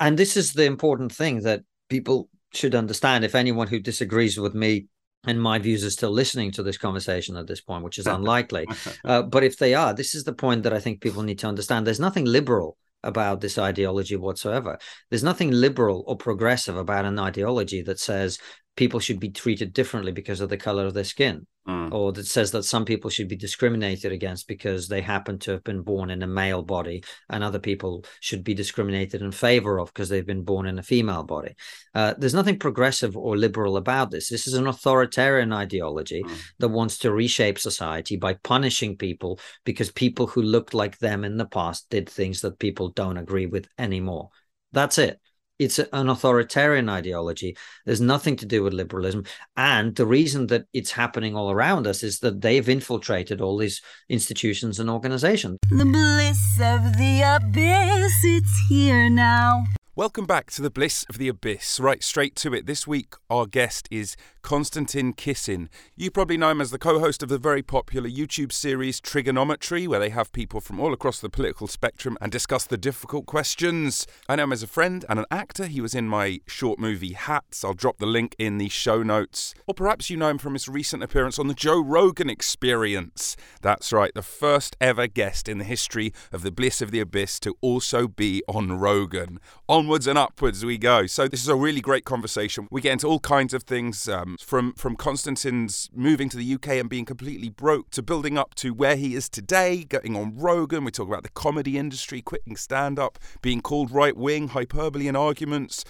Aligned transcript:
and 0.00 0.18
this 0.18 0.36
is 0.36 0.52
the 0.52 0.64
important 0.64 1.12
thing 1.12 1.40
that 1.42 1.62
people 1.88 2.28
should 2.52 2.74
understand. 2.74 3.24
If 3.24 3.34
anyone 3.34 3.66
who 3.66 3.78
disagrees 3.78 4.38
with 4.38 4.54
me 4.54 4.86
and 5.26 5.40
my 5.40 5.58
views 5.58 5.84
are 5.84 5.90
still 5.90 6.10
listening 6.10 6.52
to 6.52 6.62
this 6.62 6.78
conversation 6.78 7.36
at 7.36 7.46
this 7.46 7.60
point, 7.60 7.84
which 7.84 7.98
is 7.98 8.06
unlikely, 8.18 8.66
uh, 9.04 9.22
but 9.22 9.44
if 9.44 9.58
they 9.58 9.74
are, 9.74 9.94
this 9.94 10.14
is 10.14 10.24
the 10.24 10.32
point 10.32 10.62
that 10.62 10.72
I 10.72 10.80
think 10.80 11.00
people 11.00 11.22
need 11.22 11.38
to 11.40 11.48
understand. 11.48 11.86
There's 11.86 12.00
nothing 12.00 12.24
liberal 12.24 12.76
about 13.02 13.40
this 13.40 13.58
ideology 13.58 14.16
whatsoever. 14.16 14.78
There's 15.10 15.22
nothing 15.22 15.50
liberal 15.50 16.04
or 16.06 16.16
progressive 16.16 16.76
about 16.76 17.04
an 17.04 17.18
ideology 17.18 17.82
that 17.82 18.00
says 18.00 18.38
people 18.76 18.98
should 18.98 19.20
be 19.20 19.30
treated 19.30 19.74
differently 19.74 20.12
because 20.12 20.40
of 20.40 20.48
the 20.48 20.56
color 20.56 20.86
of 20.86 20.94
their 20.94 21.04
skin, 21.04 21.46
mm. 21.68 21.92
or 21.92 22.12
that 22.12 22.26
says 22.26 22.50
that 22.52 22.64
some 22.64 22.84
people 22.84 23.10
should 23.10 23.28
be 23.28 23.36
discriminated 23.36 24.12
against 24.12 24.48
because 24.48 24.88
they 24.88 25.00
happen 25.00 25.38
to 25.40 25.52
have 25.52 25.64
been 25.64 25.82
born 25.82 26.10
in 26.10 26.22
a 26.22 26.26
male 26.26 26.62
body, 26.62 27.02
and 27.30 27.42
other 27.42 27.58
people 27.58 28.04
should 28.20 28.44
be 28.44 28.54
discriminated 28.54 29.22
in 29.22 29.32
favor 29.32 29.78
of 29.78 29.92
because 29.92 30.08
they've 30.08 30.26
been 30.26 30.42
born 30.42 30.66
in 30.66 30.78
a 30.78 30.82
female 30.82 31.22
body. 31.22 31.54
Uh, 31.94 32.14
there's 32.18 32.34
nothing 32.34 32.58
progressive 32.58 33.16
or 33.16 33.36
liberal 33.36 33.76
about 33.76 34.10
this. 34.10 34.28
This 34.28 34.46
is 34.46 34.54
an 34.54 34.66
authoritarian 34.66 35.52
ideology 35.52 36.22
mm. 36.22 36.42
that 36.58 36.68
wants 36.68 36.98
to 36.98 37.12
reshape 37.12 37.58
society 37.58 38.16
by 38.16 38.34
punishing 38.34 38.96
people 38.96 39.38
because 39.64 39.90
people 39.90 40.26
who 40.26 40.42
looked 40.42 40.74
like 40.74 40.98
them 40.98 41.24
in 41.24 41.36
the 41.36 41.46
past 41.46 41.88
did 41.90 42.08
things 42.08 42.40
that 42.40 42.58
people 42.58 42.88
don't 42.90 43.18
agree 43.18 43.46
with 43.46 43.68
anymore. 43.78 44.30
That's 44.72 44.98
it 44.98 45.20
it's 45.58 45.78
an 45.78 46.08
authoritarian 46.08 46.88
ideology. 46.88 47.56
There's 47.84 48.00
nothing 48.00 48.36
to 48.36 48.46
do 48.46 48.62
with 48.62 48.72
liberalism. 48.72 49.24
And 49.56 49.94
the 49.94 50.06
reason 50.06 50.48
that 50.48 50.66
it's 50.72 50.92
happening 50.92 51.36
all 51.36 51.50
around 51.50 51.86
us 51.86 52.02
is 52.02 52.18
that 52.20 52.40
they've 52.40 52.68
infiltrated 52.68 53.40
all 53.40 53.56
these 53.56 53.80
institutions 54.08 54.80
and 54.80 54.90
organizations. 54.90 55.58
The 55.70 55.84
bliss 55.84 56.58
of 56.60 56.96
the 56.98 57.22
abyss, 57.36 58.12
it's 58.24 58.66
here 58.68 59.08
now. 59.08 59.64
Welcome 59.96 60.26
back 60.26 60.50
to 60.50 60.60
the 60.60 60.72
Bliss 60.72 61.06
of 61.08 61.18
the 61.18 61.28
Abyss. 61.28 61.78
Right, 61.78 62.02
straight 62.02 62.34
to 62.36 62.52
it. 62.52 62.66
This 62.66 62.84
week, 62.84 63.14
our 63.30 63.46
guest 63.46 63.86
is 63.92 64.16
Konstantin 64.42 65.14
Kisin. 65.14 65.68
You 65.94 66.10
probably 66.10 66.36
know 66.36 66.50
him 66.50 66.60
as 66.60 66.72
the 66.72 66.80
co 66.80 66.98
host 66.98 67.22
of 67.22 67.28
the 67.28 67.38
very 67.38 67.62
popular 67.62 68.08
YouTube 68.08 68.50
series 68.50 69.00
Triggernometry, 69.00 69.86
where 69.86 70.00
they 70.00 70.10
have 70.10 70.32
people 70.32 70.60
from 70.60 70.80
all 70.80 70.92
across 70.92 71.20
the 71.20 71.30
political 71.30 71.68
spectrum 71.68 72.18
and 72.20 72.32
discuss 72.32 72.64
the 72.64 72.76
difficult 72.76 73.26
questions. 73.26 74.04
I 74.28 74.34
know 74.34 74.42
him 74.42 74.52
as 74.52 74.64
a 74.64 74.66
friend 74.66 75.04
and 75.08 75.20
an 75.20 75.26
actor. 75.30 75.66
He 75.66 75.80
was 75.80 75.94
in 75.94 76.08
my 76.08 76.40
short 76.48 76.80
movie 76.80 77.12
Hats. 77.12 77.64
I'll 77.64 77.72
drop 77.72 77.98
the 77.98 78.04
link 78.04 78.34
in 78.36 78.58
the 78.58 78.68
show 78.68 79.04
notes. 79.04 79.54
Or 79.68 79.74
perhaps 79.74 80.10
you 80.10 80.16
know 80.16 80.28
him 80.28 80.38
from 80.38 80.54
his 80.54 80.68
recent 80.68 81.04
appearance 81.04 81.38
on 81.38 81.46
the 81.46 81.54
Joe 81.54 81.80
Rogan 81.80 82.28
Experience. 82.28 83.36
That's 83.62 83.92
right, 83.92 84.12
the 84.12 84.22
first 84.22 84.76
ever 84.80 85.06
guest 85.06 85.48
in 85.48 85.58
the 85.58 85.64
history 85.64 86.12
of 86.32 86.42
the 86.42 86.50
Bliss 86.50 86.82
of 86.82 86.90
the 86.90 86.98
Abyss 86.98 87.38
to 87.40 87.54
also 87.60 88.08
be 88.08 88.42
on 88.48 88.72
Rogan. 88.72 89.38
On 89.68 89.83
onwards 89.84 90.06
and 90.06 90.16
upwards 90.16 90.64
we 90.64 90.78
go. 90.78 91.06
So 91.06 91.28
this 91.28 91.42
is 91.42 91.48
a 91.48 91.54
really 91.54 91.82
great 91.82 92.06
conversation. 92.06 92.68
We 92.70 92.80
get 92.80 92.92
into 92.92 93.06
all 93.06 93.20
kinds 93.20 93.52
of 93.52 93.64
things 93.64 94.08
um, 94.08 94.38
from 94.40 94.72
from 94.72 94.96
Konstantin's 94.96 95.90
moving 95.94 96.30
to 96.30 96.38
the 96.38 96.54
UK 96.54 96.68
and 96.80 96.88
being 96.88 97.04
completely 97.04 97.50
broke 97.50 97.90
to 97.90 98.02
building 98.02 98.38
up 98.38 98.54
to 98.56 98.72
where 98.72 98.96
he 98.96 99.14
is 99.14 99.28
today, 99.28 99.84
getting 99.84 100.16
on 100.16 100.38
Rogan. 100.38 100.84
We 100.84 100.90
talk 100.90 101.08
about 101.08 101.22
the 101.22 101.28
comedy 101.28 101.76
industry, 101.76 102.22
quitting 102.22 102.56
stand 102.56 102.98
up, 102.98 103.18
being 103.42 103.60
called 103.60 103.90
right 103.90 104.16
wing, 104.16 104.48
hyperbole 104.48 105.06
in 105.06 105.16
arguments 105.16 105.84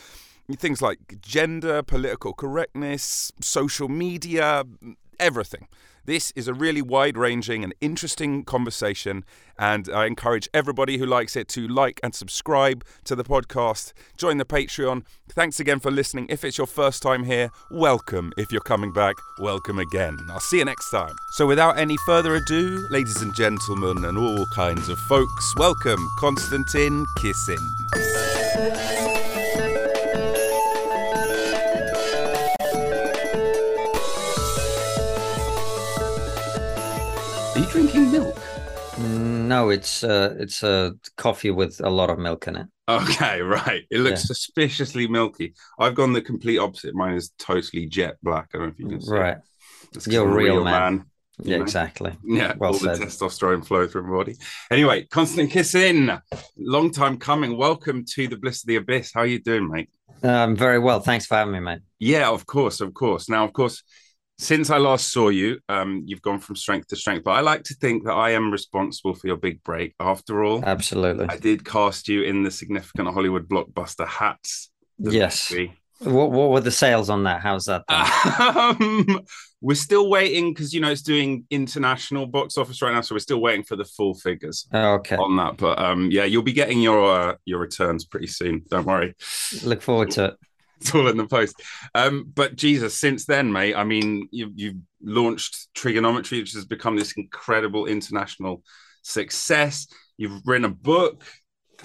things 0.58 0.82
like 0.82 1.22
gender, 1.22 1.82
political 1.82 2.34
correctness, 2.34 3.32
social 3.40 3.88
media, 3.88 4.64
everything. 5.18 5.68
This 6.06 6.32
is 6.36 6.48
a 6.48 6.54
really 6.54 6.82
wide 6.82 7.16
ranging 7.16 7.64
and 7.64 7.74
interesting 7.80 8.44
conversation, 8.44 9.24
and 9.58 9.88
I 9.88 10.04
encourage 10.04 10.50
everybody 10.52 10.98
who 10.98 11.06
likes 11.06 11.34
it 11.34 11.48
to 11.48 11.66
like 11.66 11.98
and 12.02 12.14
subscribe 12.14 12.84
to 13.04 13.16
the 13.16 13.24
podcast, 13.24 13.94
join 14.18 14.36
the 14.36 14.44
Patreon. 14.44 15.04
Thanks 15.30 15.60
again 15.60 15.80
for 15.80 15.90
listening. 15.90 16.26
If 16.28 16.44
it's 16.44 16.58
your 16.58 16.66
first 16.66 17.02
time 17.02 17.24
here, 17.24 17.50
welcome. 17.70 18.34
If 18.36 18.52
you're 18.52 18.60
coming 18.60 18.92
back, 18.92 19.14
welcome 19.38 19.78
again. 19.78 20.18
I'll 20.28 20.40
see 20.40 20.58
you 20.58 20.66
next 20.66 20.90
time. 20.90 21.14
So, 21.32 21.46
without 21.46 21.78
any 21.78 21.96
further 22.04 22.34
ado, 22.34 22.86
ladies 22.90 23.22
and 23.22 23.34
gentlemen, 23.34 24.04
and 24.04 24.18
all 24.18 24.44
kinds 24.54 24.90
of 24.90 24.98
folks, 25.08 25.54
welcome 25.56 26.06
Konstantin 26.18 27.06
Kisin. 27.18 29.03
No, 39.48 39.68
it's 39.68 40.02
uh, 40.02 40.34
it's 40.38 40.62
a 40.62 40.94
coffee 41.16 41.50
with 41.50 41.80
a 41.80 41.90
lot 41.90 42.10
of 42.10 42.18
milk 42.18 42.46
in 42.48 42.56
it. 42.56 42.66
Okay, 42.88 43.40
right. 43.40 43.84
It 43.90 44.00
looks 44.00 44.22
yeah. 44.22 44.26
suspiciously 44.26 45.06
milky. 45.06 45.54
I've 45.78 45.94
gone 45.94 46.12
the 46.12 46.22
complete 46.22 46.58
opposite. 46.58 46.94
Mine 46.94 47.14
is 47.14 47.30
totally 47.38 47.86
jet 47.86 48.16
black. 48.22 48.48
I 48.54 48.58
don't 48.58 48.66
know 48.66 48.72
if 48.72 48.78
you 48.78 48.88
can 48.88 49.00
see. 49.00 49.12
Right. 49.12 49.38
It's 49.94 50.06
You're 50.06 50.28
a 50.28 50.32
real, 50.32 50.56
real 50.56 50.64
man. 50.64 50.96
man. 50.96 51.06
Yeah, 51.42 51.56
know? 51.56 51.62
exactly. 51.62 52.16
Yeah, 52.24 52.54
well 52.58 52.72
all 52.72 52.78
said. 52.78 52.98
the 52.98 53.06
testosterone 53.06 53.66
flow 53.66 53.88
through 53.88 54.04
my 54.04 54.16
body. 54.16 54.36
Anyway, 54.70 55.06
Konstantin 55.06 55.50
Kisin, 55.50 56.20
long 56.56 56.90
time 56.90 57.18
coming. 57.18 57.56
Welcome 57.56 58.04
to 58.14 58.28
the 58.28 58.36
Bliss 58.36 58.62
of 58.62 58.68
the 58.68 58.76
Abyss. 58.76 59.12
How 59.14 59.20
are 59.20 59.26
you 59.26 59.40
doing, 59.40 59.68
mate? 59.68 59.90
Um, 60.22 60.54
very 60.54 60.78
well. 60.78 61.00
Thanks 61.00 61.26
for 61.26 61.34
having 61.34 61.54
me, 61.54 61.60
mate. 61.60 61.80
Yeah, 61.98 62.30
of 62.30 62.46
course, 62.46 62.80
of 62.80 62.94
course. 62.94 63.28
Now, 63.28 63.44
of 63.44 63.52
course, 63.52 63.82
since 64.38 64.70
I 64.70 64.78
last 64.78 65.12
saw 65.12 65.28
you, 65.28 65.60
um, 65.68 66.02
you've 66.06 66.22
gone 66.22 66.40
from 66.40 66.56
strength 66.56 66.88
to 66.88 66.96
strength. 66.96 67.24
But 67.24 67.32
I 67.32 67.40
like 67.40 67.62
to 67.64 67.74
think 67.74 68.04
that 68.04 68.12
I 68.14 68.30
am 68.30 68.50
responsible 68.50 69.14
for 69.14 69.26
your 69.26 69.36
big 69.36 69.62
break. 69.62 69.94
After 70.00 70.44
all, 70.44 70.64
absolutely, 70.64 71.26
I 71.28 71.36
did 71.36 71.64
cast 71.64 72.08
you 72.08 72.22
in 72.22 72.42
the 72.42 72.50
significant 72.50 73.08
Hollywood 73.08 73.48
blockbuster 73.48 74.06
Hats. 74.06 74.70
Yes. 74.98 75.52
What 76.00 76.32
what 76.32 76.50
were 76.50 76.60
the 76.60 76.72
sales 76.72 77.08
on 77.08 77.24
that? 77.24 77.40
How's 77.40 77.66
that? 77.66 77.84
Um, 77.88 79.20
we're 79.60 79.74
still 79.74 80.10
waiting 80.10 80.52
because 80.52 80.74
you 80.74 80.80
know 80.80 80.90
it's 80.90 81.02
doing 81.02 81.46
international 81.50 82.26
box 82.26 82.58
office 82.58 82.82
right 82.82 82.92
now, 82.92 83.00
so 83.00 83.14
we're 83.14 83.20
still 83.20 83.40
waiting 83.40 83.64
for 83.64 83.76
the 83.76 83.84
full 83.84 84.14
figures. 84.14 84.66
Oh, 84.72 84.94
okay. 84.94 85.16
On 85.16 85.36
that, 85.36 85.56
but 85.56 85.78
um, 85.78 86.10
yeah, 86.10 86.24
you'll 86.24 86.42
be 86.42 86.52
getting 86.52 86.82
your 86.82 87.04
uh, 87.04 87.34
your 87.44 87.60
returns 87.60 88.04
pretty 88.04 88.26
soon. 88.26 88.62
Don't 88.68 88.84
worry. 88.84 89.14
Look 89.62 89.80
forward 89.80 90.10
to 90.12 90.24
it 90.26 90.36
it's 90.94 90.94
all 90.94 91.08
in 91.08 91.16
the 91.16 91.26
post. 91.26 91.62
Um, 91.94 92.30
but 92.34 92.56
Jesus, 92.56 92.98
since 92.98 93.24
then, 93.24 93.50
mate, 93.50 93.74
I 93.74 93.84
mean, 93.84 94.28
you, 94.30 94.52
you've 94.54 94.76
launched 95.02 95.68
Triggernometry, 95.74 96.40
which 96.40 96.52
has 96.52 96.66
become 96.66 96.96
this 96.96 97.12
incredible 97.16 97.86
international 97.86 98.62
success. 99.02 99.86
You've 100.18 100.42
written 100.44 100.66
a 100.66 100.68
book, 100.68 101.24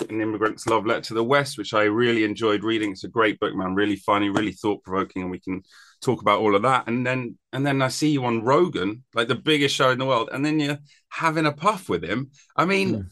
An 0.09 0.21
Immigrant's 0.21 0.67
Love 0.67 0.85
Letter 0.85 1.01
to 1.01 1.13
the 1.13 1.23
West, 1.23 1.57
which 1.57 1.73
I 1.73 1.83
really 1.83 2.25
enjoyed 2.25 2.63
reading. 2.63 2.91
It's 2.91 3.05
a 3.05 3.09
great 3.09 3.39
book, 3.39 3.55
man. 3.55 3.73
Really 3.73 3.95
funny, 3.95 4.29
really 4.29 4.51
thought 4.51 4.83
provoking, 4.83 5.21
and 5.21 5.31
we 5.31 5.39
can 5.39 5.63
talk 6.01 6.21
about 6.21 6.41
all 6.41 6.55
of 6.55 6.63
that. 6.63 6.88
And 6.88 7.07
then, 7.07 7.38
and 7.53 7.65
then 7.65 7.81
I 7.81 7.88
see 7.88 8.09
you 8.09 8.25
on 8.25 8.43
Rogan, 8.43 9.03
like 9.13 9.29
the 9.29 9.35
biggest 9.35 9.75
show 9.75 9.91
in 9.91 9.99
the 9.99 10.05
world, 10.05 10.29
and 10.33 10.45
then 10.45 10.59
you're 10.59 10.79
having 11.07 11.45
a 11.45 11.53
puff 11.53 11.88
with 11.88 12.03
him. 12.03 12.31
I 12.55 12.65
mean. 12.65 13.09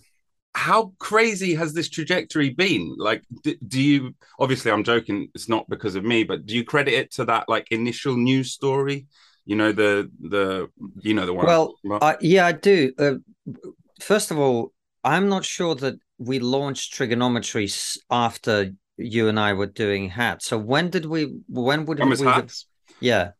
How 0.57 0.91
crazy 0.97 1.53
has 1.53 1.73
this 1.73 1.87
trajectory 1.87 2.49
been? 2.49 2.95
Like 2.97 3.23
do, 3.43 3.55
do, 3.67 3.79
you 3.79 4.15
obviously 4.39 4.71
i'm 4.71 4.83
joking 4.83 5.29
it's 5.35 5.47
not 5.47 5.69
because 5.69 5.95
of 5.95 6.03
me 6.03 6.23
but 6.23 6.45
do 6.47 6.55
you 6.55 6.63
credit 6.63 6.93
it 6.93 7.11
to 7.11 7.25
that 7.25 7.47
like 7.47 7.67
initial 7.71 8.17
news 8.17 8.51
story? 8.51 9.05
You 9.45 9.55
know 9.55 9.71
the 9.71 10.09
the 10.19 10.67
you 11.01 11.13
know 11.13 11.25
the 11.25 11.33
one 11.33 11.45
well 11.45 11.75
I, 12.01 12.17
yeah 12.21 12.47
i 12.47 12.51
do. 12.51 12.91
Uh, 12.97 13.15
first 14.01 14.31
of 14.31 14.39
all 14.39 14.73
i'm 15.03 15.29
not 15.29 15.45
sure 15.45 15.75
that 15.75 15.95
we 16.17 16.39
launched 16.39 16.93
Triggernometry 16.93 17.67
after 18.09 18.71
you 18.97 19.29
and 19.29 19.39
i 19.39 19.53
were 19.53 19.67
doing 19.67 20.09
hats. 20.09 20.47
So 20.47 20.57
when 20.57 20.89
did 20.89 21.05
we 21.05 21.21
when 21.47 21.85
would 21.85 21.99
we 22.03 22.25
hats? 22.25 22.65
yeah 22.99 23.31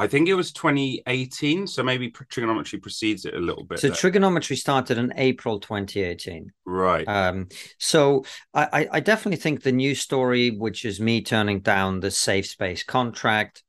I 0.00 0.06
think 0.06 0.28
it 0.28 0.34
was 0.34 0.50
2018, 0.52 1.66
so 1.66 1.82
maybe 1.82 2.10
Triggernometry 2.10 2.80
precedes 2.80 3.26
it 3.26 3.34
a 3.34 3.38
little 3.38 3.64
bit. 3.64 3.80
So 3.80 3.88
there. 3.88 3.96
Triggernometry 3.96 4.56
started 4.56 4.96
in 4.96 5.12
April 5.14 5.60
2018. 5.60 6.50
Right. 6.64 7.06
Um, 7.06 7.48
so 7.76 8.24
I, 8.54 8.88
I 8.90 9.00
definitely 9.00 9.36
think 9.36 9.62
the 9.62 9.72
news 9.72 10.00
story, 10.00 10.52
which 10.52 10.86
is 10.86 11.00
me 11.00 11.20
turning 11.20 11.60
down 11.60 12.00
the 12.00 12.10
safe 12.10 12.46
space 12.46 12.82
contract, 12.82 13.62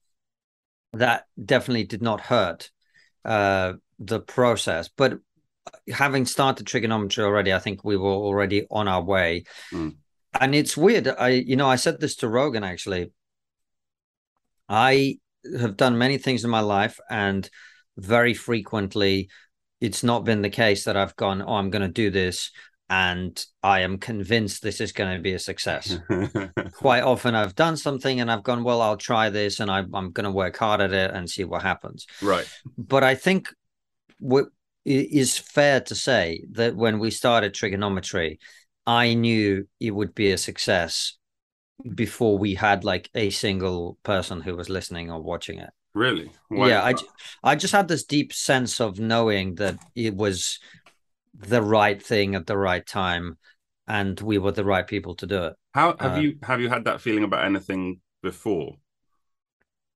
that 0.94 1.26
definitely 1.44 1.84
did 1.84 2.02
not 2.02 2.22
hurt 2.22 2.72
uh, 3.26 3.74
the 4.00 4.22
process. 4.22 4.88
But 4.88 5.20
having 5.92 6.26
started 6.26 6.66
Triggernometry 6.66 7.26
already, 7.26 7.52
I 7.52 7.60
think 7.60 7.84
we 7.84 7.98
were 7.98 8.10
already 8.10 8.66
on 8.72 8.88
our 8.88 9.04
way. 9.04 9.44
Mm. 9.74 9.96
And 10.40 10.56
it's 10.56 10.78
weird. 10.78 11.10
I, 11.10 11.28
you 11.28 11.58
know, 11.58 11.68
I 11.68 11.76
said 11.76 12.00
this 12.00 12.16
to 12.18 12.30
Rogan 12.30 12.64
actually. 12.64 13.12
I 14.70 15.18
have 15.60 15.78
done 15.78 15.98
many 15.98 16.18
things 16.18 16.44
in 16.44 16.50
my 16.50 16.60
life, 16.60 17.00
and 17.10 17.50
very 17.98 18.34
frequently, 18.34 19.30
it's 19.80 20.04
not 20.04 20.26
been 20.26 20.42
the 20.42 20.50
case 20.50 20.86
that 20.86 20.98
I've 20.98 21.16
gone, 21.16 21.42
"Oh, 21.42 21.56
I'm 21.56 21.70
going 21.70 21.82
to 21.82 21.88
do 21.88 22.10
this," 22.10 22.52
and 22.90 23.44
I 23.64 23.82
am 23.82 23.98
convinced 23.98 24.62
this 24.62 24.82
is 24.82 24.92
going 24.92 25.16
to 25.16 25.22
be 25.22 25.34
a 25.34 25.40
success. 25.40 25.98
Quite 26.74 27.04
often, 27.04 27.36
I've 27.36 27.56
done 27.56 27.78
something 27.78 28.20
and 28.20 28.32
I've 28.32 28.44
gone, 28.44 28.64
"Well, 28.64 28.82
I'll 28.82 28.98
try 28.98 29.30
this, 29.30 29.60
and 29.60 29.72
I, 29.72 29.80
am 29.80 30.12
going 30.12 30.26
to 30.26 30.32
work 30.32 30.58
hard 30.58 30.82
at 30.82 30.94
it 30.94 31.12
and 31.12 31.30
see 31.30 31.44
what 31.44 31.64
happens." 31.64 32.06
Right. 32.22 32.48
But 32.78 33.04
I 33.04 33.16
think 33.16 33.50
what 34.20 34.48
is 34.86 35.38
fair 35.38 35.80
to 35.82 35.96
say 35.96 36.44
that 36.52 36.76
when 36.76 37.00
we 37.00 37.12
started 37.12 37.54
Triggernometry, 37.54 38.38
I 38.86 39.14
knew 39.14 39.68
it 39.80 39.92
would 39.92 40.16
be 40.16 40.32
a 40.32 40.38
success 40.38 41.18
before 41.96 42.38
we 42.38 42.56
had 42.56 42.84
like 42.84 43.10
a 43.16 43.30
single 43.30 43.98
person 44.04 44.42
who 44.42 44.56
was 44.56 44.70
listening 44.70 45.12
or 45.12 45.22
watching 45.22 45.60
it. 45.60 45.72
Really? 45.94 46.32
Why 46.50 46.70
yeah, 46.70 46.84
I, 46.84 46.96
I 47.44 47.56
just 47.56 47.74
had 47.74 47.88
this 47.88 48.04
deep 48.04 48.34
sense 48.34 48.80
of 48.80 49.00
knowing 49.00 49.56
that 49.56 49.78
it 49.96 50.16
was 50.16 50.60
the 51.34 51.62
right 51.62 52.02
thing 52.02 52.36
at 52.36 52.48
the 52.48 52.58
right 52.58 52.86
time 52.86 53.38
and 53.88 54.20
we 54.20 54.38
were 54.38 54.52
the 54.52 54.66
right 54.66 54.88
people 54.88 55.16
to 55.16 55.28
do 55.28 55.44
it. 55.44 55.54
How 55.74 55.96
have 56.00 56.18
uh, 56.18 56.22
you 56.22 56.38
have 56.44 56.62
you 56.62 56.70
had 56.70 56.86
that 56.86 57.02
feeling 57.02 57.24
about 57.24 57.46
anything 57.46 58.00
before? 58.22 58.76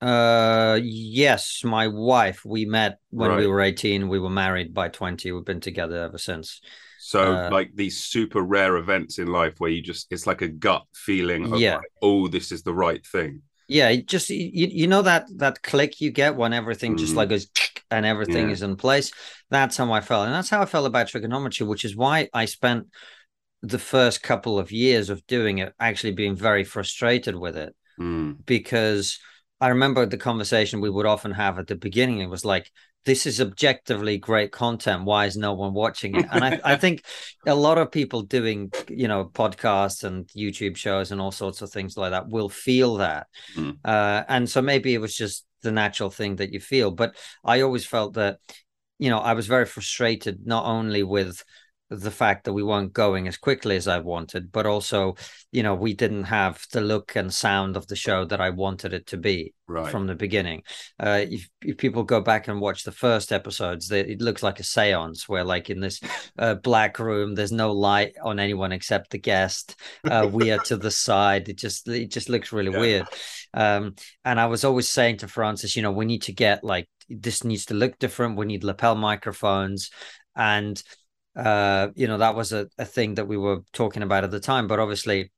Uh 0.06 0.80
yes, 0.84 1.64
my 1.64 1.88
wife, 1.88 2.46
we 2.46 2.66
met 2.66 3.00
when 3.10 3.32
right. 3.32 3.40
we 3.40 3.48
were 3.48 3.62
18, 3.62 4.08
we 4.08 4.20
were 4.20 4.30
married 4.30 4.72
by 4.72 4.88
20. 4.88 5.32
We've 5.32 5.44
been 5.44 5.62
together 5.62 6.04
ever 6.04 6.20
since. 6.20 6.62
So 7.00 7.36
uh, 7.36 7.50
like 7.52 7.72
these 7.74 8.04
super 8.04 8.42
rare 8.42 8.78
events 8.78 9.18
in 9.18 9.28
life 9.28 9.56
where 9.58 9.72
you 9.72 9.82
just 9.82 10.12
it's 10.12 10.28
like 10.28 10.42
a 10.42 10.48
gut 10.48 10.84
feeling 10.94 11.52
of 11.52 11.60
yeah. 11.60 11.78
Like, 11.78 11.86
oh, 12.02 12.28
this 12.28 12.52
is 12.52 12.62
the 12.62 12.74
right 12.74 13.06
thing. 13.06 13.42
Yeah, 13.68 13.96
just 13.96 14.30
you, 14.30 14.50
you 14.54 14.86
know 14.86 15.02
that 15.02 15.26
that 15.38 15.64
click 15.64 16.00
you 16.02 16.12
get 16.12 16.36
when 16.36 16.54
everything 16.54 16.96
mm. 16.96 17.00
just 17.00 17.16
like 17.16 17.30
goes 17.30 17.48
and 17.92 18.06
everything 18.06 18.48
yeah. 18.48 18.54
is 18.54 18.62
in 18.62 18.76
place. 18.76 19.12
That's 19.50 19.78
how 19.78 19.92
I 19.92 20.02
felt. 20.02 20.26
And 20.26 20.36
that's 20.36 20.50
how 20.50 20.62
I 20.62 20.66
felt 20.66 20.86
about 20.86 21.08
Triggernometry, 21.08 21.68
which 21.68 21.86
is 21.86 21.96
why 21.96 22.30
I 22.32 22.46
spent 22.46 22.88
the 23.64 23.80
first 23.80 24.22
couple 24.22 24.60
of 24.60 24.72
years 24.72 25.10
of 25.10 25.26
doing 25.26 25.60
it 25.60 25.74
actually 25.80 26.14
being 26.14 26.36
very 26.36 26.64
frustrated 26.64 27.36
with 27.36 27.58
it. 27.58 27.76
Mm. 28.00 28.46
Because 28.46 29.20
I 29.66 29.70
remember 29.70 30.06
the 30.06 30.16
conversation 30.16 30.80
we 30.80 30.92
would 30.92 31.08
often 31.08 31.32
have 31.32 31.58
at 31.58 31.66
the 31.66 31.76
beginning. 31.76 32.20
It 32.20 32.30
was 32.30 32.46
like, 32.46 32.72
this 33.04 33.26
is 33.26 33.42
objectively 33.42 34.20
great 34.20 34.52
content. 34.52 35.06
Why 35.06 35.26
is 35.26 35.38
no 35.38 35.54
one 35.54 35.74
watching 35.74 36.18
it? 36.18 36.28
And 36.32 36.46
I, 36.46 36.60
I 36.64 36.76
think 36.84 37.04
a 37.48 37.56
lot 37.56 37.80
of 37.80 37.92
people 37.92 38.22
doing, 38.22 38.72
you 38.90 39.08
know, 39.08 39.26
podcasts 39.26 40.04
and 40.04 40.28
YouTube 40.28 40.78
shows 40.78 41.12
and 41.12 41.20
all 41.20 41.32
sorts 41.32 41.64
of 41.64 41.72
things 41.72 41.98
like 41.98 42.12
that 42.12 42.30
will 42.30 42.48
feel 42.48 42.98
that. 42.98 43.26
Mm. 43.56 43.78
Uh, 43.84 44.24
and 44.28 44.48
so 44.48 44.62
maybe 44.62 44.94
it 44.94 45.00
was 45.02 45.18
just 45.18 45.48
the 45.64 45.72
natural 45.72 46.12
thing 46.12 46.36
that 46.36 46.54
you 46.54 46.60
feel. 46.60 46.92
But 46.92 47.16
I 47.44 47.62
always 47.62 47.88
felt 47.88 48.14
that, 48.14 48.38
you 49.00 49.10
know, 49.10 49.18
I 49.18 49.34
was 49.34 49.48
very 49.48 49.66
frustrated 49.66 50.46
not 50.46 50.66
only 50.66 51.02
with 51.02 51.44
the 51.90 52.12
fact 52.12 52.46
that 52.46 52.54
we 52.54 52.64
weren't 52.64 52.94
going 52.94 53.28
as 53.28 53.38
quickly 53.38 53.76
as 53.76 53.88
I 53.88 54.00
wanted, 54.00 54.52
but 54.52 54.66
also, 54.66 55.16
you 55.52 55.62
know, 55.62 55.76
we 55.76 55.94
didn't 55.94 56.24
have 56.24 56.66
the 56.72 56.82
look 56.82 57.16
and 57.16 57.32
sound 57.32 57.78
of 57.78 57.86
the 57.88 57.96
show 57.96 58.26
that 58.26 58.42
I 58.42 58.50
wanted 58.50 58.94
it 58.94 59.06
to 59.08 59.18
be 59.18 59.54
right. 59.68 59.92
from 59.92 60.08
the 60.08 60.16
beginning. 60.16 60.64
Uh, 61.00 61.26
if, 61.30 61.48
if, 61.62 61.78
people 61.78 62.04
go 62.04 62.22
back 62.22 62.48
and 62.48 62.60
watch 62.60 62.84
the 62.84 62.92
first 62.92 63.32
episodes, 63.32 63.88
they, 63.88 64.02
it 64.02 64.20
looks 64.22 64.42
like 64.42 64.60
a 64.60 64.64
seance 64.64 65.30
where, 65.30 65.44
like, 65.44 65.70
in 65.70 65.80
this 65.80 66.02
uh, 66.40 66.56
black 66.56 66.98
room, 66.98 67.36
there's 67.36 67.52
no 67.52 67.72
light 67.72 68.16
on 68.24 68.40
anyone 68.40 68.72
except 68.72 69.12
the 69.12 69.20
guest. 69.20 69.76
Uh, 70.04 70.28
we 70.32 70.52
are 70.52 70.60
to 70.60 70.78
the 70.78 70.92
side. 71.06 71.50
It 71.50 71.58
just 71.58 71.88
it 71.88 72.10
just 72.10 72.30
looks 72.30 72.52
really 72.52 72.72
yeah. 72.72 72.80
weird. 72.80 73.08
Um, 73.54 73.96
and 74.24 74.40
I 74.40 74.48
was 74.48 74.64
always 74.64 74.90
saying 74.90 75.18
to 75.18 75.28
Francis, 75.28 75.76
you 75.76 75.84
know, 75.84 75.92
we 75.92 76.06
need 76.06 76.24
to 76.24 76.34
get 76.34 76.64
like 76.64 76.90
this 77.10 77.44
needs 77.44 77.66
to 77.66 77.76
look 77.76 78.00
different. 78.00 78.38
We 78.38 78.48
need 78.48 78.64
lapel 78.64 78.96
microphones 78.96 79.92
and 80.36 80.82
uh, 81.36 81.90
you 81.96 82.08
know, 82.08 82.18
that 82.18 82.36
was 82.36 82.54
a, 82.54 82.68
a 82.78 82.86
thing 82.86 83.16
that 83.16 83.28
we 83.28 83.38
were 83.38 83.60
talking 83.74 84.04
about 84.04 84.24
at 84.24 84.32
the 84.32 84.40
time. 84.40 84.68
But 84.68 84.80
obviously, 84.80 85.32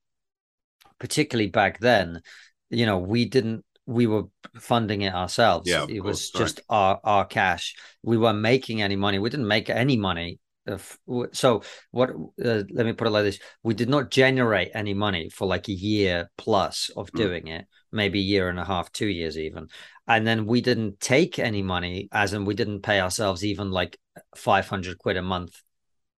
particularly 1.00 1.50
back 1.50 1.80
then, 1.80 2.22
you 2.70 2.86
know, 2.86 3.00
we 3.00 3.26
didn't 3.26 3.64
we 3.86 4.06
were 4.06 4.24
funding 4.60 5.02
it 5.02 5.14
ourselves. 5.14 5.70
Yeah, 5.70 5.86
it 5.90 6.04
was 6.04 6.30
just 6.30 6.62
our 6.70 7.00
our 7.04 7.26
cash. 7.26 7.76
We 8.04 8.18
weren't 8.18 8.40
making 8.40 8.82
any 8.82 8.96
money. 8.96 9.18
We 9.18 9.30
didn't 9.30 9.48
make 9.48 9.70
any 9.70 9.98
money. 9.98 10.40
So 11.32 11.64
what? 11.92 12.10
Uh, 12.12 12.64
let 12.70 12.86
me 12.86 12.92
put 12.92 13.08
it 13.08 13.12
like 13.12 13.24
this: 13.24 13.40
We 13.64 13.74
did 13.74 13.90
not 13.90 14.12
generate 14.12 14.72
any 14.74 14.94
money 14.94 15.30
for 15.30 15.48
like 15.48 15.70
a 15.70 15.74
year 15.74 16.30
plus 16.38 16.92
of 16.98 17.10
hmm. 17.10 17.18
doing 17.18 17.44
mm. 17.46 17.60
it, 17.60 17.66
maybe 17.94 18.20
a 18.20 18.24
year 18.24 18.50
and 18.50 18.60
a 18.60 18.66
half, 18.66 18.92
two 18.92 19.08
years 19.08 19.38
even, 19.38 19.70
and 20.06 20.28
then 20.28 20.46
we 20.46 20.60
didn't 20.60 21.00
take 21.00 21.40
any 21.40 21.64
money, 21.64 22.10
as 22.12 22.34
in 22.34 22.44
we 22.44 22.54
didn't 22.54 22.82
pay 22.82 23.00
ourselves 23.00 23.46
even 23.46 23.72
like 23.72 23.98
five 24.36 24.68
hundred 24.68 24.98
quid 24.98 25.16
a 25.16 25.22
month 25.22 25.62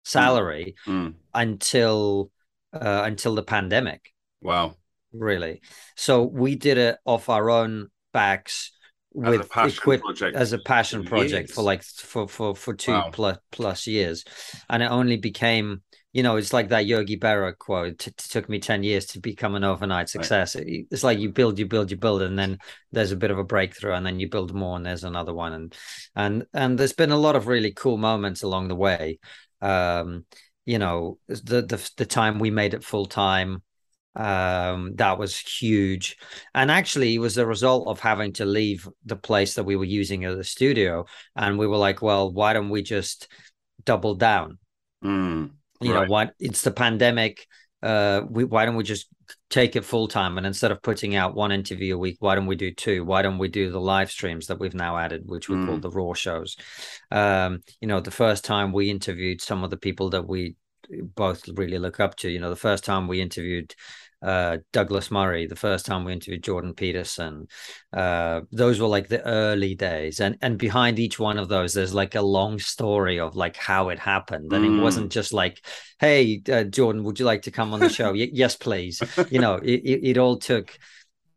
salary 0.10 0.76
mm. 0.86 1.14
until 1.34 2.32
uh, 2.74 3.04
until 3.06 3.36
the 3.36 3.44
pandemic. 3.44 4.14
Wow. 4.42 4.76
Really. 5.12 5.62
So 5.96 6.24
we 6.24 6.56
did 6.56 6.78
it 6.78 6.98
off 7.06 7.30
our 7.30 7.50
own 7.50 7.88
backs 8.14 8.72
with 9.12 9.50
equip 9.56 10.02
as 10.36 10.54
a 10.54 10.60
passion 10.60 11.04
project 11.04 11.50
years. 11.50 11.52
for 11.52 11.64
like 11.64 11.84
for 11.84 12.28
for 12.28 12.56
for 12.56 12.74
two 12.76 12.92
wow. 12.92 13.10
plus 13.12 13.38
plus 13.52 13.88
years 13.88 14.24
and 14.70 14.84
it 14.84 14.92
only 14.92 15.18
became 15.18 15.82
you 16.14 16.22
know 16.22 16.36
it's 16.36 16.54
like 16.54 16.70
that 16.70 16.86
yogi 16.86 17.18
berra 17.18 17.58
quote 17.58 18.06
it 18.08 18.18
took 18.18 18.48
me 18.48 18.60
10 18.60 18.84
years 18.84 19.08
to 19.08 19.20
become 19.20 19.56
an 19.56 19.64
overnight 19.64 20.10
success 20.10 20.56
right. 20.56 20.86
it's 20.92 21.04
like 21.04 21.18
you 21.18 21.32
build 21.32 21.58
you 21.58 21.66
build 21.66 21.90
you 21.90 21.98
build 21.98 22.22
and 22.22 22.38
then 22.38 22.60
there's 22.92 23.12
a 23.12 23.16
bit 23.18 23.32
of 23.32 23.40
a 23.40 23.44
breakthrough 23.44 23.94
and 23.94 24.06
then 24.06 24.20
you 24.20 24.30
build 24.30 24.54
more 24.54 24.78
and 24.78 24.86
there's 24.86 25.04
another 25.04 25.34
one 25.34 25.54
and 25.54 25.76
and 26.16 26.46
and 26.54 26.78
there's 26.78 26.94
been 26.94 27.12
a 27.12 27.18
lot 27.18 27.36
of 27.36 27.48
really 27.48 27.72
cool 27.72 27.98
moments 27.98 28.44
along 28.44 28.68
the 28.68 28.76
way 28.76 29.18
um, 29.62 30.26
you 30.66 30.80
know, 30.80 31.18
the 31.28 31.62
the 31.62 31.92
the 31.98 32.06
time 32.06 32.40
we 32.40 32.52
made 32.52 32.74
it 32.74 32.84
full 32.84 33.06
time, 33.06 33.64
um, 34.16 34.96
that 34.96 35.18
was 35.18 35.38
huge. 35.38 36.18
And 36.54 36.70
actually, 36.70 37.16
it 37.16 37.20
was 37.20 37.36
the 37.36 37.48
result 37.48 37.88
of 37.88 38.00
having 38.00 38.34
to 38.34 38.46
leave 38.46 38.88
the 39.06 39.16
place 39.16 39.56
that 39.56 39.64
we 39.64 39.76
were 39.76 39.86
using 39.86 40.26
as 40.26 40.38
a 40.38 40.44
studio, 40.44 41.06
and 41.36 41.58
we 41.58 41.68
were 41.68 41.78
like, 41.78 42.02
well, 42.02 42.32
why 42.32 42.54
don't 42.54 42.70
we 42.70 42.84
just 42.84 43.28
double 43.84 44.16
down? 44.16 44.58
Mm, 45.04 45.52
you 45.82 45.94
right. 45.94 46.02
know, 46.02 46.12
what? 46.12 46.34
It's 46.40 46.62
the 46.62 46.72
pandemic. 46.72 47.48
Uh, 47.82 48.22
we, 48.30 48.44
why 48.44 48.66
don't 48.66 48.76
we 48.76 48.84
just 48.84 49.08
take 49.50 49.76
it 49.76 49.84
full 49.84 50.08
time 50.08 50.38
and 50.38 50.46
instead 50.46 50.72
of 50.72 50.82
putting 50.82 51.16
out 51.16 51.34
one 51.34 51.52
interview 51.52 51.96
a 51.96 51.98
week 51.98 52.18
why 52.20 52.36
don't 52.36 52.46
we 52.46 52.56
do 52.56 52.72
two 52.72 53.04
why 53.04 53.22
don't 53.22 53.40
we 53.40 53.48
do 53.48 53.72
the 53.72 53.80
live 53.80 54.12
streams 54.12 54.48
that 54.48 54.60
we've 54.60 54.76
now 54.76 54.98
added 54.98 55.24
which 55.26 55.50
we 55.50 55.56
mm. 55.56 55.66
call 55.66 55.78
the 55.78 55.90
raw 55.90 56.14
shows 56.14 56.56
um 57.12 57.60
you 57.82 57.88
know 57.88 58.00
the 58.00 58.12
first 58.12 58.46
time 58.46 58.72
we 58.72 58.90
interviewed 58.90 59.42
some 59.42 59.64
of 59.64 59.72
the 59.72 59.78
people 59.78 60.12
that 60.12 60.28
we 60.28 60.56
both 61.16 61.48
really 61.50 61.80
look 61.80 62.00
up 62.00 62.16
to 62.16 62.30
you 62.30 62.40
know 62.40 62.50
the 62.50 62.56
first 62.56 62.84
time 62.84 63.08
we 63.08 63.22
interviewed 63.22 63.74
uh, 64.22 64.58
Douglas 64.74 65.12
Murray, 65.12 65.48
the 65.48 65.56
first 65.56 65.86
time 65.86 66.04
we 66.04 66.14
interviewed 66.14 66.44
Jordan 66.44 66.74
Peterson. 66.74 67.48
Uh, 67.94 68.42
those 68.52 68.80
were 68.80 68.88
like 68.88 69.08
the 69.08 69.26
early 69.26 69.76
days, 69.76 70.20
and 70.20 70.38
and 70.42 70.58
behind 70.58 71.00
each 71.00 71.20
one 71.20 71.38
of 71.38 71.48
those, 71.48 71.74
there's 71.74 71.94
like 71.94 72.16
a 72.16 72.22
long 72.22 72.60
story 72.60 73.20
of 73.20 73.36
like 73.36 73.56
how 73.56 73.90
it 73.90 74.00
happened, 74.00 74.52
and 74.52 74.66
mm. 74.66 74.78
it 74.78 74.82
wasn't 74.82 75.12
just 75.12 75.34
like, 75.34 75.66
"Hey, 76.00 76.42
uh, 76.52 76.64
Jordan, 76.64 77.04
would 77.04 77.20
you 77.20 77.26
like 77.26 77.44
to 77.44 77.52
come 77.52 77.74
on 77.74 77.80
the 77.80 77.90
show?" 77.90 78.14
yes, 78.14 78.56
please. 78.56 79.02
You 79.30 79.40
know, 79.40 79.56
it, 79.56 79.82
it, 79.84 80.10
it 80.12 80.18
all 80.18 80.38
took 80.38 80.78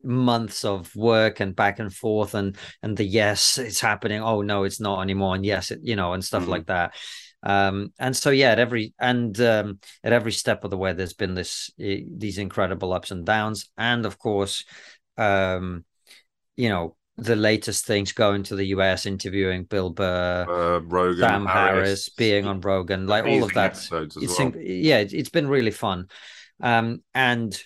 months 0.05 0.65
of 0.65 0.94
work 0.96 1.41
and 1.41 1.55
back 1.55 1.79
and 1.79 1.94
forth 1.94 2.34
and 2.34 2.56
and 2.82 2.96
the 2.96 3.05
yes 3.05 3.56
it's 3.58 3.81
happening 3.81 4.20
oh 4.20 4.43
no 4.43 4.65
it's 4.65 4.81
not 4.81 5.01
anymore 5.01 5.34
and 5.34 5.46
yes 5.46 5.70
it, 5.70 5.79
you 5.82 5.94
know 5.94 6.12
and 6.12 6.24
stuff 6.24 6.44
mm 6.44 6.48
like 6.48 6.67
that 6.67 6.93
um, 7.43 7.93
and 7.99 8.17
so 8.17 8.31
yeah, 8.31 8.53
at 8.53 8.58
every 8.58 8.94
and 8.99 9.39
um, 9.41 9.81
at 10.05 10.13
every 10.13 10.32
step 10.32 10.65
of 10.65 10.70
the 10.70 10.77
way, 10.77 10.93
there's 10.93 11.15
been 11.15 11.34
this 11.34 11.70
these 11.77 12.39
incredible 12.39 12.93
ups 12.93 13.11
and 13.11 13.27
downs, 13.27 13.70
and 13.77 14.06
of 14.06 14.19
course, 14.19 14.65
um, 15.19 15.84
you 16.56 16.69
know 16.69 16.96
the 17.19 17.37
latest 17.37 17.84
things 17.84 18.13
going 18.13 18.43
to 18.44 18.56
the 18.56 18.67
US, 18.67 19.06
interviewing 19.06 19.65
Bill 19.65 19.91
Burr, 19.91 20.46
uh, 20.49 20.81
Rogan, 20.81 21.19
Sam 21.20 21.46
Harris, 21.46 21.87
Harris, 21.87 22.08
being 22.11 22.46
on 22.46 22.61
Rogan, 22.61 23.06
like 23.06 23.25
all 23.27 23.44
of 23.44 23.53
that. 23.55 23.72
It's 23.93 24.39
well. 24.39 24.53
yeah, 24.56 24.99
it's 24.99 25.31
been 25.31 25.49
really 25.49 25.72
fun, 25.72 26.08
um, 26.61 27.03
and 27.15 27.61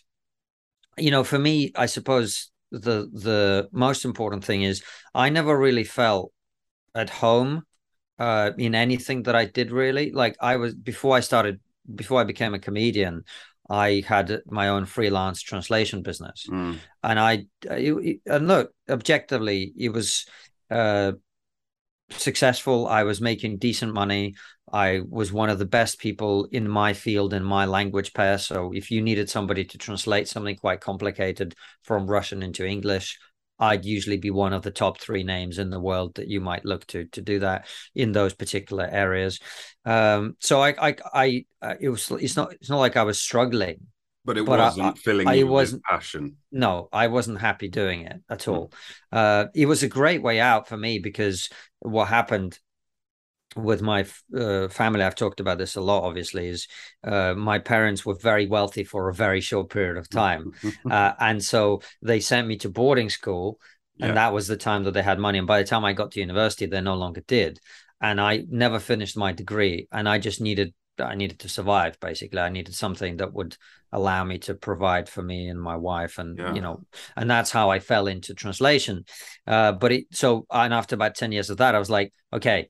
you 0.96 1.10
know, 1.10 1.22
for 1.22 1.38
me, 1.38 1.72
I 1.76 1.86
suppose 1.86 2.50
the 2.70 3.10
the 3.12 3.68
most 3.72 4.06
important 4.06 4.44
thing 4.44 4.62
is 4.62 4.82
I 5.14 5.28
never 5.28 5.56
really 5.56 5.84
felt 5.84 6.32
at 6.94 7.10
home 7.10 7.64
uh, 8.18 8.50
in 8.58 8.74
anything 8.74 9.24
that 9.24 9.36
I 9.36 9.44
did 9.44 9.70
really. 9.70 10.12
Like 10.12 10.36
I 10.40 10.56
was 10.56 10.74
before 10.74 11.16
I 11.16 11.20
started, 11.20 11.60
before 11.94 12.20
I 12.20 12.24
became 12.24 12.54
a 12.54 12.58
comedian, 12.58 13.24
I 13.68 14.04
had 14.06 14.42
my 14.46 14.68
own 14.68 14.86
freelance 14.86 15.42
translation 15.42 16.02
business, 16.02 16.46
mm. 16.48 16.78
and 17.02 17.18
I, 17.18 17.46
it, 17.64 18.20
and 18.26 18.48
look, 18.48 18.72
objectively, 18.88 19.72
it 19.76 19.88
was 19.90 20.26
uh, 20.70 21.12
successful. 22.10 22.86
I 22.86 23.02
was 23.02 23.20
making 23.20 23.58
decent 23.58 23.92
money. 23.92 24.34
I 24.72 25.02
was 25.08 25.32
one 25.32 25.50
of 25.50 25.58
the 25.58 25.66
best 25.66 25.98
people 25.98 26.48
in 26.50 26.68
my 26.68 26.92
field 26.92 27.32
in 27.32 27.44
my 27.44 27.66
language 27.66 28.12
pair. 28.12 28.38
So 28.38 28.72
if 28.74 28.90
you 28.90 29.00
needed 29.00 29.30
somebody 29.30 29.64
to 29.64 29.78
translate 29.78 30.28
something 30.28 30.56
quite 30.56 30.80
complicated 30.80 31.54
from 31.82 32.06
Russian 32.06 32.42
into 32.42 32.66
English, 32.66 33.18
I'd 33.58 33.84
usually 33.84 34.18
be 34.18 34.30
one 34.30 34.52
of 34.52 34.62
the 34.62 34.70
top 34.70 35.00
three 35.00 35.22
names 35.22 35.58
in 35.58 35.70
the 35.70 35.80
world 35.80 36.16
that 36.16 36.28
you 36.28 36.40
might 36.40 36.64
look 36.64 36.86
to 36.88 37.06
to 37.06 37.22
do 37.22 37.38
that 37.40 37.66
in 37.94 38.12
those 38.12 38.34
particular 38.34 38.86
areas. 38.86 39.40
Um, 39.84 40.36
so 40.40 40.60
I, 40.62 40.74
I, 40.88 40.96
I, 41.12 41.44
uh, 41.62 41.74
it 41.80 41.88
was, 41.88 42.10
it's 42.10 42.36
not, 42.36 42.52
it's 42.52 42.68
not 42.68 42.78
like 42.78 42.96
I 42.96 43.04
was 43.04 43.20
struggling, 43.20 43.78
but 44.24 44.36
it 44.36 44.44
but 44.44 44.58
wasn't 44.58 44.98
I, 44.98 45.00
filling 45.00 45.28
I, 45.28 45.42
wasn't, 45.44 45.84
passion. 45.84 46.36
No, 46.50 46.88
I 46.92 47.06
wasn't 47.06 47.40
happy 47.40 47.68
doing 47.68 48.02
it 48.02 48.20
at 48.28 48.48
all. 48.48 48.72
Mm. 49.14 49.44
Uh, 49.44 49.46
it 49.54 49.66
was 49.66 49.82
a 49.82 49.88
great 49.88 50.22
way 50.22 50.40
out 50.40 50.68
for 50.68 50.76
me 50.76 50.98
because 50.98 51.48
what 51.78 52.08
happened 52.08 52.58
with 53.56 53.80
my 53.82 54.04
uh, 54.36 54.68
family 54.68 55.02
i've 55.02 55.14
talked 55.14 55.40
about 55.40 55.58
this 55.58 55.76
a 55.76 55.80
lot 55.80 56.04
obviously 56.04 56.48
is 56.48 56.68
uh, 57.04 57.34
my 57.34 57.58
parents 57.58 58.04
were 58.04 58.14
very 58.14 58.46
wealthy 58.46 58.84
for 58.84 59.08
a 59.08 59.14
very 59.14 59.40
short 59.40 59.70
period 59.70 59.96
of 59.96 60.08
time. 60.08 60.52
Uh, 60.90 61.12
and 61.20 61.42
so 61.42 61.80
they 62.02 62.20
sent 62.20 62.46
me 62.46 62.56
to 62.56 62.68
boarding 62.68 63.10
school 63.10 63.58
and 64.00 64.08
Yeah. 64.10 64.14
that 64.14 64.32
was 64.34 64.46
the 64.46 64.56
time 64.58 64.84
that 64.84 64.92
they 64.92 65.02
had 65.02 65.18
money. 65.18 65.38
And 65.38 65.46
by 65.46 65.62
the 65.62 65.68
time 65.68 65.84
i 65.84 65.92
got 65.94 66.10
to 66.12 66.20
university 66.20 66.66
they 66.66 66.80
no 66.80 66.96
longer 66.96 67.22
did. 67.26 67.58
And 68.00 68.20
i 68.20 68.44
never 68.48 68.78
finished 68.78 69.16
my 69.16 69.32
degree 69.32 69.88
and 69.90 70.08
i 70.08 70.18
just 70.18 70.40
needed 70.40 70.74
i 70.98 71.14
needed 71.14 71.38
to 71.40 71.48
survive 71.48 71.98
basically. 72.00 72.40
I 72.40 72.48
needed 72.50 72.74
something 72.74 73.16
that 73.18 73.32
would 73.32 73.56
allow 73.92 74.24
me 74.24 74.38
to 74.40 74.54
provide 74.54 75.08
for 75.08 75.22
me 75.22 75.48
and 75.48 75.60
my 75.60 75.76
wife 75.76 76.18
and 76.18 76.38
Yeah. 76.38 76.54
you 76.54 76.60
know 76.60 76.76
and 77.16 77.30
that's 77.30 77.50
how 77.50 77.70
i 77.70 77.78
fell 77.80 78.06
into 78.06 78.34
translation. 78.34 79.04
Uh, 79.46 79.72
but 79.72 79.92
it 79.92 80.04
so 80.12 80.46
and 80.50 80.72
after 80.74 80.94
about 80.94 81.14
10 81.14 81.32
years 81.32 81.50
of 81.50 81.56
that 81.58 81.74
i 81.74 81.78
was 81.78 81.90
like 81.90 82.12
okay 82.32 82.68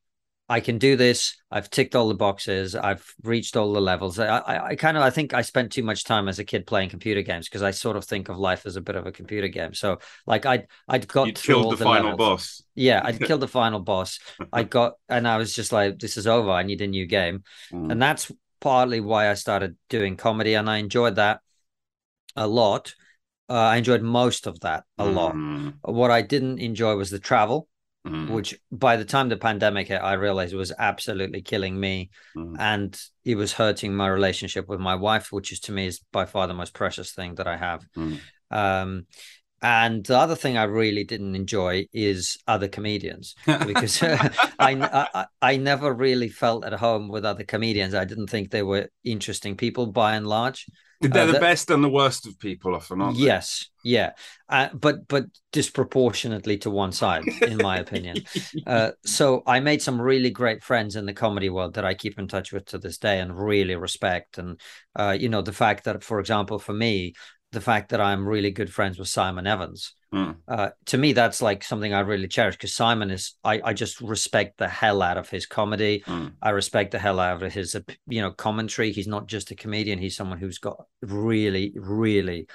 I 0.48 0.60
can 0.60 0.78
do 0.78 0.96
this. 0.96 1.36
I've 1.50 1.70
ticked 1.70 1.96
all 1.96 2.06
the 2.08 2.14
boxes. 2.14 2.76
I've 2.76 3.04
reached 3.24 3.56
all 3.56 3.72
the 3.72 3.80
levels. 3.80 4.18
I, 4.18 4.26
I, 4.38 4.66
I 4.68 4.76
kind 4.76 4.96
of, 4.96 5.02
I 5.02 5.10
think 5.10 5.34
I 5.34 5.42
spent 5.42 5.72
too 5.72 5.82
much 5.82 6.04
time 6.04 6.28
as 6.28 6.38
a 6.38 6.44
kid 6.44 6.66
playing 6.68 6.90
computer 6.90 7.22
games 7.22 7.48
because 7.48 7.62
I 7.62 7.72
sort 7.72 7.96
of 7.96 8.04
think 8.04 8.28
of 8.28 8.38
life 8.38 8.64
as 8.64 8.76
a 8.76 8.80
bit 8.80 8.94
of 8.94 9.06
a 9.06 9.12
computer 9.12 9.48
game. 9.48 9.74
So, 9.74 9.98
like, 10.24 10.46
I'd, 10.46 10.68
I'd 10.86 11.08
got 11.08 11.26
You 11.26 11.32
through 11.34 11.56
all 11.56 11.64
killed 11.64 11.72
the 11.72 11.76
final 11.76 12.10
levels. 12.10 12.16
boss. 12.16 12.62
Yeah, 12.76 13.00
I'd 13.04 13.20
killed 13.24 13.40
the 13.40 13.48
final 13.48 13.80
boss. 13.80 14.20
I 14.52 14.62
got, 14.62 14.94
and 15.08 15.26
I 15.26 15.36
was 15.36 15.52
just 15.52 15.72
like, 15.72 15.98
this 15.98 16.16
is 16.16 16.28
over. 16.28 16.50
I 16.50 16.62
need 16.62 16.80
a 16.80 16.86
new 16.86 17.06
game. 17.06 17.42
Mm. 17.72 17.90
And 17.90 18.00
that's 18.00 18.30
partly 18.60 19.00
why 19.00 19.28
I 19.30 19.34
started 19.34 19.76
doing 19.88 20.16
comedy, 20.16 20.54
and 20.54 20.70
I 20.70 20.76
enjoyed 20.78 21.16
that 21.16 21.40
a 22.36 22.46
lot. 22.46 22.94
Uh, 23.48 23.54
I 23.54 23.76
enjoyed 23.76 24.02
most 24.02 24.46
of 24.46 24.60
that 24.60 24.84
a 24.98 25.06
lot. 25.06 25.34
Mm, 25.34 25.74
What 25.82 26.10
I 26.10 26.22
didn't 26.22 26.58
enjoy 26.58 26.96
was 26.96 27.10
the 27.10 27.18
travel 27.18 27.68
mm, 28.06 28.30
which 28.30 28.58
by 28.70 28.96
the 28.96 29.04
time 29.04 29.28
the 29.28 29.36
pandemic 29.36 29.88
hit, 29.88 30.00
I 30.02 30.14
realized 30.14 30.54
was 30.54 30.72
absolutely 30.78 31.42
killing 31.42 31.78
me 31.78 32.10
mm. 32.36 32.56
and 32.58 32.98
it 33.24 33.34
was 33.34 33.52
hurting 33.52 33.94
my 33.94 34.08
relationship 34.08 34.68
with 34.68 34.80
my 34.80 34.94
wife, 34.94 35.32
which 35.32 35.52
is 35.52 35.60
to 35.60 35.72
me 35.72 35.86
is 35.86 36.00
by 36.12 36.24
far 36.24 36.46
the 36.46 36.54
most 36.54 36.74
precious 36.74 37.12
thing 37.12 37.34
that 37.36 37.46
I 37.46 37.56
have. 37.56 37.84
Mm. 37.96 38.20
Um, 38.50 39.06
and 39.62 40.04
the 40.04 40.18
other 40.18 40.36
thing 40.36 40.56
I 40.56 40.64
really 40.64 41.04
didn't 41.04 41.34
enjoy 41.34 41.86
is 41.92 42.38
other 42.46 42.68
comedians 42.68 43.34
because 43.66 44.02
I, 44.02 44.28
I 44.58 45.26
I 45.40 45.56
never 45.56 45.92
really 45.92 46.28
felt 46.28 46.64
at 46.64 46.74
home 46.74 47.08
with 47.08 47.24
other 47.24 47.42
comedians. 47.42 47.94
I 47.94 48.04
didn't 48.04 48.28
think 48.28 48.50
they 48.50 48.62
were 48.62 48.90
interesting 49.02 49.56
people 49.56 49.86
by 49.86 50.14
and 50.14 50.26
large. 50.26 50.66
They're 51.00 51.10
uh, 51.12 51.26
the 51.26 51.32
that- 51.32 51.40
best 51.40 51.70
and 51.70 51.82
the 51.84 51.88
worst 51.88 52.26
of 52.26 52.38
people 52.38 52.74
often, 52.74 53.00
aren't 53.00 53.18
they? 53.18 53.24
Yes, 53.24 53.68
yeah, 53.84 54.12
uh, 54.48 54.68
but 54.74 55.06
but 55.06 55.26
disproportionately 55.52 56.58
to 56.58 56.70
one 56.70 56.92
side, 56.92 57.24
in 57.44 57.58
my 57.58 57.78
opinion. 57.78 58.24
Uh, 58.66 58.90
so 59.04 59.42
I 59.46 59.60
made 59.60 59.80
some 59.80 60.00
really 60.00 60.30
great 60.30 60.64
friends 60.64 60.96
in 60.96 61.06
the 61.06 61.12
comedy 61.12 61.50
world 61.50 61.74
that 61.74 61.84
I 61.84 61.94
keep 61.94 62.18
in 62.18 62.26
touch 62.26 62.52
with 62.52 62.64
to 62.66 62.78
this 62.78 62.98
day 62.98 63.20
and 63.20 63.38
really 63.38 63.76
respect. 63.76 64.38
And 64.38 64.60
uh, 64.96 65.16
you 65.18 65.28
know, 65.28 65.42
the 65.42 65.52
fact 65.52 65.84
that, 65.84 66.02
for 66.02 66.18
example, 66.18 66.58
for 66.58 66.72
me, 66.72 67.14
the 67.52 67.60
fact 67.60 67.90
that 67.90 68.00
I'm 68.00 68.26
really 68.26 68.50
good 68.50 68.72
friends 68.72 68.98
with 68.98 69.08
Simon 69.08 69.46
Evans, 69.46 69.94
Mm. 70.14 70.36
uh, 70.46 70.70
to 70.86 70.98
me, 70.98 71.12
that's 71.12 71.42
like 71.42 71.64
something 71.64 71.92
I 71.92 72.00
really 72.00 72.28
cherish 72.28 72.54
because 72.54 72.72
Simon 72.74 73.10
is, 73.10 73.34
I, 73.42 73.60
I 73.62 73.72
just 73.72 74.00
respect 74.00 74.56
the 74.56 74.68
hell 74.68 75.02
out 75.02 75.18
of 75.18 75.28
his 75.28 75.46
comedy. 75.46 76.02
Mm. 76.06 76.34
I 76.40 76.50
respect 76.50 76.92
the 76.92 76.98
hell 76.98 77.18
out 77.18 77.42
of 77.42 77.52
his, 77.52 77.76
you 78.06 78.22
know, 78.22 78.30
commentary. 78.30 78.92
He's 78.92 79.08
not 79.08 79.26
just 79.26 79.50
a 79.50 79.56
comedian; 79.56 79.98
he's 79.98 80.16
someone 80.16 80.38
who's 80.38 80.58
got 80.58 80.82
really, 81.02 81.72
really 81.74 82.46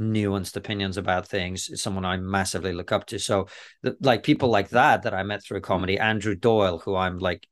nuanced 0.00 0.56
opinions 0.56 0.96
about 0.96 1.28
things. 1.28 1.68
It's 1.68 1.82
someone 1.82 2.04
I 2.04 2.16
massively 2.16 2.72
look 2.72 2.92
up 2.92 3.06
to. 3.06 3.18
So, 3.18 3.48
the, 3.82 3.96
like 4.00 4.22
people 4.22 4.48
like 4.48 4.70
that 4.70 5.02
that 5.02 5.12
I 5.12 5.22
met 5.24 5.42
through 5.42 5.60
comedy, 5.62 5.98
Andrew 5.98 6.36
Doyle, 6.36 6.78
who 6.78 6.94
I'm 6.94 7.18
like 7.18 7.46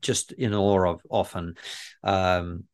just 0.00 0.32
in 0.32 0.54
awe 0.54 0.92
of 0.92 1.00
often. 1.10 1.56
Um, 2.04 2.64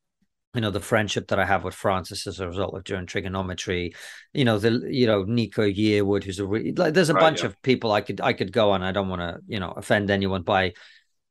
you 0.54 0.60
know 0.60 0.70
the 0.70 0.80
friendship 0.80 1.28
that 1.28 1.38
I 1.38 1.44
have 1.44 1.64
with 1.64 1.74
Francis 1.74 2.26
as 2.26 2.40
a 2.40 2.48
result 2.48 2.76
of 2.76 2.84
doing 2.84 3.06
Triggernometry, 3.06 3.94
you 4.32 4.44
know 4.44 4.58
the 4.58 4.86
you 4.90 5.06
know 5.06 5.24
Nico 5.24 5.62
Yearwood, 5.62 6.24
who's 6.24 6.38
a 6.38 6.46
re- 6.46 6.72
like 6.76 6.94
there's 6.94 7.10
a 7.10 7.14
Right, 7.14 7.20
bunch 7.20 7.40
yeah. 7.40 7.46
of 7.46 7.60
people 7.62 7.92
I 7.92 8.00
could 8.00 8.20
I 8.20 8.32
could 8.32 8.52
go 8.52 8.70
on. 8.70 8.82
I 8.82 8.92
don't 8.92 9.08
want 9.08 9.20
to 9.22 9.40
you 9.46 9.60
know 9.60 9.72
offend 9.72 10.10
anyone 10.10 10.42
by 10.42 10.72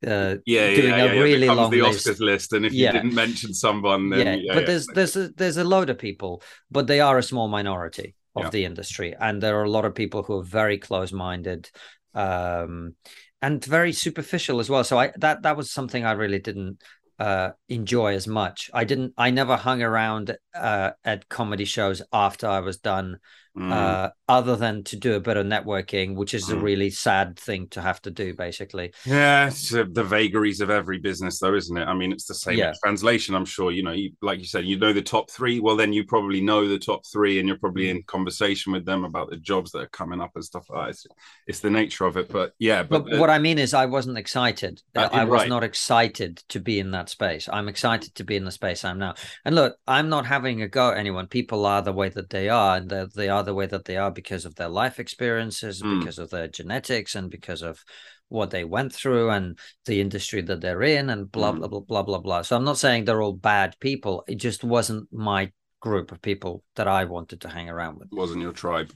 uh, 0.06 0.38
Yeah, 0.46 0.70
yeah, 0.70 0.72
doing 0.74 0.98
yeah, 0.98 1.04
a 1.06 1.08
yeah. 1.14 1.22
Really 1.22 1.50
long 1.50 1.70
the 1.70 1.80
list. 1.80 2.08
Oscars 2.08 2.20
list, 2.20 2.54
and 2.54 2.66
if 2.66 2.78
you 2.80 2.90
didn't 2.90 3.14
mention 3.14 3.54
someone, 3.54 4.10
then 4.10 4.42
yeah, 4.44 4.54
but 4.54 4.66
there's 4.66 4.88
there's 4.92 5.16
a, 5.16 5.30
there's 5.30 5.58
a 5.58 5.64
load 5.64 5.90
of 5.90 5.98
people, 5.98 6.42
but 6.70 6.88
they 6.88 7.00
are 7.00 7.18
a 7.18 7.24
small 7.24 7.48
minority 7.48 8.16
of 8.36 8.52
the 8.52 8.66
industry, 8.66 9.16
and 9.20 9.42
there 9.42 9.60
are 9.60 9.64
a 9.64 9.70
lot 9.70 9.86
of 9.86 9.96
people 9.96 10.24
who 10.24 10.40
are 10.40 10.44
very 10.44 10.78
close-minded, 10.78 11.70
um, 12.14 12.96
and 13.42 13.64
very 13.64 13.94
superficial 13.94 14.60
as 14.60 14.70
well. 14.70 14.84
So 14.84 14.98
I 15.00 15.14
that 15.18 15.44
that 15.44 15.58
was 15.58 15.72
something 15.72 16.06
I 16.06 16.14
really 16.14 16.40
didn't 16.40 16.82
uh 17.20 17.52
enjoy 17.70 18.16
as 18.16 18.28
much. 18.28 18.70
I 18.74 18.84
didn't. 18.84 19.14
I 19.18 19.32
never 19.32 19.56
hung 19.58 19.82
around 19.82 20.38
uh 20.56 20.92
at 21.04 21.30
comedy 21.30 21.66
shows 21.66 22.02
after 22.12 22.48
I 22.48 22.60
was 22.60 22.78
done, 22.78 23.20
Mm. 23.56 23.72
uh, 23.72 24.10
other 24.28 24.56
than 24.56 24.84
to 24.86 24.96
do 24.96 25.14
a 25.14 25.20
bit 25.20 25.38
of 25.38 25.46
networking, 25.46 26.16
which 26.16 26.34
is 26.34 26.50
a 26.50 26.56
Mm. 26.56 26.62
really 26.64 26.90
sad 26.90 27.38
thing 27.38 27.68
to 27.68 27.82
have 27.82 28.02
to 28.02 28.10
do, 28.10 28.34
basically. 28.34 28.92
Yeah, 29.06 29.46
it's 29.48 29.72
uh, 29.72 29.86
the 29.92 30.04
vagaries 30.04 30.60
of 30.60 30.72
every 30.72 30.98
business, 30.98 31.38
though, 31.38 31.54
isn't 31.54 31.78
it? 31.78 31.86
I 31.86 31.94
mean, 31.94 32.12
it's 32.12 32.26
the 32.26 32.34
same 32.34 32.58
Yeah. 32.58 32.74
translation. 32.84 33.36
I'm 33.36 33.46
sure 33.46 33.72
you 33.72 33.84
know, 33.84 33.92
you, 33.92 34.14
like 34.24 34.40
you 34.40 34.46
said, 34.46 34.66
you 34.66 34.80
know 34.80 34.92
the 34.92 35.04
top 35.04 35.30
three. 35.30 35.60
Well, 35.60 35.76
then 35.76 35.94
you 35.94 36.04
probably 36.04 36.42
know 36.42 36.68
the 36.68 36.80
top 36.80 37.06
three, 37.06 37.38
and 37.38 37.48
you're 37.48 37.60
probably 37.60 37.86
Mm. 37.86 37.92
in 37.98 38.04
conversation 38.04 38.74
with 38.74 38.86
them 38.86 39.06
about 39.06 39.30
the 39.30 39.38
jobs 39.38 39.72
that 39.74 39.80
are 39.84 39.88
coming 39.90 40.20
up 40.20 40.32
and 40.34 40.44
stuff 40.44 40.66
like 40.72 40.86
that. 40.86 40.90
It's, 40.90 41.08
it's 41.46 41.60
the 41.60 41.70
nature 41.70 42.06
of 42.06 42.18
it, 42.18 42.30
but 42.30 42.54
yeah, 42.58 42.82
but, 42.82 43.06
But 43.06 43.20
what 43.20 43.30
I 43.30 43.38
mean 43.38 43.60
is, 43.60 43.76
I 43.76 43.86
wasn't 43.86 44.18
excited. 44.18 44.82
Uh, 44.96 45.10
I 45.12 45.26
was 45.26 45.42
right. 45.42 45.50
not 45.50 45.64
excited 45.64 46.38
to 46.50 46.60
be 46.60 46.80
in 46.80 46.90
that 46.92 47.10
space. 47.10 47.48
I'm 47.54 47.70
excited 47.70 48.16
to 48.16 48.24
be 48.24 48.36
in 48.36 48.46
the 48.46 48.52
space 48.52 48.84
I'm 48.84 48.98
now. 48.98 49.14
And 49.46 49.54
look, 49.54 49.76
I'm 49.86 50.10
not 50.10 50.26
having 50.26 50.64
a 50.64 50.68
go 50.68 50.90
at 50.90 50.98
anyone. 50.98 51.28
People 51.28 51.68
are 51.68 51.84
the 51.84 51.94
way 51.94 52.10
that 52.10 52.32
they 52.32 52.50
are, 52.50 52.78
and 52.78 52.90
they 52.90 53.30
are 53.30 53.43
the 53.44 53.54
way 53.54 53.66
that 53.68 53.86
they 53.86 53.98
are 53.98 54.12
because 54.12 54.46
of 54.46 54.56
their 54.56 54.70
life 54.70 55.00
experiences, 55.00 55.82
Mm. 55.82 56.00
because 56.00 56.20
of 56.20 56.30
their 56.30 56.48
genetics, 56.48 57.16
and 57.16 57.30
because 57.30 57.62
of 57.62 57.84
what 58.30 58.50
they 58.50 58.64
went 58.64 58.94
through 58.94 59.30
and 59.30 59.58
the 59.86 60.02
industry 60.02 60.42
that 60.42 60.62
they're 60.62 60.82
in, 60.84 61.10
and 61.10 61.32
blah 61.32 61.52
Mm. 61.54 61.60
blah 61.60 61.68
blah 61.68 61.80
blah 61.82 62.04
blah 62.04 62.20
blah. 62.20 62.42
So 62.42 62.56
I'm 62.56 62.64
not 62.64 62.78
saying 62.78 63.06
they're 63.06 63.22
all 63.22 63.34
bad 63.34 63.76
people. 63.80 64.24
It 64.28 64.36
just 64.36 64.64
wasn't 64.64 65.12
my 65.14 65.52
group 65.82 66.12
of 66.14 66.22
people 66.22 66.64
that 66.76 66.88
I 66.88 67.04
wanted 67.06 67.42
to 67.42 67.50
hang 67.50 67.70
around 67.70 68.00
with. 68.00 68.08
it 68.12 68.16
wasn't 68.16 68.42
your 68.42 68.54
tribe. 68.54 68.90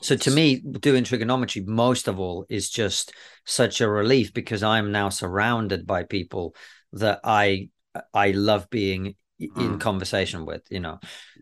So 0.00 0.16
to 0.16 0.30
me, 0.32 0.56
doing 0.58 1.04
Triggernometry 1.04 1.64
most 1.66 2.08
of 2.08 2.18
all 2.18 2.44
is 2.48 2.68
just 2.68 3.12
such 3.44 3.80
a 3.80 3.88
relief 3.88 4.34
because 4.34 4.62
I'm 4.64 4.90
now 4.90 5.10
surrounded 5.10 5.86
by 5.86 6.02
people 6.02 6.54
that 6.92 7.20
I 7.24 7.68
I 8.12 8.32
love 8.32 8.68
being 8.70 9.14
in 9.38 9.50
Mm. 9.78 9.80
conversation 9.80 10.44
with. 10.44 10.62
You 10.70 10.80
know, 10.80 10.98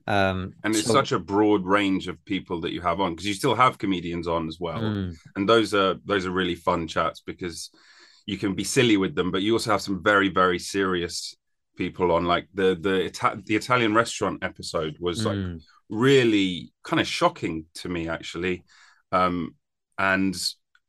um, 0.07 0.53
And 0.65 0.75
it's 0.75 0.87
so- 0.87 0.93
such 0.93 1.13
a 1.13 1.19
broad 1.19 1.65
range 1.65 2.09
of 2.09 2.23
people 2.25 2.61
that 2.63 2.73
you 2.73 2.81
have 2.81 3.01
on 3.01 3.13
because 3.13 3.27
you 3.27 3.35
still 3.35 3.55
have 3.55 3.79
comedians 3.79 4.27
on 4.27 4.49
as 4.49 4.59
well. 4.61 4.81
Mm, 4.83 5.15
and 5.37 5.49
those 5.49 5.75
are 5.75 5.95
those 6.05 6.27
are 6.27 6.31
really 6.31 6.55
fun 6.55 6.89
chats 6.89 7.21
because 7.21 7.71
you 8.27 8.39
can 8.39 8.55
be 8.55 8.65
silly 8.65 8.97
with 8.97 9.15
them, 9.15 9.31
but 9.31 9.43
you 9.43 9.53
also 9.53 9.71
have 9.71 9.83
some 9.83 10.03
very 10.03 10.29
very 10.29 10.59
serious 10.59 11.37
people 11.77 12.13
on. 12.13 12.25
Like 12.25 12.49
the 12.55 12.77
the 12.81 13.07
Ita- 13.07 13.43
the 13.45 13.57
Italian 13.57 13.95
restaurant 13.95 14.43
episode 14.45 14.97
was 15.01 15.25
like 15.25 15.37
mm, 15.39 15.61
really 15.89 16.73
kind 16.85 17.01
of 17.01 17.07
shocking 17.07 17.67
to 17.75 17.89
me 17.89 18.09
actually, 18.09 18.65
um, 19.13 19.55
and 19.99 20.35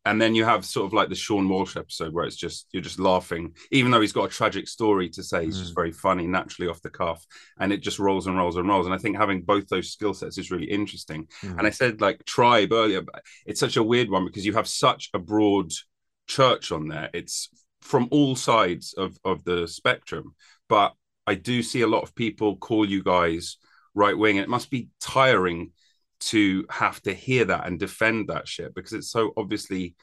and 0.05 0.22
then 0.22 0.36
you 0.36 0.43
have 0.43 0.65
sort 0.65 0.86
of 0.86 0.93
like 0.93 1.10
the 1.10 1.15
Seann 1.15 1.48
Walsh 1.48 1.77
episode 1.77 2.13
where 2.13 2.25
it's 2.25 2.36
just 2.36 2.67
you're 2.72 2.81
just 2.83 3.00
laughing, 3.00 3.55
even 3.72 3.91
though 3.91 4.01
he's 4.01 4.12
got 4.12 4.25
a 4.25 4.29
tragic 4.29 4.67
story 4.67 5.10
to 5.10 5.24
say. 5.24 5.45
He's 5.45 5.57
just 5.57 5.72
Mm. 5.72 5.75
very 5.75 5.91
funny, 5.91 6.27
naturally 6.27 6.69
off 6.69 6.81
the 6.81 6.89
cuff, 6.89 7.25
and 7.60 7.72
it 7.72 7.81
just 7.81 8.00
rolls 8.00 8.27
and 8.27 8.38
rolls 8.38 8.57
and 8.57 8.67
rolls. 8.67 8.86
And 8.86 8.93
I 8.93 8.98
think 8.98 9.15
having 9.17 9.41
both 9.43 9.67
those 9.69 9.91
skill 9.91 10.13
sets 10.13 10.38
is 10.38 10.51
really 10.51 10.69
interesting. 10.69 11.27
mm. 11.41 11.57
And 11.57 11.65
I 11.65 11.69
said 11.69 12.01
like 12.01 12.25
tribe 12.25 12.72
earlier, 12.74 13.01
but 13.01 13.24
it's 13.45 13.60
such 13.60 13.77
a 13.77 13.83
weird 13.83 14.10
one 14.10 14.25
because 14.25 14.45
you 14.45 14.53
have 14.53 14.67
such 14.67 15.10
a 15.13 15.19
broad 15.19 15.72
church 16.27 16.72
on 16.72 16.88
there. 16.88 17.10
It's 17.13 17.50
from 17.81 18.07
all 18.12 18.36
sides 18.36 18.93
of 18.93 19.17
of 19.24 19.43
the 19.43 19.67
spectrum. 19.67 20.36
But 20.69 20.93
I 21.27 21.36
do 21.36 21.63
see 21.63 21.81
a 21.81 21.88
lot 21.88 22.03
of 22.03 22.15
people 22.15 22.57
call 22.57 22.86
you 22.86 23.03
guys 23.03 23.57
right 23.93 24.17
wing. 24.17 24.38
It 24.38 24.50
must 24.50 24.69
be 24.69 24.89
tiring 25.00 25.72
to 26.30 26.65
have 26.70 27.01
to 27.03 27.13
hear 27.13 27.46
that 27.46 27.68
and 27.68 27.80
defend 27.80 28.30
that 28.30 28.48
shit 28.48 28.74
because 28.75 28.94
it's 28.94 29.12
so 29.12 29.34
obviously 29.38 29.96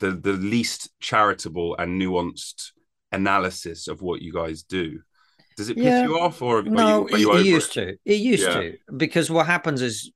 the 0.00 0.12
the 0.12 0.32
least 0.32 0.90
charitable 1.00 1.76
and 1.78 2.00
nuanced 2.00 2.72
analysis 3.12 3.88
of 3.88 4.02
what 4.02 4.22
you 4.22 4.32
guys 4.32 4.62
do. 4.62 5.00
Does 5.56 5.68
it 5.68 5.76
piss 5.76 5.84
Yeah. 5.84 6.04
you 6.04 6.18
off, 6.18 6.40
or 6.40 6.60
are 6.60 6.64
No, 6.64 7.06
you, 7.08 7.14
are 7.14 7.18
you 7.18 7.36
it 7.36 7.44
used 7.46 7.68
it? 7.68 7.74
to. 7.74 7.96
It 8.06 8.20
used 8.20 8.44
Yeah. 8.44 8.60
to 8.60 8.76
because 8.96 9.30
what 9.30 9.46
happens 9.46 9.82
is 9.82 10.10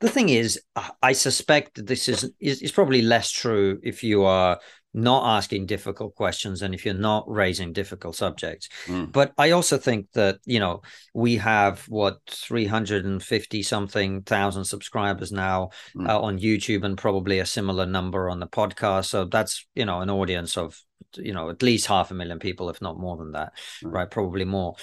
the 0.00 0.08
thing 0.08 0.30
is, 0.30 0.60
I 1.02 1.12
suspect 1.12 1.74
that 1.74 1.86
this 1.86 2.08
is 2.08 2.30
is, 2.40 2.62
is 2.62 2.72
probably 2.72 3.02
less 3.02 3.30
true 3.30 3.78
if 3.82 4.02
you 4.02 4.24
are 4.24 4.58
not 4.92 5.36
asking 5.36 5.66
difficult 5.66 6.14
questions 6.16 6.62
and 6.62 6.74
if 6.74 6.84
you're 6.84 6.94
not 6.94 7.24
raising 7.30 7.72
difficult 7.72 8.16
subjects. 8.16 8.68
Mm. 8.86 9.12
But 9.12 9.32
I 9.38 9.52
also 9.52 9.78
think 9.78 10.10
that, 10.14 10.38
you 10.44 10.58
know, 10.58 10.82
we 11.14 11.36
have 11.36 11.80
what 11.88 12.18
350 12.28 13.62
something 13.62 14.22
thousand 14.22 14.64
subscribers 14.64 15.30
now 15.32 15.70
Mm. 15.94 16.08
uh, 16.08 16.20
on 16.20 16.38
YouTube 16.38 16.84
and 16.84 16.98
probably 16.98 17.38
a 17.38 17.46
similar 17.46 17.86
number 17.86 18.28
on 18.28 18.40
the 18.40 18.46
podcast. 18.48 19.06
So 19.06 19.24
that's, 19.24 19.66
you 19.74 19.84
know, 19.84 20.00
an 20.00 20.10
audience 20.10 20.56
of, 20.56 20.76
you 21.16 21.32
know, 21.32 21.50
at 21.50 21.62
least 21.62 21.86
half 21.86 22.10
a 22.10 22.14
million 22.14 22.38
people, 22.38 22.68
if 22.68 22.82
not 22.82 22.98
more 22.98 23.16
than 23.16 23.32
that, 23.32 23.52
Mm. 23.84 23.92
right? 23.92 24.10
Probably 24.10 24.44
more. 24.44 24.74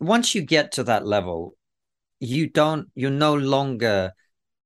Once 0.00 0.34
you 0.34 0.42
get 0.42 0.72
to 0.72 0.84
that 0.84 1.06
level, 1.06 1.56
you 2.18 2.48
don't, 2.48 2.88
you're 2.94 3.10
no 3.10 3.34
longer, 3.34 4.12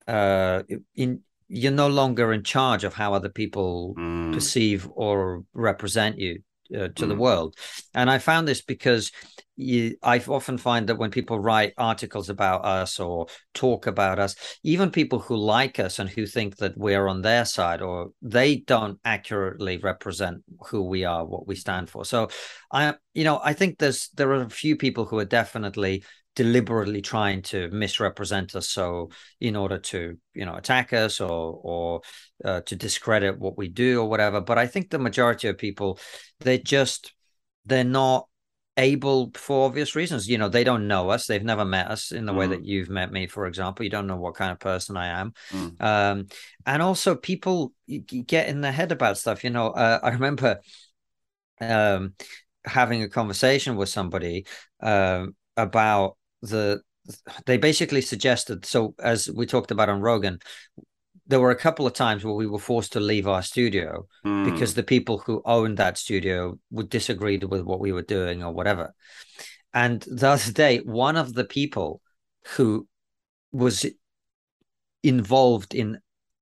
uh, 0.06 0.62
in, 0.94 1.20
you're 1.48 1.72
no 1.72 1.88
longer 1.88 2.32
in 2.32 2.42
charge 2.42 2.84
of 2.84 2.94
how 2.94 3.14
other 3.14 3.28
people 3.28 3.94
Mm. 3.96 4.32
perceive 4.32 4.88
or 4.94 5.44
represent 5.52 6.18
you 6.18 6.42
uh, 6.74 6.88
to 6.96 7.06
the 7.06 7.14
Mm. 7.14 7.18
world. 7.18 7.56
And 7.94 8.10
I 8.10 8.18
found 8.18 8.48
this 8.48 8.60
because 8.60 9.12
you, 9.54 9.96
I 10.02 10.18
often 10.26 10.58
find 10.58 10.88
that 10.88 10.98
when 10.98 11.10
people 11.10 11.38
write 11.38 11.72
articles 11.78 12.28
about 12.28 12.64
us 12.64 12.98
or 12.98 13.26
talk 13.54 13.86
about 13.86 14.18
us, 14.18 14.34
even 14.62 14.90
people 14.90 15.20
who 15.20 15.36
like 15.36 15.78
us 15.78 15.98
and 15.98 16.10
who 16.10 16.26
think 16.26 16.56
that 16.56 16.76
we're 16.76 17.06
on 17.06 17.22
their 17.22 17.44
side 17.44 17.80
or 17.80 18.10
they 18.20 18.56
don't 18.56 18.98
accurately 19.04 19.78
represent 19.78 20.42
who 20.66 20.82
we 20.82 21.04
are, 21.04 21.24
what 21.24 21.46
we 21.46 21.54
stand 21.54 21.88
for. 21.88 22.04
So 22.04 22.28
I, 22.70 22.94
you 23.14 23.24
know, 23.24 23.40
I 23.42 23.52
think 23.54 23.78
there's 23.78 24.10
there 24.14 24.30
are 24.32 24.42
a 24.42 24.50
few 24.50 24.76
people 24.76 25.06
who 25.06 25.18
are 25.18 25.24
definitely 25.24 26.04
deliberately 26.36 27.02
trying 27.02 27.42
to 27.42 27.68
misrepresent 27.70 28.54
us. 28.54 28.68
So 28.68 29.10
in 29.40 29.56
order 29.56 29.78
to 29.78 30.16
you 30.34 30.44
know 30.44 30.54
attack 30.54 30.92
us 30.92 31.20
or 31.20 31.58
or 31.64 32.02
uh, 32.44 32.60
to 32.60 32.76
discredit 32.76 33.38
what 33.38 33.58
we 33.58 33.68
do 33.68 34.00
or 34.00 34.08
whatever. 34.08 34.40
But 34.40 34.58
i 34.58 34.66
think 34.68 34.90
the 34.90 34.98
majority 34.98 35.48
of 35.48 35.58
people 35.58 35.98
they 36.40 36.58
just 36.58 37.12
they're 37.64 37.82
not 37.82 38.28
able 38.76 39.30
for 39.34 39.64
obvious 39.66 39.96
reasons. 39.96 40.28
You 40.28 40.36
know 40.38 40.50
they 40.50 40.62
don't 40.62 40.86
know 40.86 41.08
us. 41.08 41.26
They've 41.26 41.42
never 41.42 41.64
met 41.64 41.90
us 41.90 42.12
in 42.12 42.26
the 42.26 42.34
way 42.34 42.46
Mm. 42.46 42.50
that 42.50 42.64
you've 42.64 42.90
met 42.90 43.10
me 43.10 43.26
for 43.26 43.46
example. 43.46 43.84
You 43.84 43.90
don't 43.90 44.06
know 44.06 44.16
what 44.18 44.34
kind 44.34 44.52
of 44.52 44.60
person 44.60 44.96
i 44.98 45.06
am. 45.20 45.32
Mm. 45.50 45.82
um 45.82 46.26
and 46.66 46.82
also 46.82 47.14
people 47.16 47.72
get 48.26 48.48
in 48.48 48.60
their 48.60 48.72
head 48.72 48.92
about 48.92 49.16
stuff. 49.18 49.42
You 49.44 49.50
know 49.50 49.68
uh, 49.68 49.98
i 50.02 50.10
remember 50.10 50.60
um 51.60 52.12
having 52.66 53.02
a 53.02 53.08
conversation 53.08 53.76
with 53.76 53.88
somebody 53.88 54.44
um 54.82 55.34
about 55.56 56.18
the 56.42 56.80
they 57.46 57.56
basically 57.56 58.00
suggested 58.00 58.64
so 58.64 58.94
as 59.00 59.30
we 59.34 59.46
talked 59.46 59.70
about 59.70 59.88
on 59.88 60.00
rogan 60.00 60.38
there 61.28 61.40
were 61.40 61.50
a 61.50 61.56
couple 61.56 61.86
of 61.86 61.92
times 61.92 62.24
where 62.24 62.34
we 62.34 62.46
were 62.46 62.58
forced 62.58 62.92
to 62.92 63.00
leave 63.00 63.26
our 63.26 63.42
studio 63.42 64.06
Mm. 64.24 64.44
because 64.44 64.74
the 64.74 64.82
people 64.82 65.18
who 65.18 65.42
owned 65.44 65.76
that 65.78 65.98
studio 65.98 66.58
would 66.70 66.88
disagree 66.88 67.36
with 67.38 67.62
what 67.62 67.80
we 67.80 67.92
were 67.92 68.02
doing 68.02 68.44
or 68.44 68.52
whatever. 68.52 68.94
And 69.74 70.02
the 70.02 70.28
other 70.28 70.52
day, 70.52 70.78
one 70.78 71.16
of 71.16 71.34
the 71.34 71.44
people 71.44 72.00
who 72.54 72.86
was 73.52 73.84
involved 75.02 75.74
in 75.74 75.98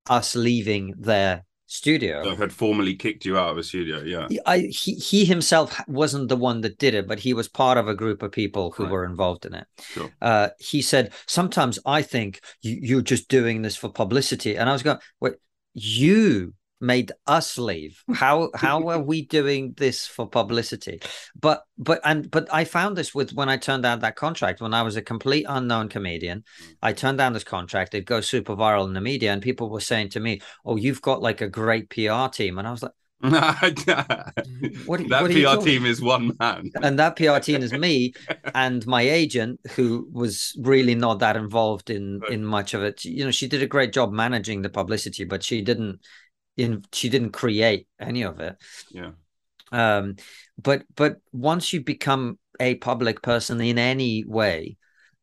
us 0.09 0.37
leaving 0.37 0.95
their 0.99 1.45
studio, 1.75 2.23
So 2.23 2.37
had 2.37 2.53
formally 2.53 2.95
kicked 2.95 3.25
you 3.25 3.37
out 3.37 3.51
of 3.51 3.59
a 3.59 3.63
studio. 3.63 4.03
Yeah. 4.03 4.29
I, 4.47 4.59
he, 4.61 4.95
he 4.95 5.25
himself 5.25 5.81
wasn't 5.89 6.29
the 6.29 6.37
one 6.37 6.61
that 6.61 6.79
did 6.79 6.95
it, 6.95 7.09
but 7.09 7.19
he 7.19 7.35
was 7.35 7.49
part 7.49 7.79
of 7.79 7.89
a 7.89 7.95
group 7.95 8.23
of 8.23 8.31
people 8.33 8.71
who 8.71 8.85
Right. 8.85 8.93
were 8.93 9.05
involved 9.05 9.45
in 9.47 9.55
it. 9.55 9.67
Sure. 9.81 10.11
Uh, 10.23 10.49
he 10.59 10.81
said, 10.83 11.13
Sometimes 11.27 11.79
I 11.85 12.03
think 12.03 12.41
you, 12.63 12.79
you're 12.81 13.03
just 13.15 13.29
doing 13.29 13.63
this 13.63 13.77
for 13.77 13.89
publicity. 13.89 14.57
And 14.57 14.71
I 14.71 14.73
was 14.73 14.83
going, 14.83 14.99
Wait, 15.21 15.35
you 15.73 16.55
made 16.85 17.11
us 17.27 17.59
leave 17.59 18.03
how 18.13 18.51
how 18.55 18.77
are 18.89 19.01
we 19.01 19.19
doing 19.27 19.73
this 19.77 20.07
for 20.07 20.29
publicity 20.29 21.01
but 21.41 21.65
but 21.79 22.01
and 22.05 22.31
but 22.31 22.47
i 22.53 22.63
found 22.65 22.97
this 22.97 23.15
with 23.15 23.33
when 23.33 23.49
i 23.49 23.57
turned 23.57 23.83
down 23.83 23.99
that 24.01 24.17
contract 24.17 24.61
when 24.61 24.75
i 24.75 24.83
was 24.83 24.97
a 24.97 25.03
complete 25.03 25.47
unknown 25.49 25.89
comedian 25.89 26.45
i 26.83 26.93
turned 26.93 27.19
down 27.19 27.33
this 27.33 27.45
contract 27.45 27.95
it 27.95 28.05
goes 28.05 28.29
super 28.29 28.55
viral 28.55 28.87
in 28.87 28.93
the 28.95 29.01
media 29.01 29.33
and 29.33 29.43
people 29.43 29.71
were 29.71 29.81
saying 29.81 30.09
to 30.11 30.21
me 30.21 30.41
oh 30.65 30.77
you've 30.77 31.03
got 31.03 31.23
like 31.23 31.41
a 31.41 31.49
great 31.49 31.89
pr 31.89 32.27
team 32.33 32.59
and 32.59 32.69
i 32.69 32.71
was 32.71 32.83
like 32.83 32.93
that 33.25 34.35
What 34.85 35.01
are- 35.01 35.05
what 35.23 35.31
PR 35.31 35.57
team 35.65 35.87
is 35.87 36.03
one 36.03 36.33
man. 36.39 36.71
and 36.83 36.99
that 36.99 37.17
PR 37.17 37.39
team 37.39 37.63
is 37.63 37.73
me 37.73 38.13
and 38.55 38.87
my 38.87 39.01
agent, 39.01 39.61
who 39.77 40.07
was 40.13 40.55
really 40.61 40.95
not 40.95 41.21
that 41.21 41.35
involved 41.37 41.89
in 41.89 42.21
in 42.31 42.45
much 42.45 42.75
of 42.75 42.83
it. 42.83 43.03
You 43.05 43.25
know, 43.25 43.31
she 43.31 43.49
did 43.49 43.63
a 43.63 43.67
great 43.67 43.95
job 43.95 44.13
managing 44.13 44.61
the 44.61 44.69
publicity, 44.69 45.25
but 45.25 45.43
she 45.43 45.63
didn't 45.63 46.01
in 46.57 46.85
she 46.93 47.09
didn't 47.09 47.31
create 47.33 47.87
any 47.99 48.23
of 48.23 48.41
it. 48.41 48.57
Yeah. 48.91 49.13
Um, 49.73 50.17
but 50.63 50.85
but 50.95 51.17
once 51.33 51.73
you 51.73 51.83
become 51.83 52.39
a 52.61 52.77
public 52.77 53.23
person 53.23 53.61
in 53.61 53.79
any 53.79 54.25
way, 54.25 54.77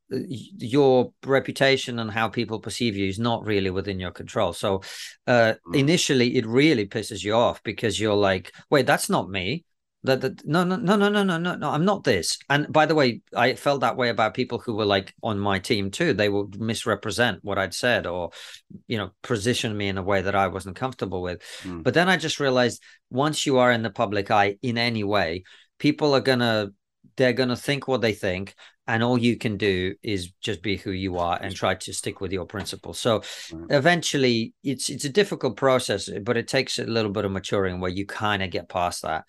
your 0.10 1.14
reputation 1.26 2.00
and 2.00 2.12
how 2.12 2.28
people 2.28 2.60
perceive 2.60 2.98
you 2.98 3.08
is 3.08 3.20
not 3.20 3.46
really 3.46 3.70
within 3.70 4.00
your 4.00 4.12
control. 4.12 4.54
So 4.54 4.82
uh, 5.28 5.54
Mm. 5.68 5.76
initially, 5.80 6.36
it 6.36 6.46
really 6.46 6.88
pisses 6.88 7.24
you 7.24 7.34
off 7.34 7.64
because 7.64 8.00
you're 8.00 8.16
like, 8.16 8.52
wait, 8.70 8.86
that's 8.86 9.10
not 9.10 9.30
me. 9.30 9.64
That, 10.04 10.22
that 10.22 10.46
no 10.48 10.64
no 10.64 10.78
no 10.78 10.96
no 10.96 11.10
no 11.10 11.24
no 11.24 11.38
no 11.38 11.56
no 11.56 11.70
I'm 11.70 11.86
not 11.86 12.04
this. 12.04 12.40
And 12.50 12.72
by 12.72 12.88
the 12.88 12.96
way, 12.96 13.22
I 13.36 13.54
felt 13.54 13.82
that 13.82 13.98
way 13.98 14.10
about 14.10 14.34
people 14.34 14.58
who 14.58 14.76
were 14.76 14.86
like 14.86 15.14
on 15.22 15.38
my 15.38 15.60
team 15.60 15.92
too. 15.92 16.14
They 16.14 16.30
would 16.30 16.60
misrepresent 16.60 17.44
what 17.44 17.60
I'd 17.60 17.74
said 17.74 18.08
or 18.08 18.32
you 18.88 18.98
know 18.98 19.12
position 19.22 19.78
me 19.78 19.90
in 19.90 20.00
a 20.00 20.04
way 20.04 20.22
that 20.22 20.36
I 20.36 20.48
wasn't 20.48 20.76
comfortable 20.76 21.22
with. 21.22 21.42
Mm. 21.64 21.84
But 21.84 21.94
then 21.94 22.10
I 22.10 22.18
just 22.18 22.40
realized 22.40 22.82
once 23.12 23.46
you 23.46 23.60
are 23.60 23.72
in 23.72 23.84
the 23.84 23.92
public 23.92 24.32
eye 24.32 24.58
in 24.64 24.80
any 24.80 25.04
way, 25.04 25.44
people 25.78 26.16
are 26.16 26.22
gonna 26.22 26.72
they're 27.18 27.34
gonna 27.34 27.56
think 27.56 27.88
what 27.88 28.02
they 28.02 28.14
think, 28.14 28.56
and 28.88 29.04
all 29.04 29.18
you 29.18 29.38
can 29.38 29.58
do 29.58 29.96
is 30.02 30.32
just 30.42 30.62
be 30.62 30.78
who 30.78 30.92
you 30.92 31.18
are 31.18 31.38
and 31.42 31.56
try 31.56 31.76
to 31.76 31.94
stick 31.94 32.20
with 32.20 32.32
your 32.32 32.46
principles. 32.46 33.00
So 33.00 33.22
eventually, 33.70 34.54
it's 34.64 34.90
it's 34.90 35.06
a 35.06 35.10
difficult 35.10 35.58
process, 35.58 36.10
but 36.24 36.38
it 36.38 36.48
takes 36.48 36.80
a 36.80 36.86
little 36.86 37.12
bit 37.12 37.26
of 37.26 37.32
maturing 37.32 37.80
where 37.80 37.92
you 37.92 38.06
kind 38.06 38.42
of 38.42 38.50
get 38.50 38.70
past 38.70 39.04
that. 39.04 39.26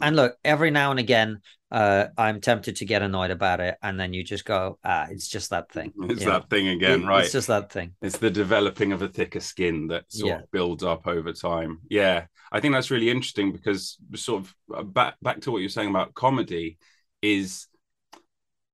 And 0.00 0.14
look, 0.16 0.36
every 0.44 0.70
now 0.70 0.90
and 0.90 1.00
again, 1.00 1.40
uh, 1.70 2.06
I'm 2.18 2.40
tempted 2.40 2.76
to 2.76 2.84
get 2.84 3.02
annoyed 3.02 3.30
about 3.30 3.60
it, 3.60 3.76
and 3.82 3.98
then 3.98 4.12
you 4.12 4.22
just 4.22 4.44
go, 4.44 4.78
ah, 4.84 5.06
it's 5.10 5.26
just 5.28 5.50
that 5.50 5.70
thing. 5.72 5.92
It's 6.10 6.20
you 6.20 6.26
know? 6.26 6.32
that 6.32 6.50
thing 6.50 6.68
again, 6.68 7.02
It- 7.02 7.06
right? 7.06 7.24
It's 7.24 7.32
just 7.32 7.48
that 7.48 7.72
thing. 7.72 7.94
it's 8.02 8.18
the 8.18 8.30
developing 8.30 8.92
of 8.92 9.02
a 9.02 9.08
thicker 9.08 9.40
skin 9.40 9.88
that 9.88 10.04
sort 10.08 10.28
Yeah. 10.30 10.38
of 10.42 10.50
builds 10.50 10.84
up 10.84 11.06
over 11.06 11.32
time. 11.32 11.80
Yeah, 11.88 12.26
I 12.52 12.60
think 12.60 12.72
that's 12.74 12.90
really 12.90 13.10
interesting 13.10 13.52
because 13.52 13.96
sort 14.14 14.42
of 14.42 14.54
uh, 14.74 14.82
back 14.82 15.16
back 15.22 15.40
to 15.42 15.50
what 15.50 15.58
you're 15.60 15.68
saying 15.70 15.90
about 15.90 16.14
comedy 16.14 16.78
is 17.22 17.66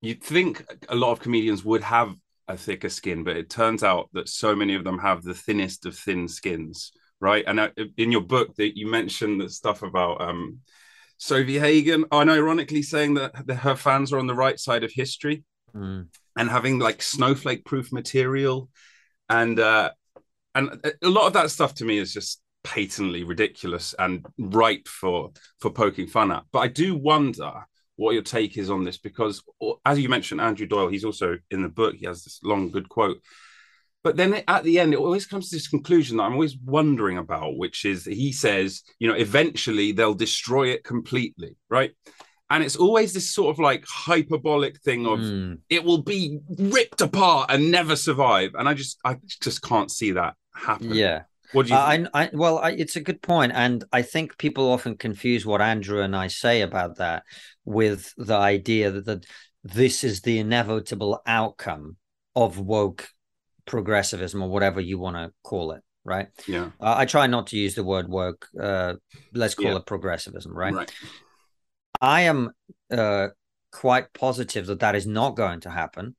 you'd 0.01 0.23
think 0.23 0.65
a 0.89 0.95
lot 0.97 1.13
of 1.13 1.21
comedians 1.21 1.65
would 1.65 1.83
have 1.83 2.15
a 2.49 2.57
thicker 2.57 2.89
skin, 2.89 3.23
but 3.25 3.37
it 3.37 3.49
turns 3.49 3.83
out 3.85 4.11
that 4.13 4.29
so 4.29 4.55
many 4.57 4.75
of 4.75 4.85
them 4.85 4.99
have 4.99 5.23
the 5.23 5.35
thinnest 5.35 5.87
of 5.87 5.97
thin 5.97 6.27
skins, 6.29 6.93
right? 7.21 7.45
And 7.47 7.61
uh, 7.61 7.71
in 7.97 8.11
your 8.13 8.21
book 8.23 8.55
that 8.57 8.77
you 8.77 8.89
mentioned 8.89 9.41
the 9.41 9.49
stuff 9.49 9.83
about 9.83 10.21
um 10.21 10.59
Sofie 11.23 11.61
Hagen, 11.61 12.05
and 12.11 12.31
ironically 12.31 12.83
saying 12.83 13.15
that 13.15 13.33
her 13.49 13.77
fans 13.77 14.13
are 14.13 14.19
on 14.19 14.27
the 14.27 14.35
right 14.35 14.59
side 14.59 14.85
of 14.85 14.93
history 14.93 15.45
Mm. 15.75 16.09
and 16.37 16.51
having 16.51 16.79
like 16.79 17.01
snowflake 17.01 17.65
proof 17.65 17.93
material. 17.93 18.69
And 19.31 19.59
uh 19.59 19.91
and 20.55 20.85
a 21.03 21.09
lot 21.09 21.27
of 21.29 21.33
that 21.33 21.51
stuff 21.51 21.73
to 21.77 21.85
me 21.87 21.97
is 21.97 22.13
just 22.13 22.43
patently 22.63 23.25
ridiculous 23.25 23.95
and 23.99 24.27
ripe 24.39 24.87
for 24.87 25.31
for 25.61 25.71
poking 25.71 26.09
fun 26.09 26.31
at. 26.31 26.43
But 26.53 26.59
i 26.59 26.69
do 26.69 26.95
wonder 26.95 27.53
what 27.97 28.13
your 28.13 28.23
take 28.23 28.59
is 28.59 28.69
on 28.71 28.85
this 28.85 28.99
because 28.99 29.43
as 29.87 29.99
you 29.99 30.09
mentioned 30.11 30.41
andrew 30.43 30.67
doyle 30.67 30.89
he's 30.89 31.05
also 31.05 31.39
in 31.51 31.63
the 31.63 31.69
book. 31.69 31.95
He 31.95 32.07
has 32.07 32.23
this 32.23 32.41
long 32.43 32.71
good 32.71 32.89
quote 32.91 33.19
but 34.03 34.17
then 34.17 34.43
at 34.49 34.65
the 34.65 34.79
end 34.79 34.93
it 34.93 34.99
always 34.99 35.27
comes 35.27 35.49
to 35.49 35.57
this 35.57 35.69
conclusion 35.69 36.17
that 36.17 36.25
i'm 36.25 36.35
always 36.35 36.57
wondering 36.65 37.19
about 37.19 37.57
which 37.57 37.85
is 37.85 38.05
he 38.05 38.33
says 38.33 38.83
you 38.99 39.09
know 39.09 39.15
eventually 39.15 39.93
they'll 39.93 40.15
destroy 40.15 40.69
it 40.69 40.85
completely 40.85 41.57
right 41.69 41.93
and 42.51 42.63
it's 42.63 42.77
always 42.77 43.15
this 43.15 43.31
sort 43.31 43.55
of 43.55 43.59
like 43.59 43.83
hyperbolic 43.89 44.79
thing 44.83 45.07
of 45.07 45.21
Mm. 45.21 45.59
it 45.71 45.83
will 45.85 46.03
be 46.03 46.39
ripped 46.59 47.01
apart 47.01 47.51
and 47.51 47.71
never 47.71 47.97
survive. 47.97 48.51
And 48.55 48.69
I 48.69 48.75
just, 48.75 48.99
I 49.07 49.17
just 49.41 49.63
can't 49.63 49.91
see 49.91 50.13
that 50.13 50.35
happen. 50.55 50.93
Yeah. 50.93 51.23
What 51.53 51.67
do 51.67 51.73
you? 51.73 51.79
I, 51.79 51.97
think? 51.97 52.09
I, 52.13 52.31
well, 52.35 52.59
I, 52.59 52.73
it's 52.73 52.97
a 52.97 53.01
good 53.01 53.23
point, 53.23 53.53
and 53.55 53.83
I 53.91 54.03
think 54.03 54.37
people 54.37 54.71
often 54.71 54.99
confuse 54.99 55.47
what 55.47 55.63
Andrew 55.63 56.03
and 56.03 56.15
I 56.15 56.27
say 56.27 56.61
about 56.61 56.97
that 56.99 57.23
with 57.65 58.13
the 58.19 58.37
idea 58.37 58.91
that, 58.91 59.07
that 59.07 59.25
this 59.65 60.05
is 60.05 60.21
the 60.21 60.39
inevitable 60.39 61.23
outcome 61.27 61.97
of 62.37 62.59
woke 62.59 63.09
progressivism 63.67 64.43
or 64.43 64.49
whatever 64.49 64.81
you 64.81 64.99
want 64.99 65.17
to 65.17 65.33
call 65.43 65.73
it, 65.73 65.83
right? 66.05 66.29
yeah. 66.47 66.71
Uh, 66.81 66.95
I 66.99 67.05
try 67.07 67.27
not 67.27 67.49
to 67.49 67.57
use 67.59 67.75
the 67.75 67.85
word 67.85 68.09
woke 68.09 68.47
Uh, 68.61 68.95
let's 69.33 69.55
call 69.55 69.73
Yeah. 69.73 69.77
it 69.79 69.87
progressivism, 69.87 70.53
right? 70.57 70.75
Right. 70.75 70.93
I 72.01 72.23
am 72.23 72.51
uh, 72.91 73.29
quite 73.71 74.13
positive 74.13 74.67
that 74.67 74.81
that 74.81 74.95
is 74.95 75.07
not 75.07 75.37
going 75.37 75.61
to 75.61 75.71
happen 75.71 76.17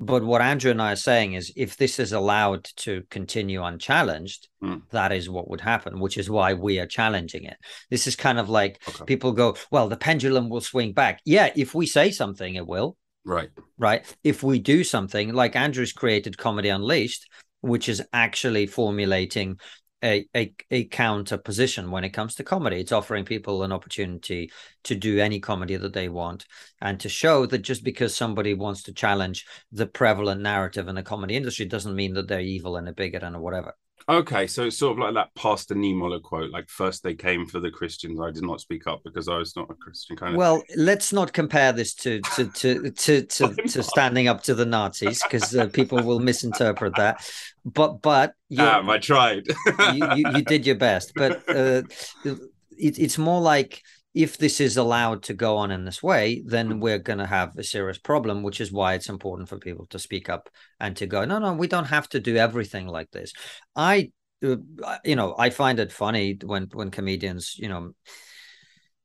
But 0.00 0.24
what 0.24 0.42
Andrew 0.42 0.72
and 0.72 0.82
I 0.82 0.92
are 0.92 0.96
saying 0.96 1.34
is 1.34 1.52
if 1.54 1.76
this 1.76 2.00
is 2.00 2.12
allowed 2.12 2.64
to 2.84 3.02
continue 3.08 3.62
unchallenged, 3.62 4.48
Mm. 4.60 4.82
that 4.90 5.12
is 5.12 5.28
what 5.30 5.48
would 5.48 5.60
happen, 5.60 6.00
which 6.00 6.16
is 6.18 6.28
why 6.28 6.54
we 6.54 6.80
are 6.80 6.88
challenging 6.88 7.44
it. 7.44 7.56
This 7.88 8.06
is 8.08 8.16
kind 8.16 8.38
of 8.40 8.48
like 8.48 8.82
Okay. 8.88 9.04
people 9.04 9.30
go, 9.32 9.54
well, 9.70 9.88
the 9.88 9.96
pendulum 9.96 10.48
will 10.48 10.60
swing 10.60 10.92
back. 10.92 11.20
Yeah, 11.24 11.50
if 11.54 11.72
we 11.74 11.86
say 11.86 12.10
something, 12.10 12.56
it 12.56 12.66
will, 12.66 12.96
Right. 13.24 13.50
right? 13.78 14.16
If 14.24 14.42
we 14.42 14.58
do 14.58 14.82
something 14.82 15.32
like 15.32 15.54
Andrew's 15.54 15.92
created 15.92 16.36
Comedy 16.36 16.70
Unleashed, 16.70 17.28
which 17.60 17.88
is 17.88 18.02
actually 18.12 18.66
formulating 18.66 19.58
a, 20.02 20.26
a, 20.34 20.52
a 20.70 20.84
counter 20.86 21.38
position 21.38 21.90
when 21.90 22.04
it 22.04 22.10
comes 22.10 22.34
to 22.34 22.44
comedy. 22.44 22.80
It's 22.80 22.92
offering 22.92 23.24
people 23.24 23.62
an 23.62 23.72
opportunity 23.72 24.50
to 24.84 24.94
do 24.94 25.20
any 25.20 25.38
comedy 25.38 25.76
that 25.76 25.92
they 25.92 26.08
want 26.08 26.44
and 26.80 26.98
to 27.00 27.08
show 27.08 27.46
that 27.46 27.58
just 27.58 27.84
because 27.84 28.14
somebody 28.14 28.54
wants 28.54 28.82
to 28.84 28.92
challenge 28.92 29.46
the 29.70 29.86
prevalent 29.86 30.40
narrative 30.40 30.88
in 30.88 30.96
the 30.96 31.02
comedy 31.02 31.36
industry 31.36 31.66
doesn't 31.66 31.94
mean 31.94 32.14
that 32.14 32.26
they're 32.26 32.40
evil 32.40 32.76
and 32.76 32.88
a 32.88 32.92
bigot 32.92 33.22
and 33.22 33.40
whatever. 33.40 33.74
Okay, 34.08 34.46
so 34.46 34.64
it's 34.64 34.76
sort 34.78 34.92
of 34.92 34.98
like 34.98 35.14
that 35.14 35.34
Pastor 35.34 35.74
Niemöller 35.74 36.20
quote, 36.22 36.50
like 36.50 36.68
first 36.68 37.02
they 37.02 37.14
came 37.14 37.46
for 37.46 37.60
the 37.60 37.70
Christians, 37.70 38.20
I 38.20 38.30
did 38.30 38.42
not 38.42 38.60
speak 38.60 38.86
up 38.86 39.02
because 39.04 39.28
I 39.28 39.36
was 39.36 39.54
not 39.56 39.70
a 39.70 39.74
Christian 39.74 40.16
kind 40.16 40.34
of 40.34 40.38
Well, 40.38 40.62
let's 40.76 41.12
not 41.12 41.32
compare 41.32 41.72
this 41.72 41.94
to 41.94 42.20
to 42.36 42.48
to 42.48 42.90
to 42.90 43.22
to, 43.26 43.54
to 43.54 43.82
standing 43.82 44.28
up 44.28 44.42
to 44.44 44.54
the 44.54 44.66
Nazis 44.66 45.22
because 45.22 45.54
uh, 45.54 45.66
people 45.68 46.02
will 46.02 46.18
misinterpret 46.20 46.94
that. 46.96 47.24
But 47.64 48.02
but 48.02 48.34
you're- 48.48 48.64
Damn, 48.64 48.90
I 48.90 48.98
tried. 48.98 49.46
you, 49.94 50.08
you, 50.16 50.24
you 50.36 50.42
did 50.42 50.66
your 50.66 50.76
best, 50.76 51.12
but 51.14 51.48
uh, 51.48 51.82
it, 52.24 52.98
it's 52.98 53.18
more 53.18 53.40
like 53.40 53.82
if 54.14 54.36
this 54.36 54.60
is 54.60 54.76
allowed 54.76 55.22
to 55.22 55.34
go 55.34 55.56
on 55.56 55.70
in 55.70 55.84
this 55.84 56.02
way, 56.02 56.42
then 56.44 56.80
we're 56.80 56.98
going 56.98 57.18
to 57.18 57.26
have 57.26 57.56
a 57.56 57.64
serious 57.64 57.98
problem, 57.98 58.42
which 58.42 58.60
is 58.60 58.70
why 58.70 58.94
it's 58.94 59.08
important 59.08 59.48
for 59.48 59.58
people 59.58 59.86
to 59.86 59.98
speak 59.98 60.28
up 60.28 60.50
and 60.80 60.96
to 60.96 61.06
go, 61.06 61.24
no, 61.24 61.38
no, 61.38 61.54
we 61.54 61.66
don't 61.66 61.86
have 61.86 62.08
to 62.10 62.20
do 62.20 62.36
everything 62.36 62.86
like 62.86 63.10
this. 63.10 63.32
I, 63.74 64.10
uh, 64.44 64.56
you 65.04 65.16
know, 65.16 65.34
I 65.38 65.48
find 65.48 65.78
it 65.78 65.92
funny 65.92 66.38
when 66.44 66.68
when 66.72 66.90
comedians, 66.90 67.56
you 67.58 67.68
know, 67.68 67.92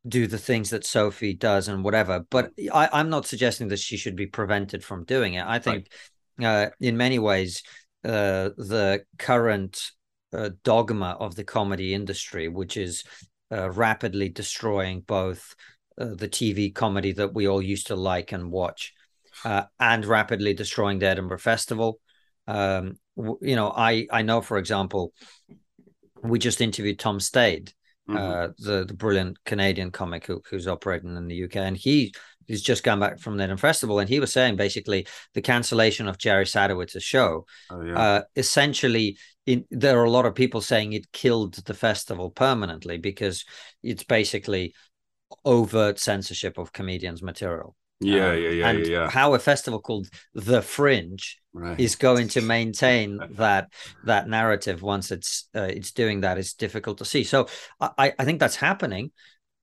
do 0.06 0.28
the 0.28 0.38
things 0.38 0.72
that 0.72 0.86
Sophie 0.86 1.34
does 1.36 1.70
and 1.70 1.84
whatever. 1.84 2.26
But 2.30 2.52
I, 2.74 2.89
I'm 2.91 3.10
not 3.10 3.26
suggesting 3.26 3.70
that 3.70 3.80
she 3.80 3.96
should 3.96 4.15
be 4.15 4.28
prevented 4.28 4.84
from 4.84 5.06
doing 5.06 5.36
it. 5.36 5.46
I 5.46 5.60
think, 5.60 5.89
uh, 6.43 6.67
in 6.82 6.98
many 6.98 7.20
ways, 7.20 7.63
uh, 8.04 8.50
the 8.58 9.04
current 9.17 9.91
uh, 10.34 10.50
dogma 10.63 11.15
of 11.20 11.36
the 11.36 11.46
comedy 11.46 11.93
industry, 11.93 12.50
which 12.50 12.76
is 12.76 13.04
uh, 13.51 13.69
rapidly 13.71 14.29
destroying 14.29 15.01
both 15.01 15.55
uh, 15.99 16.15
the 16.15 16.27
TV 16.27 16.73
comedy 16.73 17.12
that 17.13 17.33
we 17.33 17.47
all 17.47 17.62
used 17.62 17.88
to 17.88 17.95
like 17.95 18.31
and 18.31 18.51
watch, 18.51 18.93
uh, 19.45 19.63
and 19.79 20.05
rapidly 20.05 20.53
destroying 20.53 20.99
the 20.99 21.07
Edinburgh 21.07 21.39
Festival. 21.39 21.99
Um, 22.47 22.97
w- 23.15 23.39
you 23.41 23.55
know, 23.55 23.71
I 23.75 24.07
I 24.12 24.21
know, 24.21 24.41
for 24.41 24.57
example, 24.57 25.13
we 26.23 26.39
just 26.39 26.62
interviewed 26.62 26.99
Tom 26.99 27.19
Stade, 27.19 27.73
Mhm. 28.10 28.17
uh, 28.17 28.53
the 28.60 28.86
the 28.86 28.93
brilliant 28.93 29.43
Canadian 29.43 29.91
comic 29.91 30.25
who, 30.25 30.41
who's 30.49 30.67
operating 30.67 31.15
in 31.15 31.27
the 31.27 31.36
UK, 31.36 31.57
and 31.57 31.77
he 31.77 32.13
he's 32.47 32.62
just 32.62 32.83
come 32.83 32.99
back 33.01 33.19
from 33.19 33.36
the 33.38 33.43
Edinburgh 33.43 33.62
Festival, 33.69 33.99
and 33.99 34.07
he 34.10 34.19
was 34.19 34.31
saying 34.31 34.55
basically 34.55 35.05
the 35.33 35.41
cancellation 35.41 36.07
of 36.07 36.17
Jerry 36.17 36.45
Sadowitz's 36.45 37.03
show 37.03 37.45
oh, 37.69 37.81
yeah. 37.81 37.99
uh, 37.99 38.21
essentially 38.36 39.17
in, 39.47 39.65
there 39.71 39.99
are 39.99 40.03
a 40.03 40.12
lot 40.12 40.25
of 40.27 40.36
people 40.36 40.62
saying 40.62 40.93
it 40.93 41.12
killed 41.12 41.55
the 41.55 41.73
festival 41.73 42.29
permanently 42.29 42.97
because 42.97 43.45
it's 43.81 44.03
basically 44.03 44.75
overt 45.43 45.97
censorship 45.99 46.57
of 46.57 46.71
comedians 46.71 47.23
material 47.23 47.75
yeah, 47.99 48.31
Um, 48.31 48.38
yeah, 48.38 48.49
yeah, 48.49 48.69
and 48.69 48.79
yeah, 48.86 48.91
yeah. 48.91 49.10
how 49.10 49.33
a 49.33 49.39
festival 49.39 49.81
called 49.81 50.07
the 50.36 50.62
fringe 50.62 51.39
Right. 51.53 51.79
is 51.79 51.95
going 51.95 52.27
to 52.29 52.41
maintain 52.41 53.19
that 53.31 53.71
that 54.03 54.29
narrative 54.29 54.83
once 54.83 55.10
it's 55.10 55.49
uh, 55.55 55.62
it's 55.62 55.91
doing 55.91 56.21
that 56.21 56.38
is 56.38 56.53
difficult 56.53 56.99
to 56.99 57.05
see 57.05 57.23
so 57.23 57.47
i 57.81 58.13
i 58.19 58.23
think 58.25 58.39
that's 58.39 58.57
happening 58.57 59.12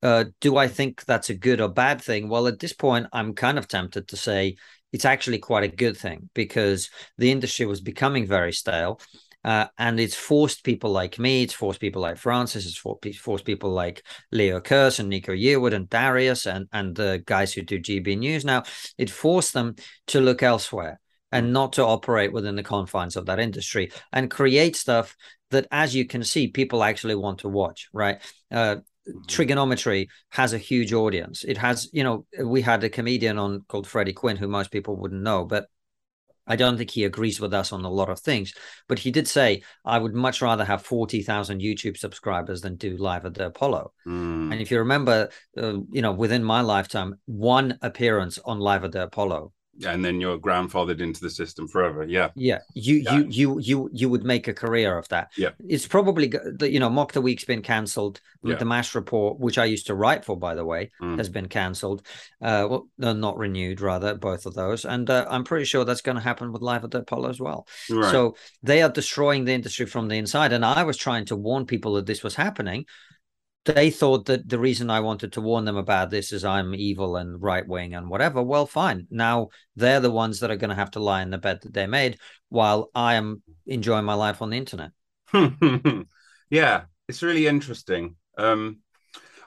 uh, 0.03 0.25
do 0.40 0.59
I 0.59 0.68
think 0.68 1.03
that's 1.07 1.31
a 1.31 1.35
good 1.35 1.62
or 1.62 1.68
bad 1.70 2.01
thing? 2.01 2.29
Well, 2.29 2.47
at 2.47 2.59
this 2.59 2.75
point, 2.75 3.07
I'm 3.11 3.33
kind 3.35 3.57
of 3.59 3.66
tempted 3.66 4.07
to 4.09 4.18
say 4.18 4.57
it's 4.92 5.07
actually 5.07 5.38
quite 5.38 5.64
a 5.64 5.75
good 5.75 5.97
thing 5.97 6.29
because 6.35 6.90
the 7.16 7.33
industry 7.33 7.64
was 7.64 7.81
becoming 7.81 8.27
very 8.27 8.53
stale. 8.53 9.01
Uh, 9.45 9.67
and 9.79 10.01
it's 10.01 10.15
forced 10.15 10.65
people 10.65 10.91
like 10.91 11.19
me, 11.19 11.43
it's 11.43 11.53
forced 11.53 11.81
people 11.81 12.01
like 12.01 12.17
Francis, 12.17 12.67
it's 12.67 12.79
for- 12.79 12.99
forced 13.21 13.45
people 13.45 13.71
like 13.71 14.03
Leo 14.33 14.61
Kearse 14.61 15.01
and 15.01 15.09
Nico 15.09 15.33
Yearwood 15.33 15.75
and 15.75 15.89
Darius 15.89 16.47
and, 16.47 16.67
and 16.73 16.95
the 16.95 17.23
guys 17.27 17.53
who 17.53 17.63
do 17.63 17.79
GB 17.79 18.17
News 18.19 18.45
now. 18.45 18.63
It 18.97 19.11
forced 19.11 19.53
them 19.53 19.77
to 20.09 20.21
look 20.21 20.43
elsewhere 20.43 21.01
and 21.31 21.53
not 21.53 21.75
to 21.75 21.85
operate 21.85 22.33
within 22.33 22.57
the 22.57 22.63
confines 22.63 23.17
of 23.17 23.27
that 23.27 23.41
industry 23.41 23.91
and 24.13 24.31
create 24.31 24.77
stuff 24.77 25.17
that, 25.51 25.67
as 25.71 25.95
you 25.95 26.07
can 26.07 26.23
see, 26.23 26.49
people 26.49 26.83
actually 26.83 27.17
want 27.17 27.41
to 27.41 27.49
watch, 27.49 27.89
right? 27.93 28.19
Uh, 28.51 28.77
Triggernometry 29.27 30.09
has 30.31 30.53
a 30.53 30.59
huge 30.59 30.93
audience. 30.93 31.45
It 31.45 31.59
has, 31.59 31.91
you 31.93 32.05
know, 32.05 32.25
we 32.43 32.63
had 32.63 32.83
a 32.85 32.89
comedian 32.89 33.39
on 33.39 33.63
called 33.69 33.87
Freddie 33.87 34.15
Quinn, 34.15 34.37
who 34.37 34.49
most 34.49 34.71
people 34.71 34.97
wouldn't 34.97 35.23
know, 35.23 35.45
but 35.45 35.67
I 36.47 36.57
don't 36.57 36.77
think 36.77 36.91
he 36.91 37.05
agrees 37.05 37.41
with 37.41 37.55
us 37.55 37.73
on 37.73 37.85
a 37.85 37.91
lot 37.91 38.11
of 38.11 38.21
things. 38.21 38.53
But 38.89 38.99
he 38.99 39.11
did 39.11 39.27
say, 39.27 39.63
I 39.85 39.99
would 39.99 40.15
much 40.15 40.43
rather 40.43 40.65
have 40.65 40.83
40,000 40.83 41.61
YouTube 41.61 41.97
subscribers 41.97 42.61
than 42.61 42.77
do 42.77 42.97
live 42.97 43.25
at 43.25 43.35
the 43.35 43.47
Apollo. 43.47 43.93
Mm. 44.07 44.53
And 44.53 44.61
if 44.61 44.71
you 44.71 44.79
remember, 44.79 45.31
uh, 45.57 45.79
you 45.91 46.03
know, 46.03 46.13
within 46.13 46.45
my 46.45 46.61
lifetime, 46.61 47.15
one 47.27 47.79
appearance 47.83 48.39
on 48.45 48.59
live 48.59 48.85
at 48.85 48.93
the 48.93 49.05
Apollo 49.05 49.53
and 49.87 50.05
then 50.05 50.21
you're 50.21 50.39
grandfathered 50.39 51.01
into 51.01 51.21
the 51.21 51.31
system 51.31 51.67
forever. 51.67 52.05
Yeah. 52.05 52.29
yeah 52.37 52.61
you 52.75 52.97
Yeah. 52.97 53.19
you 53.19 53.29
you 53.31 53.59
you 53.61 53.91
you 53.93 54.09
would 54.09 54.25
make 54.25 54.47
a 54.49 54.55
career 54.55 54.97
of 54.99 55.09
that 55.09 55.33
Yeah. 55.37 55.51
it's 55.69 55.87
probably 55.87 56.29
the 56.29 56.69
you 56.71 56.79
know 56.79 56.91
mock 56.91 57.13
the 57.13 57.21
week's 57.21 57.45
been 57.45 57.63
cancelled 57.63 58.21
Yeah. 58.43 58.55
the 58.57 58.65
mash 58.65 58.95
report 58.95 59.41
which 59.41 59.59
i 59.59 59.65
used 59.65 59.87
to 59.87 59.95
write 59.95 60.25
for 60.25 60.37
by 60.39 60.55
the 60.55 60.65
way 60.65 60.91
Mm. 61.03 61.19
has 61.19 61.29
been 61.29 61.49
cancelled 61.49 62.07
uh 62.41 62.67
well 62.71 62.89
not 63.15 63.37
renewed 63.37 63.81
rather 63.81 64.15
both 64.15 64.47
of 64.47 64.55
those 64.55 64.85
and 64.85 65.11
uh, 65.11 65.27
i'm 65.29 65.45
pretty 65.45 65.65
sure 65.65 65.85
that's 65.85 66.03
going 66.03 66.17
to 66.17 66.23
happen 66.31 66.53
with 66.53 66.63
live 66.63 66.85
at 66.85 66.91
the 66.93 66.99
apollo 67.01 67.29
as 67.31 67.41
well 67.41 67.67
Right. 67.91 68.11
so 68.13 68.37
they 68.63 68.81
are 68.83 68.91
destroying 68.91 69.45
the 69.45 69.53
industry 69.55 69.87
from 69.87 70.09
the 70.09 70.17
inside 70.19 70.53
and 70.53 70.65
i 70.65 70.83
was 70.85 70.97
trying 70.97 71.25
to 71.27 71.37
warn 71.37 71.67
people 71.67 71.95
that 71.95 72.07
this 72.07 72.23
was 72.23 72.35
happening 72.37 72.85
they 73.64 73.90
thought 73.90 74.27
that 74.27 74.48
the 74.48 74.59
reason 74.59 74.90
I 74.90 75.00
wanted 75.00 75.33
to 75.35 75.40
warn 75.40 75.64
them 75.64 75.77
about 75.77 76.11
this 76.11 76.33
is 76.33 76.44
I'm 76.44 76.74
evil 76.74 77.16
and 77.16 77.40
right 77.40 77.66
wing 77.66 77.94
and 77.94 78.09
whatever. 78.09 78.42
Well, 78.42 78.66
fine. 78.66 79.07
Now 79.11 79.48
they're 79.77 80.00
the 80.00 80.11
ones 80.11 80.40
that 80.40 80.50
are 80.50 80.57
going 80.57 80.70
to 80.70 80.77
have 80.77 80.92
to 80.92 81.00
lie 81.00 81.22
in 81.22 81.31
the 81.31 81.38
bed 81.38 81.61
that 81.62 81.72
they 81.72 81.87
made 81.87 82.18
while 82.48 82.90
I 82.94 83.14
am 83.14 83.42
enjoying 83.66 84.05
my 84.05 84.14
life 84.14 84.42
on 84.42 84.50
the 84.50 84.59
internet. 84.59 84.90
yeah, 86.50 86.83
it's 87.09 87.22
really 87.22 87.46
interesting. 87.46 88.16
Um, 88.37 88.79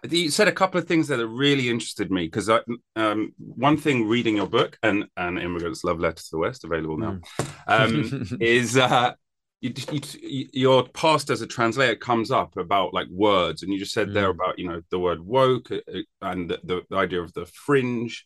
you 0.09 0.29
said 0.29 0.47
a 0.47 0.53
couple 0.53 0.79
of 0.79 0.87
things 0.87 1.07
that 1.07 1.25
really 1.27 1.69
interested 1.69 2.11
me 2.11 2.25
because 2.25 2.49
um, 2.95 3.33
one 3.37 3.77
thing 3.77 4.07
reading 4.07 4.37
your 4.37 4.47
book 4.47 4.77
and 4.83 5.05
and 5.17 5.39
immigrants 5.39 5.83
love 5.83 5.99
letters 5.99 6.25
to 6.25 6.31
the 6.31 6.37
west 6.37 6.63
available 6.63 6.97
now 6.97 7.19
um, 7.67 8.37
is 8.39 8.77
uh, 8.77 9.13
you, 9.61 9.73
you, 10.21 10.47
your 10.53 10.87
past 10.89 11.29
as 11.29 11.41
a 11.41 11.47
translator 11.47 11.95
comes 11.95 12.29
up 12.31 12.57
about 12.57 12.93
like 12.93 13.07
words 13.09 13.63
and 13.63 13.71
you 13.73 13.79
just 13.79 13.93
said 13.93 14.13
there 14.13 14.27
Mm. 14.31 14.35
about 14.35 14.59
you 14.59 14.67
know 14.69 14.81
the 14.91 14.99
word 14.99 15.19
woke 15.21 15.71
uh, 15.71 15.77
and 16.21 16.49
the, 16.49 16.83
the 16.89 16.95
idea 16.95 17.21
of 17.21 17.33
the 17.33 17.45
fringe 17.47 18.25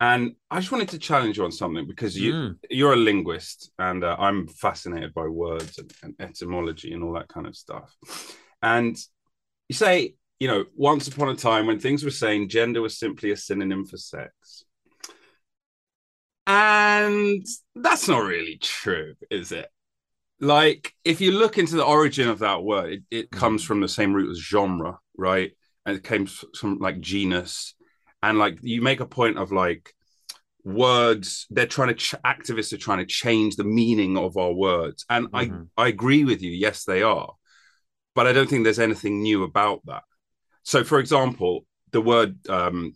and 0.00 0.34
i 0.50 0.58
just 0.60 0.72
wanted 0.72 0.88
to 0.88 0.98
challenge 0.98 1.36
you 1.36 1.44
on 1.44 1.52
something 1.52 1.86
because 1.86 2.18
you 2.18 2.32
Mm. 2.32 2.56
you're 2.70 2.94
a 2.94 2.96
linguist 2.96 3.70
and 3.78 4.02
uh, 4.04 4.16
i'm 4.18 4.48
fascinated 4.48 5.12
by 5.14 5.26
words 5.26 5.78
and, 5.78 5.92
and 6.02 6.14
etymology 6.18 6.92
and 6.92 7.04
all 7.04 7.12
that 7.12 7.28
kind 7.28 7.46
of 7.46 7.54
stuff 7.56 7.94
and 8.62 8.96
you 9.68 9.74
say 9.74 10.14
you 10.40 10.48
know 10.48 10.64
once 10.74 11.06
upon 11.08 11.28
a 11.28 11.34
time 11.36 11.66
when 11.66 11.78
things 11.78 12.02
were 12.04 12.10
saying 12.10 12.48
gender 12.48 12.80
was 12.82 12.98
simply 12.98 13.30
a 13.30 13.36
synonym 13.36 13.84
for 13.84 13.98
sex 13.98 14.64
and 16.46 17.46
that's 17.76 18.08
not 18.08 18.22
really 18.24 18.58
true 18.60 19.14
is 19.30 19.52
it 19.52 19.68
like 20.40 20.92
if 21.04 21.20
you 21.20 21.32
look 21.32 21.58
into 21.58 21.76
the 21.76 21.84
origin 21.84 22.28
of 22.28 22.40
that 22.40 22.62
word 22.62 22.92
it, 22.92 23.02
it 23.10 23.30
comes 23.30 23.62
from 23.62 23.80
the 23.80 23.88
same 23.88 24.12
root 24.12 24.30
as 24.30 24.38
genre 24.38 24.98
right? 25.16 25.52
And 25.86 25.96
it 25.96 26.04
came 26.04 26.26
from 26.26 26.78
like 26.78 27.00
genus. 27.00 27.74
And 28.22 28.38
like 28.38 28.58
you 28.62 28.82
make 28.82 29.00
a 29.00 29.06
point 29.06 29.38
of 29.38 29.52
like 29.52 29.92
words 30.64 31.46
they're 31.50 31.66
trying 31.66 31.88
to 31.88 31.94
ch- 31.94 32.14
activists 32.24 32.72
are 32.72 32.78
trying 32.78 32.98
to 32.98 33.06
change 33.06 33.56
the 33.56 33.64
meaning 33.64 34.16
of 34.16 34.36
our 34.36 34.52
words. 34.52 35.04
And 35.10 35.26
Mhm. 35.28 35.68
i 35.76 35.84
i 35.84 35.88
agree 35.88 36.24
with 36.24 36.42
you. 36.42 36.50
Yes 36.50 36.84
they 36.84 37.02
are. 37.02 37.34
But 38.14 38.26
i 38.26 38.32
don't 38.32 38.48
think 38.48 38.64
there's 38.64 38.78
anything 38.78 39.22
new 39.22 39.42
about 39.44 39.84
that. 39.86 40.04
So 40.62 40.84
for 40.84 40.98
example 40.98 41.66
the 41.92 42.00
word 42.00 42.48
um 42.48 42.94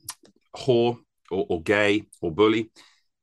whore 0.57 0.99
or, 1.31 1.47
or 1.49 1.63
gay 1.63 2.07
or 2.23 2.33
bully 2.33 2.71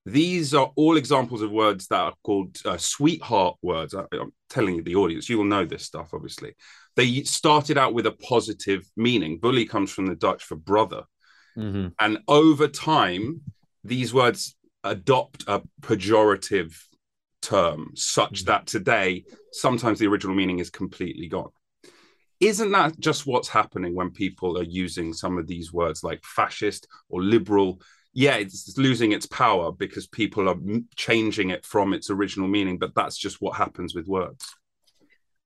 these 0.05 0.53
are 0.53 0.71
all 0.75 0.97
examples 0.97 1.41
of 1.41 1.51
words 1.51 1.87
that 1.87 1.99
are 1.99 2.13
called 2.23 2.57
uh, 2.65 2.77
sweetheart 2.77 3.57
words. 3.63 3.95
I, 3.95 4.03
am 4.13 4.31
telling 4.49 4.75
you, 4.75 4.83
the 4.83 4.95
audience, 4.95 5.29
you 5.29 5.37
will 5.37 5.45
know 5.45 5.65
this 5.65 5.83
stuff, 5.83 6.09
obviously. 6.13 6.55
They 6.95 7.23
started 7.23 7.77
out 7.77 7.93
with 7.93 8.05
a 8.05 8.11
positive 8.11 8.83
meaning. 8.95 9.39
Bully 9.39 9.65
comes 9.65 9.91
from 9.91 10.05
the 10.05 10.15
Dutch 10.15 10.43
for 10.43 10.55
brother. 10.55 11.03
Mhm. 11.57 11.93
And 11.99 12.19
over 12.27 12.67
time, 12.67 13.41
these 13.83 14.13
words 14.13 14.55
adopt 14.83 15.43
a 15.47 15.63
pejorative 15.81 16.75
term 17.41 17.91
such 17.95 18.43
Mm. 18.43 18.45
that 18.45 18.67
today 18.67 19.25
sometimes 19.51 19.99
the 19.99 20.07
original 20.07 20.35
meaning 20.35 20.59
is 20.59 20.69
completely 20.69 21.27
gone. 21.27 21.49
Isn't 22.39 22.71
that 22.71 22.99
just 22.99 23.25
what's 23.25 23.47
happening 23.47 23.95
when 23.95 24.11
people 24.11 24.57
are 24.57 24.63
using 24.63 25.13
some 25.13 25.37
of 25.37 25.47
these 25.47 25.71
words 25.71 26.03
like 26.03 26.23
fascist 26.23 26.87
or 27.09 27.23
liberal? 27.23 27.81
Yeah, 28.17 28.35
it's 28.35 28.77
losing 28.77 29.11
its 29.11 29.25
power 29.25 29.73
because 29.73 30.07
people 30.07 30.47
are 30.47 30.53
m- 30.53 30.87
changing 30.95 31.49
it 31.49 31.65
from 31.65 31.93
its 31.93 32.09
original 32.09 32.47
meaning, 32.47 32.77
but 32.77 32.95
that's 32.95 33.17
just 33.17 33.41
what 33.41 33.57
happens 33.57 33.93
with 33.93 34.07
words. 34.07 34.55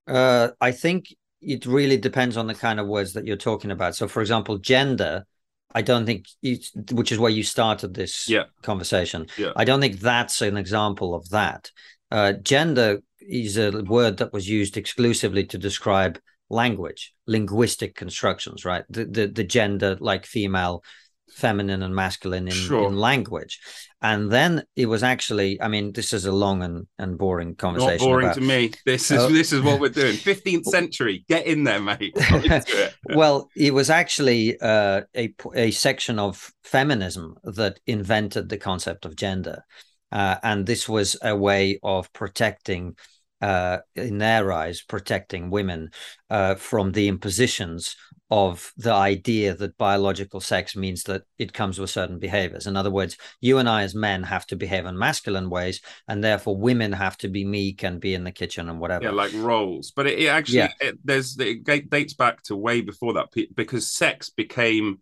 Uh, 0.06 0.50
I 0.60 0.70
think 0.70 1.14
it 1.42 1.66
really 1.66 1.96
depends 1.96 2.36
on 2.36 2.46
the 2.46 2.54
kind 2.54 2.78
of 2.78 2.86
words 2.86 3.12
that 3.14 3.26
you're 3.26 3.36
talking 3.36 3.72
about. 3.72 3.96
So, 3.96 4.06
for 4.06 4.20
example, 4.20 4.56
gender, 4.58 5.26
I 5.74 5.82
don't 5.82 6.06
think, 6.06 6.26
it's, 6.42 6.70
which 6.92 7.10
is 7.10 7.18
where 7.18 7.30
you 7.30 7.42
started 7.42 7.92
this 7.92 8.28
Yeah. 8.28 8.44
conversation. 8.62 9.26
Yeah. 9.36 9.52
I 9.56 9.64
don't 9.64 9.80
think 9.80 9.98
that's 9.98 10.40
an 10.40 10.56
example 10.56 11.14
of 11.14 11.28
that. 11.30 11.70
Uh, 12.10 12.32
gender 12.34 13.00
is 13.20 13.56
a 13.56 13.82
word 13.82 14.18
that 14.18 14.32
was 14.32 14.48
used 14.48 14.76
exclusively 14.76 15.44
to 15.46 15.58
describe 15.58 16.20
language, 16.48 17.14
linguistic 17.26 17.94
constructions, 17.96 18.64
right? 18.64 18.84
The 18.90 19.04
the, 19.04 19.26
the 19.26 19.44
gender, 19.44 19.96
like 20.00 20.24
female, 20.26 20.82
feminine, 21.32 21.82
and 21.82 21.94
masculine 21.94 22.46
in, 22.48 22.54
Sure. 22.54 22.88
in 22.88 22.96
language. 22.96 23.60
And 24.02 24.30
then 24.30 24.64
it 24.76 24.86
was 24.86 25.02
actually, 25.02 25.60
I 25.60 25.68
mean, 25.68 25.92
this 25.92 26.12
is 26.12 26.24
a 26.24 26.32
long 26.32 26.62
and, 26.62 26.86
and 26.98 27.18
boring 27.18 27.50
Not 27.50 27.58
conversation. 27.58 28.06
boring 28.06 28.26
about, 28.28 28.34
to 28.36 28.40
me. 28.40 28.72
This 28.86 29.10
is 29.10 29.18
Oh. 29.18 29.28
this 29.28 29.52
is 29.52 29.60
what 29.62 29.78
we're 29.80 29.90
doing. 29.90 30.14
15th 30.16 30.64
century. 30.64 31.24
Get 31.28 31.46
in 31.46 31.64
there, 31.64 31.80
mate. 31.80 32.14
It. 32.16 32.94
well, 33.14 33.50
it 33.54 33.74
was 33.74 33.90
actually 33.90 34.58
uh, 34.60 35.02
a 35.14 35.34
a 35.54 35.70
section 35.70 36.18
of 36.18 36.50
feminism 36.64 37.36
that 37.44 37.78
invented 37.86 38.48
the 38.48 38.56
concept 38.58 39.04
of 39.04 39.16
gender, 39.16 39.64
uh, 40.12 40.36
and 40.42 40.64
this 40.66 40.88
was 40.88 41.16
a 41.22 41.36
way 41.36 41.78
of 41.82 42.10
protecting, 42.14 42.96
uh, 43.42 43.78
in 43.94 44.18
their 44.18 44.50
eyes, 44.52 44.80
protecting 44.82 45.50
women 45.50 45.90
uh, 46.30 46.54
from 46.54 46.92
the 46.92 47.08
impositions 47.08 47.96
of 48.30 48.72
the 48.76 48.92
idea 48.92 49.54
that 49.54 49.76
biological 49.76 50.40
sex 50.40 50.76
means 50.76 51.02
that 51.04 51.22
it 51.38 51.52
comes 51.52 51.80
with 51.80 51.90
certain 51.90 52.18
behaviors. 52.18 52.66
In 52.68 52.76
other 52.76 52.90
words, 52.90 53.16
you 53.40 53.58
and 53.58 53.68
I 53.68 53.82
as 53.82 53.94
men 53.94 54.22
have 54.22 54.46
to 54.46 54.56
behave 54.56 54.86
in 54.86 54.96
masculine 54.96 55.50
ways, 55.50 55.80
and 56.06 56.22
therefore 56.22 56.56
women 56.56 56.92
have 56.92 57.16
to 57.18 57.28
be 57.28 57.44
meek 57.44 57.82
and 57.82 58.00
be 58.00 58.14
in 58.14 58.22
the 58.22 58.30
kitchen 58.30 58.68
and 58.68 58.78
whatever. 58.78 59.04
Yeah, 59.04 59.10
like 59.10 59.32
roles. 59.34 59.90
But 59.90 60.06
it, 60.06 60.20
it 60.20 60.28
actually 60.28 60.58
Yeah. 60.58 60.72
it, 60.80 60.98
there's 61.04 61.38
it 61.40 61.64
dates 61.90 62.14
back 62.14 62.42
to 62.44 62.56
way 62.56 62.80
before 62.82 63.14
that 63.14 63.28
because 63.54 63.90
sex 63.90 64.30
became, 64.30 64.98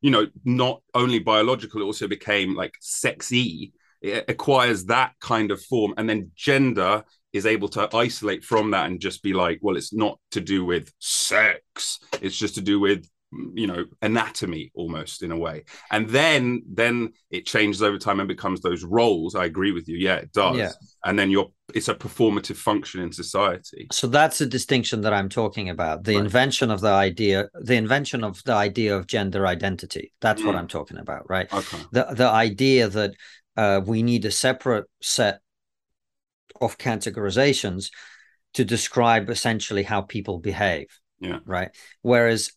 you 0.00 0.10
know, 0.10 0.28
not 0.44 0.82
only 0.94 1.18
biological, 1.18 1.82
it 1.82 1.84
also 1.84 2.08
became 2.08 2.54
like 2.54 2.74
sexy. 2.80 3.72
It 4.00 4.24
acquires 4.28 4.86
that 4.86 5.12
kind 5.20 5.50
of 5.50 5.60
form, 5.62 5.92
and 5.98 6.08
then 6.08 6.30
gender 6.34 7.04
is 7.32 7.46
able 7.46 7.68
to 7.68 7.88
isolate 7.96 8.44
from 8.44 8.70
that 8.72 8.86
and 8.86 9.00
just 9.00 9.22
be 9.22 9.32
like, 9.32 9.58
well, 9.62 9.76
it's 9.76 9.92
not 9.92 10.18
to 10.32 10.40
do 10.40 10.64
with 10.64 10.92
sex. 10.98 11.98
It's 12.20 12.36
just 12.36 12.54
to 12.56 12.60
do 12.60 12.80
with 12.80 13.08
you 13.54 13.68
know 13.68 13.84
anatomy 14.02 14.72
almost 14.74 15.22
in 15.22 15.30
a 15.30 15.36
way 15.38 15.62
and 15.92 16.08
then 16.08 16.60
then 16.68 17.10
it 17.30 17.46
changes 17.46 17.80
over 17.80 17.96
time 17.96 18.18
and 18.18 18.26
becomes 18.26 18.60
those 18.60 18.82
roles 18.82 19.36
i 19.36 19.44
agree 19.44 19.70
with 19.70 19.86
you 19.86 19.96
yeah 19.96 20.16
it 20.16 20.32
does 20.32 20.56
Yeah. 20.56 20.72
and 21.04 21.16
then 21.16 21.30
you're 21.30 21.46
it's 21.72 21.86
a 21.86 21.94
performative 21.94 22.56
function 22.56 23.00
in 23.00 23.12
society 23.12 23.86
So 23.92 24.08
that's 24.08 24.38
the 24.38 24.46
distinction 24.46 25.02
that 25.02 25.12
I'm 25.12 25.28
talking 25.28 25.68
about. 25.70 26.02
The 26.02 26.16
Right. 26.16 26.24
invention 26.24 26.72
of 26.72 26.80
the 26.80 26.88
idea, 26.90 27.48
the 27.54 27.76
invention 27.76 28.24
of 28.24 28.42
the 28.42 28.54
idea 28.54 28.96
of 28.96 29.06
gender 29.06 29.46
identity. 29.46 30.12
That's 30.20 30.42
what 30.42 30.56
Mm. 30.56 30.58
I'm 30.58 30.66
talking 30.66 30.98
about, 30.98 31.30
right? 31.30 31.48
okay 31.54 31.78
The 31.92 32.06
the 32.22 32.28
idea 32.28 32.88
that 32.88 33.12
uh, 33.56 33.80
we 33.86 34.02
need 34.02 34.24
a 34.24 34.32
separate 34.32 34.86
set 35.00 35.38
of 36.60 36.78
categorizations 36.78 37.90
to 38.54 38.64
describe 38.64 39.30
essentially 39.30 39.82
how 39.82 40.02
people 40.02 40.38
behave. 40.38 40.86
Yeah. 41.20 41.38
Right. 41.44 41.70
Whereas 42.02 42.50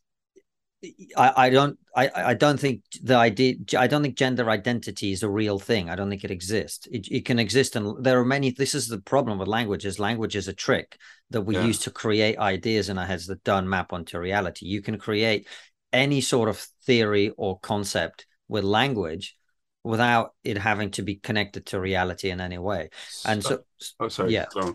I, 1.15 1.45
I 1.45 1.49
don't 1.49 1.77
I, 1.95 2.09
I 2.13 2.33
don't 2.33 2.59
think 2.59 2.81
the 3.01 3.15
idea 3.15 3.55
I 3.77 3.87
don't 3.87 4.03
think 4.03 4.15
gender 4.15 4.49
identity 4.49 5.11
is 5.11 5.23
a 5.23 5.29
real 5.29 5.59
thing. 5.59 5.89
I 5.89 5.95
don't 5.95 6.09
think 6.09 6.23
it 6.23 6.31
exists. 6.31 6.87
It, 6.91 7.07
it 7.09 7.25
can 7.25 7.39
exist 7.39 7.75
and 7.75 8.03
there 8.03 8.19
are 8.19 8.25
many 8.25 8.51
this 8.51 8.75
is 8.75 8.87
the 8.87 8.99
problem 8.99 9.37
with 9.37 9.47
language 9.47 9.85
is 9.85 9.99
language 9.99 10.35
is 10.35 10.47
a 10.47 10.53
trick 10.53 10.97
that 11.29 11.41
we 11.41 11.55
Yeah. 11.55 11.65
use 11.65 11.79
to 11.79 11.91
create 11.91 12.37
ideas 12.37 12.89
in 12.89 12.97
our 12.97 13.05
heads 13.05 13.27
that 13.27 13.43
don't 13.43 13.69
map 13.69 13.93
onto 13.93 14.17
reality. 14.19 14.65
You 14.65 14.81
can 14.81 14.97
create 14.97 15.47
any 15.93 16.21
sort 16.21 16.49
of 16.49 16.57
theory 16.85 17.31
or 17.37 17.59
concept 17.59 18.25
with 18.49 18.63
language 18.63 19.37
without 19.83 20.33
it 20.43 20.57
having 20.57 20.91
to 20.91 21.01
be 21.01 21.15
connected 21.15 21.65
to 21.67 21.79
reality 21.79 22.29
in 22.29 22.39
any 22.39 22.57
way. 22.57 22.89
And 23.25 23.43
so 23.43 23.63
oh 23.99 24.07
sorry 24.07 24.33
yeah. 24.33 24.45
Go. 24.53 24.73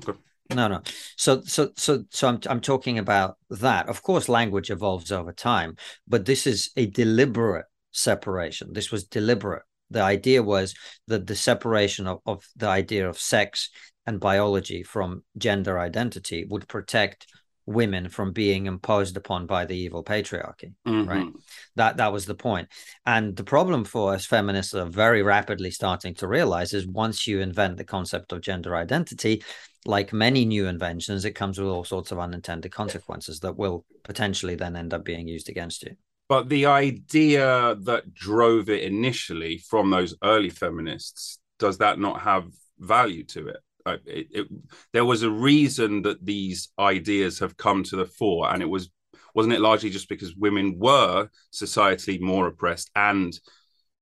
no, 0.54 0.68
no. 0.68 0.82
So, 1.16 1.42
so, 1.42 1.70
so, 1.76 2.04
so 2.10 2.28
I'm 2.28 2.40
I'm 2.48 2.60
talking 2.60 2.98
about 2.98 3.36
that. 3.50 3.88
Of 3.88 4.02
course, 4.02 4.28
language 4.28 4.70
evolves 4.70 5.10
over 5.12 5.32
time, 5.32 5.76
but 6.06 6.26
this 6.26 6.46
is 6.46 6.70
a 6.76 6.86
deliberate 6.86 7.66
separation. 7.92 8.72
This 8.72 8.90
was 8.90 9.04
deliberate. 9.04 9.62
The 9.90 10.02
idea 10.02 10.42
was 10.42 10.74
that 11.06 11.26
the 11.26 11.36
separation 11.36 12.06
of, 12.06 12.20
of 12.26 12.44
the 12.56 12.68
idea 12.68 13.08
of 13.08 13.18
sex 13.18 13.70
and 14.06 14.20
biology 14.20 14.82
from 14.82 15.22
gender 15.36 15.78
identity 15.78 16.46
would 16.48 16.68
protect 16.68 17.26
women 17.68 18.08
from 18.08 18.32
being 18.32 18.66
imposed 18.66 19.16
upon 19.16 19.46
by 19.46 19.64
the 19.66 19.76
evil 19.76 20.02
patriarchy 20.02 20.72
Right. 20.86 21.26
Mhm. 21.26 21.40
that 21.76 21.98
that 21.98 22.12
was 22.12 22.24
the 22.26 22.34
point 22.34 22.68
and 23.04 23.36
the 23.36 23.44
problem 23.44 23.84
for 23.84 24.14
us 24.14 24.24
feminists 24.24 24.74
are 24.74 24.86
very 24.86 25.22
rapidly 25.22 25.70
starting 25.70 26.14
to 26.14 26.26
realize 26.26 26.72
is 26.72 26.86
once 26.86 27.26
you 27.26 27.40
invent 27.40 27.76
the 27.76 27.84
concept 27.84 28.32
of 28.32 28.40
gender 28.40 28.74
identity 28.74 29.42
like 29.84 30.12
many 30.12 30.44
new 30.44 30.66
inventions 30.66 31.24
it 31.24 31.32
comes 31.32 31.58
with 31.58 31.68
all 31.68 31.84
sorts 31.84 32.10
of 32.10 32.18
unintended 32.18 32.72
consequences 32.72 33.40
that 33.40 33.56
will 33.56 33.84
potentially 34.02 34.54
then 34.54 34.74
end 34.74 34.94
up 34.94 35.04
being 35.04 35.28
used 35.28 35.48
against 35.48 35.82
you 35.82 35.94
but 36.28 36.48
the 36.48 36.66
idea 36.66 37.76
that 37.82 38.12
drove 38.14 38.68
it 38.70 38.82
initially 38.82 39.58
from 39.58 39.90
those 39.90 40.14
early 40.22 40.50
feminists 40.50 41.38
does 41.58 41.78
that 41.78 41.98
not 41.98 42.20
have 42.20 42.46
value 42.78 43.24
to 43.24 43.48
it 43.48 43.60
it, 44.06 44.26
it 44.30 44.46
there 44.92 45.04
was 45.04 45.22
a 45.22 45.30
reason 45.30 46.02
that 46.02 46.24
these 46.24 46.68
ideas 46.78 47.38
have 47.38 47.56
come 47.56 47.82
to 47.84 47.96
the 47.96 48.06
fore 48.06 48.52
and 48.52 48.62
it 48.62 48.68
was 48.68 48.90
wasn't 49.34 49.52
it 49.54 49.60
largely 49.60 49.90
just 49.90 50.08
because 50.08 50.34
women 50.36 50.76
were 50.78 51.28
societally 51.52 52.20
more 52.20 52.46
oppressed 52.48 52.90
and 52.96 53.38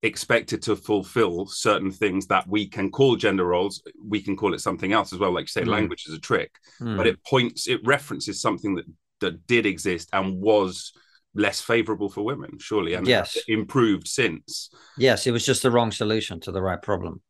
expected 0.03 0.63
to 0.63 0.77
fulfill 0.77 1.47
certain 1.47 1.91
things 1.91 2.27
that 2.27 2.47
we 2.47 2.69
can 2.69 2.91
call 2.91 3.17
gender 3.17 3.45
roles 3.47 3.83
we 4.07 4.21
can 4.21 4.37
call 4.37 4.55
it 4.55 4.61
something 4.61 4.93
else 4.93 5.13
as 5.13 5.19
well 5.19 5.33
like 5.33 5.45
you 5.45 5.49
say 5.49 5.63
Mm. 5.63 5.71
language 5.73 6.05
is 6.07 6.15
a 6.15 6.21
trick 6.21 6.53
Hmm. 6.79 6.97
but 6.97 7.07
it 7.07 7.19
points 7.25 7.67
it 7.67 7.81
references 7.85 8.41
something 8.41 8.75
that 8.77 8.85
that 9.21 9.47
did 9.47 9.65
exist 9.67 10.11
and 10.13 10.39
was 10.41 10.93
less 11.35 11.61
favorable 11.61 12.09
for 12.11 12.23
women 12.23 12.59
surely 12.59 12.95
and 12.95 13.07
Yes. 13.07 13.37
improved 13.49 14.07
since 14.07 14.71
yes 14.99 15.27
it 15.27 15.33
was 15.33 15.45
just 15.45 15.63
the 15.63 15.71
wrong 15.71 15.91
solution 15.91 16.41
to 16.41 16.53
the 16.53 16.63
right 16.63 16.83
problem 16.83 17.21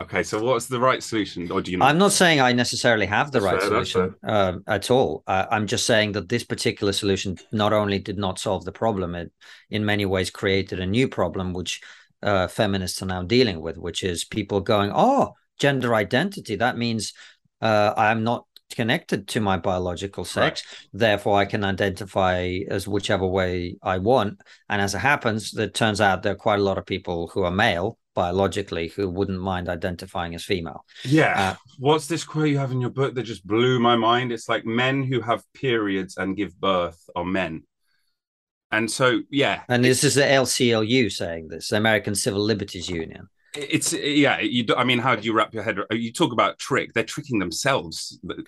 okay 0.00 0.22
so 0.22 0.42
what's 0.42 0.66
the 0.66 0.78
right 0.78 1.02
solution 1.02 1.50
or 1.50 1.60
do 1.60 1.72
you 1.72 1.76
know 1.76 1.84
I'm 1.84 1.98
not 1.98 2.12
saying 2.12 2.40
I 2.40 2.52
necessarily 2.52 3.06
have 3.06 3.32
the 3.32 3.40
That's 3.40 3.52
right 3.52 3.60
fair, 3.60 3.84
solution 3.84 4.14
um, 4.22 4.62
at 4.66 4.90
all. 4.90 5.24
Uh, 5.26 5.46
I'm 5.50 5.66
just 5.66 5.86
saying 5.86 6.12
that 6.12 6.28
this 6.28 6.44
particular 6.44 6.92
solution 6.92 7.36
not 7.52 7.72
only 7.72 7.98
did 7.98 8.18
not 8.18 8.38
solve 8.38 8.64
the 8.64 8.72
problem, 8.72 9.14
it 9.14 9.32
in 9.70 9.84
many 9.84 10.06
ways 10.06 10.30
created 10.30 10.80
a 10.80 10.86
new 10.86 11.08
problem, 11.08 11.52
which 11.52 11.80
uh, 12.22 12.46
feminists 12.48 13.02
are 13.02 13.06
now 13.06 13.22
dealing 13.22 13.60
with, 13.60 13.76
which 13.76 14.02
is 14.02 14.24
people 14.24 14.60
going, 14.60 14.92
"Oh, 14.94 15.34
gender 15.58 15.94
identity. 15.94 16.56
That 16.56 16.78
means 16.78 17.12
uh, 17.60 17.94
I'm 17.96 18.22
not 18.22 18.44
connected 18.74 19.26
to 19.28 19.40
my 19.40 19.56
biological 19.56 20.24
sex, 20.24 20.62
therefore 20.92 21.38
I 21.38 21.46
can 21.46 21.64
identify 21.64 22.58
as 22.70 22.86
whichever 22.86 23.26
way 23.26 23.76
I 23.82 23.98
want." 23.98 24.40
And 24.68 24.80
as 24.80 24.94
it 24.94 24.98
happens, 24.98 25.56
it 25.56 25.74
turns 25.74 26.00
out 26.00 26.22
there 26.22 26.32
are 26.32 26.36
quite 26.36 26.60
a 26.60 26.64
lot 26.64 26.78
of 26.78 26.86
people 26.86 27.28
who 27.28 27.42
are 27.42 27.50
male 27.50 27.97
biologically 28.22 28.86
who 28.96 29.04
wouldn't 29.18 29.40
mind 29.52 29.68
identifying 29.78 30.34
as 30.34 30.44
female. 30.52 30.80
yeah 31.04 31.32
Uh, 31.42 31.54
what's 31.78 32.06
this 32.12 32.24
quote 32.30 32.48
you 32.52 32.58
have 32.64 32.72
in 32.76 32.80
your 32.84 32.94
book 33.00 33.14
that 33.14 33.22
just 33.34 33.46
blew 33.52 33.78
my 33.78 33.96
mind 34.10 34.32
it's 34.32 34.48
like 34.54 34.64
men 34.84 34.96
who 35.10 35.18
have 35.30 35.40
periods 35.64 36.12
and 36.20 36.36
give 36.40 36.52
birth 36.70 37.00
are 37.18 37.24
men 37.40 37.62
and 38.76 38.90
so 38.98 39.06
yeah 39.30 39.56
And 39.72 39.84
this 39.84 40.02
is 40.08 40.14
the 40.20 40.26
ACLU 40.38 41.02
saying 41.20 41.44
this, 41.52 41.68
the 41.70 41.76
American 41.84 42.14
Civil 42.24 42.42
Liberties 42.52 42.88
Union. 43.02 43.22
it's 43.74 43.90
yeah 44.26 44.36
you 44.56 44.62
i 44.82 44.84
mean 44.90 45.00
how 45.06 45.14
do 45.18 45.22
you 45.28 45.32
wrap 45.36 45.52
your 45.56 45.64
head 45.66 45.76
you 46.06 46.12
talk 46.12 46.32
about 46.38 46.52
trick 46.68 46.88
they're 46.92 47.12
tricking 47.14 47.38
themselves 47.44 47.96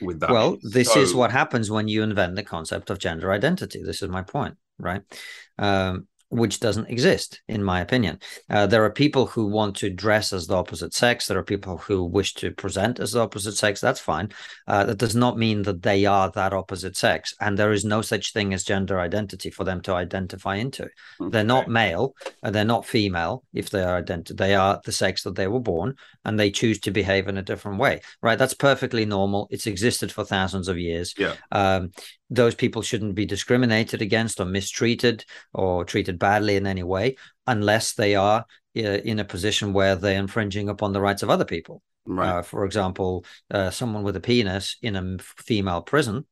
with 0.09 0.19
that 0.21 0.31
Well, 0.37 0.51
this 0.79 0.91
is 1.03 1.15
what 1.21 1.31
happens 1.41 1.67
when 1.77 1.87
you 1.93 2.03
invent 2.11 2.33
the 2.37 2.47
concept 2.57 2.87
of 2.91 2.97
gender 3.07 3.29
identity. 3.41 3.81
This 3.89 4.03
is 4.05 4.09
my 4.19 4.23
point, 4.37 4.55
right? 4.89 5.03
Um, 5.59 6.07
which 6.31 6.61
doesn't 6.61 6.89
exist, 6.89 7.43
in 7.49 7.63
my 7.63 7.81
opinion. 7.81 8.19
Uh, 8.49 8.67
there 8.67 8.85
are 8.85 8.91
people 8.91 9.27
who 9.27 9.47
want 9.47 9.77
to 9.77 9.91
dress 9.91 10.33
as 10.33 10.47
the 10.47 10.55
opposite 10.55 10.95
sex. 10.95 11.27
There 11.27 11.39
are 11.39 11.45
people 11.45 11.77
who 11.77 12.05
wish 12.05 12.35
to 12.35 12.53
present 12.53 13.01
as 13.01 13.13
the 13.13 13.21
opposite 13.21 13.57
sex. 13.57 13.81
That's 13.81 14.01
fine. 14.01 14.31
Uh, 14.67 14.85
that 14.85 14.99
does 14.99 15.17
not 15.17 15.37
mean 15.37 15.63
that 15.63 15.83
they 15.83 16.07
are 16.07 16.31
that 16.31 16.53
opposite 16.53 16.97
sex. 16.97 17.35
And 17.41 17.59
there 17.59 17.73
is 17.73 17.85
no 17.85 18.01
such 18.01 18.33
thing 18.33 18.55
as 18.55 18.63
gender 18.65 19.01
identity 19.01 19.51
for 19.51 19.65
them 19.65 19.81
to 19.83 19.95
identify 19.95 20.57
into. 20.57 20.85
Okay. 20.85 21.31
They're 21.31 21.45
not 21.45 21.69
male 21.69 22.15
and 22.43 22.55
they're 22.55 22.65
not 22.65 22.87
female 22.87 23.45
if 23.53 23.71
they 23.71 23.83
are 23.83 24.03
identi- 24.03 24.37
They 24.37 24.55
are 24.55 24.81
the 24.85 24.93
sex 24.93 25.25
that 25.25 25.35
they 25.35 25.49
were 25.49 25.61
born 25.61 25.97
and 26.25 26.39
they 26.39 26.51
choose 26.51 26.79
to 26.81 26.93
behave 26.93 27.27
in 27.27 27.39
a 27.39 27.43
different 27.43 27.79
way, 27.79 28.03
right? 28.23 28.39
That's 28.39 28.55
perfectly 28.55 29.05
normal. 29.05 29.49
It's 29.51 29.67
existed 29.67 30.13
for 30.13 30.25
thousands 30.25 30.69
of 30.69 30.79
years. 30.79 31.13
Yeah. 31.19 31.35
Um, 31.51 31.91
those 32.31 32.55
people 32.55 32.81
shouldn't 32.81 33.17
be 33.17 33.27
discriminated 33.27 34.01
against 34.01 34.41
or 34.41 34.45
mistreated 34.45 35.25
or 35.53 35.85
treated 35.85 36.19
badly 36.19 36.57
in 36.57 36.67
any 36.67 36.85
way 36.85 37.17
unless 37.47 37.95
they 37.95 38.15
are 38.15 38.47
uh, 38.77 38.81
in 38.81 39.19
a 39.19 39.25
position 39.25 39.73
where 39.73 39.97
they're 39.97 40.19
infringing 40.19 40.69
upon 40.69 40.93
the 40.93 41.01
rights 41.01 41.25
of 41.25 41.31
other 41.31 41.45
people. 41.45 41.83
Right. 42.07 42.29
Uh, 42.29 42.43
for 42.43 42.65
example, 42.65 43.25
uh, 43.51 43.71
someone 43.71 44.05
with 44.05 44.17
a 44.17 44.21
penis 44.21 44.77
in 44.81 44.97
a 44.97 45.19
female 45.19 45.83
prison, 45.83 46.25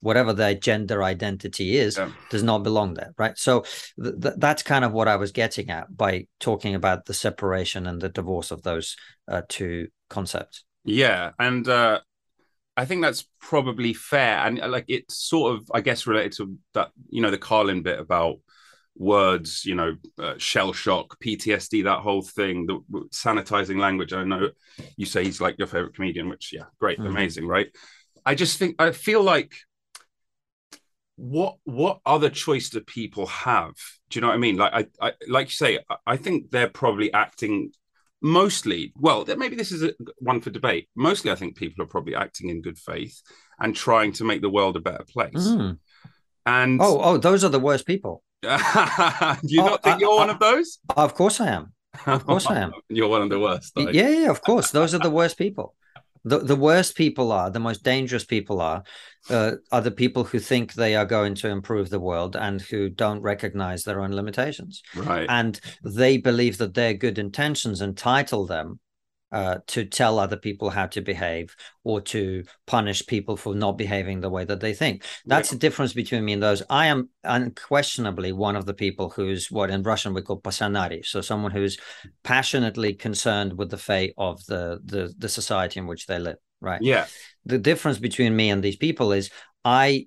whatever 0.00 0.32
their 0.32 0.54
gender 0.54 1.02
identity 1.02 1.76
is, 1.76 1.98
yeah. 1.98 2.10
does 2.30 2.42
not 2.42 2.62
belong 2.62 2.94
there. 2.94 3.12
Right. 3.18 3.36
So 3.36 3.64
th- 4.02 4.20
th- 4.20 4.34
that's 4.38 4.62
kind 4.62 4.84
of 4.84 4.92
what 4.92 5.08
I 5.08 5.16
was 5.16 5.32
getting 5.32 5.70
at 5.70 5.94
by 5.94 6.28
talking 6.38 6.74
about 6.74 7.06
the 7.06 7.14
separation 7.14 7.86
and 7.86 8.00
the 8.00 8.08
divorce 8.08 8.50
of 8.50 8.62
those 8.62 8.96
uh, 9.28 9.42
two 9.48 9.88
concepts. 10.08 10.64
Yeah. 10.84 11.32
And 11.38 11.68
uh, 11.68 12.00
I 12.76 12.84
think 12.84 13.02
that's 13.02 13.26
probably 13.40 13.92
fair, 13.92 14.38
and 14.38 14.60
uh, 14.60 14.68
like 14.68 14.86
it's 14.88 15.16
sort 15.16 15.54
of, 15.54 15.70
I 15.74 15.80
guess, 15.80 16.06
related 16.06 16.32
to 16.32 16.56
that, 16.74 16.90
you 17.08 17.20
know, 17.20 17.30
the 17.30 17.38
Carlin 17.38 17.82
bit 17.82 17.98
about 17.98 18.38
words, 18.96 19.64
you 19.64 19.74
know, 19.74 19.96
uh, 20.18 20.34
shell 20.38 20.72
shock, 20.72 21.18
PTSD, 21.20 21.84
that 21.84 22.00
whole 22.00 22.22
thing, 22.22 22.66
the 22.66 22.80
sanitizing 23.10 23.78
language. 23.78 24.12
I 24.12 24.24
know 24.24 24.50
you 24.96 25.06
say 25.06 25.24
he's 25.24 25.40
like 25.40 25.56
your 25.58 25.66
favorite 25.66 25.94
comedian, 25.94 26.28
which 26.28 26.52
yeah, 26.52 26.64
great, 26.78 26.98
mm. 26.98 27.06
amazing, 27.06 27.46
right? 27.46 27.68
I 28.24 28.34
just 28.34 28.58
think 28.58 28.76
I 28.78 28.92
feel 28.92 29.22
like 29.22 29.52
what 31.16 31.56
what 31.64 32.00
other 32.06 32.30
choice 32.30 32.70
do 32.70 32.80
people 32.80 33.26
have? 33.26 33.74
Do 34.08 34.18
you 34.18 34.20
know 34.22 34.28
what 34.28 34.34
I 34.34 34.38
mean? 34.38 34.56
Like 34.56 34.72
I, 34.72 35.08
I 35.08 35.12
like 35.28 35.48
you 35.48 35.52
say, 35.52 35.78
I 36.06 36.16
think 36.16 36.50
they're 36.50 36.68
probably 36.68 37.12
acting 37.12 37.72
mostly, 38.22 38.92
well, 38.96 39.24
maybe 39.36 39.56
this 39.56 39.72
is 39.72 39.82
a, 39.82 39.92
one 40.18 40.40
for 40.40 40.50
debate. 40.50 40.88
Mostly, 40.96 41.30
I 41.30 41.34
think 41.34 41.56
people 41.56 41.82
are 41.82 41.88
probably 41.88 42.14
acting 42.14 42.50
in 42.50 42.62
good 42.62 42.78
faith 42.78 43.20
and 43.58 43.74
trying 43.74 44.12
to 44.12 44.24
make 44.24 44.42
the 44.42 44.50
world 44.50 44.76
a 44.76 44.80
better 44.80 45.04
place. 45.04 45.34
Mm. 45.34 45.78
And 46.46 46.80
oh, 46.80 47.00
oh, 47.00 47.16
those 47.18 47.44
are 47.44 47.48
the 47.48 47.60
worst 47.60 47.86
people. 47.86 48.22
Do 48.42 48.48
you 48.48 49.62
oh, 49.62 49.66
not 49.66 49.82
think 49.82 49.96
I, 49.96 49.98
you're 49.98 50.12
I, 50.12 50.16
one 50.16 50.30
of 50.30 50.38
those? 50.38 50.78
Of 50.96 51.14
course, 51.14 51.40
I 51.40 51.48
am. 51.48 51.72
Of 52.06 52.24
course, 52.24 52.46
I 52.46 52.60
am. 52.60 52.72
you're 52.88 53.08
one 53.08 53.22
of 53.22 53.28
the 53.28 53.38
worst. 53.38 53.72
Yeah, 53.76 54.08
yeah, 54.08 54.30
of 54.30 54.40
course. 54.42 54.70
Those 54.70 54.94
are 54.94 54.98
the 54.98 55.10
worst 55.10 55.36
people 55.36 55.74
the, 56.24 56.38
the 56.38 56.56
worst 56.56 56.96
people 56.96 57.32
are 57.32 57.50
the 57.50 57.60
most 57.60 57.82
dangerous 57.82 58.24
people 58.24 58.60
are 58.60 58.82
uh, 59.28 59.52
are 59.70 59.80
the 59.80 59.90
people 59.90 60.24
who 60.24 60.38
think 60.38 60.72
they 60.72 60.96
are 60.96 61.04
going 61.04 61.34
to 61.34 61.48
improve 61.48 61.90
the 61.90 62.00
world 62.00 62.36
and 62.36 62.60
who 62.60 62.88
don't 62.88 63.20
recognize 63.20 63.82
their 63.82 64.00
own 64.00 64.12
limitations. 64.12 64.82
Right. 64.94 65.26
And 65.28 65.60
they 65.84 66.16
believe 66.16 66.58
that 66.58 66.74
their 66.74 66.94
good 66.94 67.18
intentions 67.18 67.80
entitle 67.80 68.46
them 68.46 68.80
uh, 69.32 69.58
to 69.68 69.84
tell 69.84 70.18
other 70.18 70.36
people 70.36 70.70
how 70.70 70.86
to 70.86 71.00
behave 71.00 71.54
or 71.84 72.00
to 72.00 72.44
punish 72.66 73.06
people 73.06 73.36
for 73.36 73.54
not 73.54 73.78
behaving 73.78 74.20
the 74.20 74.30
way 74.30 74.44
that 74.44 74.60
they 74.60 74.74
think. 74.74 75.04
That's 75.26 75.50
yeah. 75.50 75.54
the 75.54 75.60
difference 75.60 75.92
between 75.92 76.24
me 76.24 76.32
and 76.32 76.42
those. 76.42 76.62
I 76.68 76.86
am 76.86 77.10
unquestionably 77.24 78.32
one 78.32 78.56
of 78.56 78.66
the 78.66 78.74
people 78.74 79.10
who's 79.10 79.50
what 79.50 79.70
in 79.70 79.82
Russian 79.82 80.14
we 80.14 80.22
call 80.22 80.40
pasanari, 80.40 81.04
so 81.04 81.20
someone 81.20 81.52
who's 81.52 81.78
passionately 82.24 82.94
concerned 82.94 83.56
with 83.56 83.70
the 83.70 83.78
fate 83.78 84.14
of 84.18 84.44
the, 84.46 84.80
the 84.84 85.14
the 85.16 85.28
society 85.28 85.80
in 85.80 85.86
which 85.86 86.06
they 86.06 86.18
live. 86.18 86.36
Right. 86.60 86.82
Yeah. 86.82 87.06
The 87.44 87.58
difference 87.58 87.98
between 87.98 88.36
me 88.36 88.50
and 88.50 88.62
these 88.62 88.76
people 88.76 89.12
is 89.12 89.30
I 89.64 90.06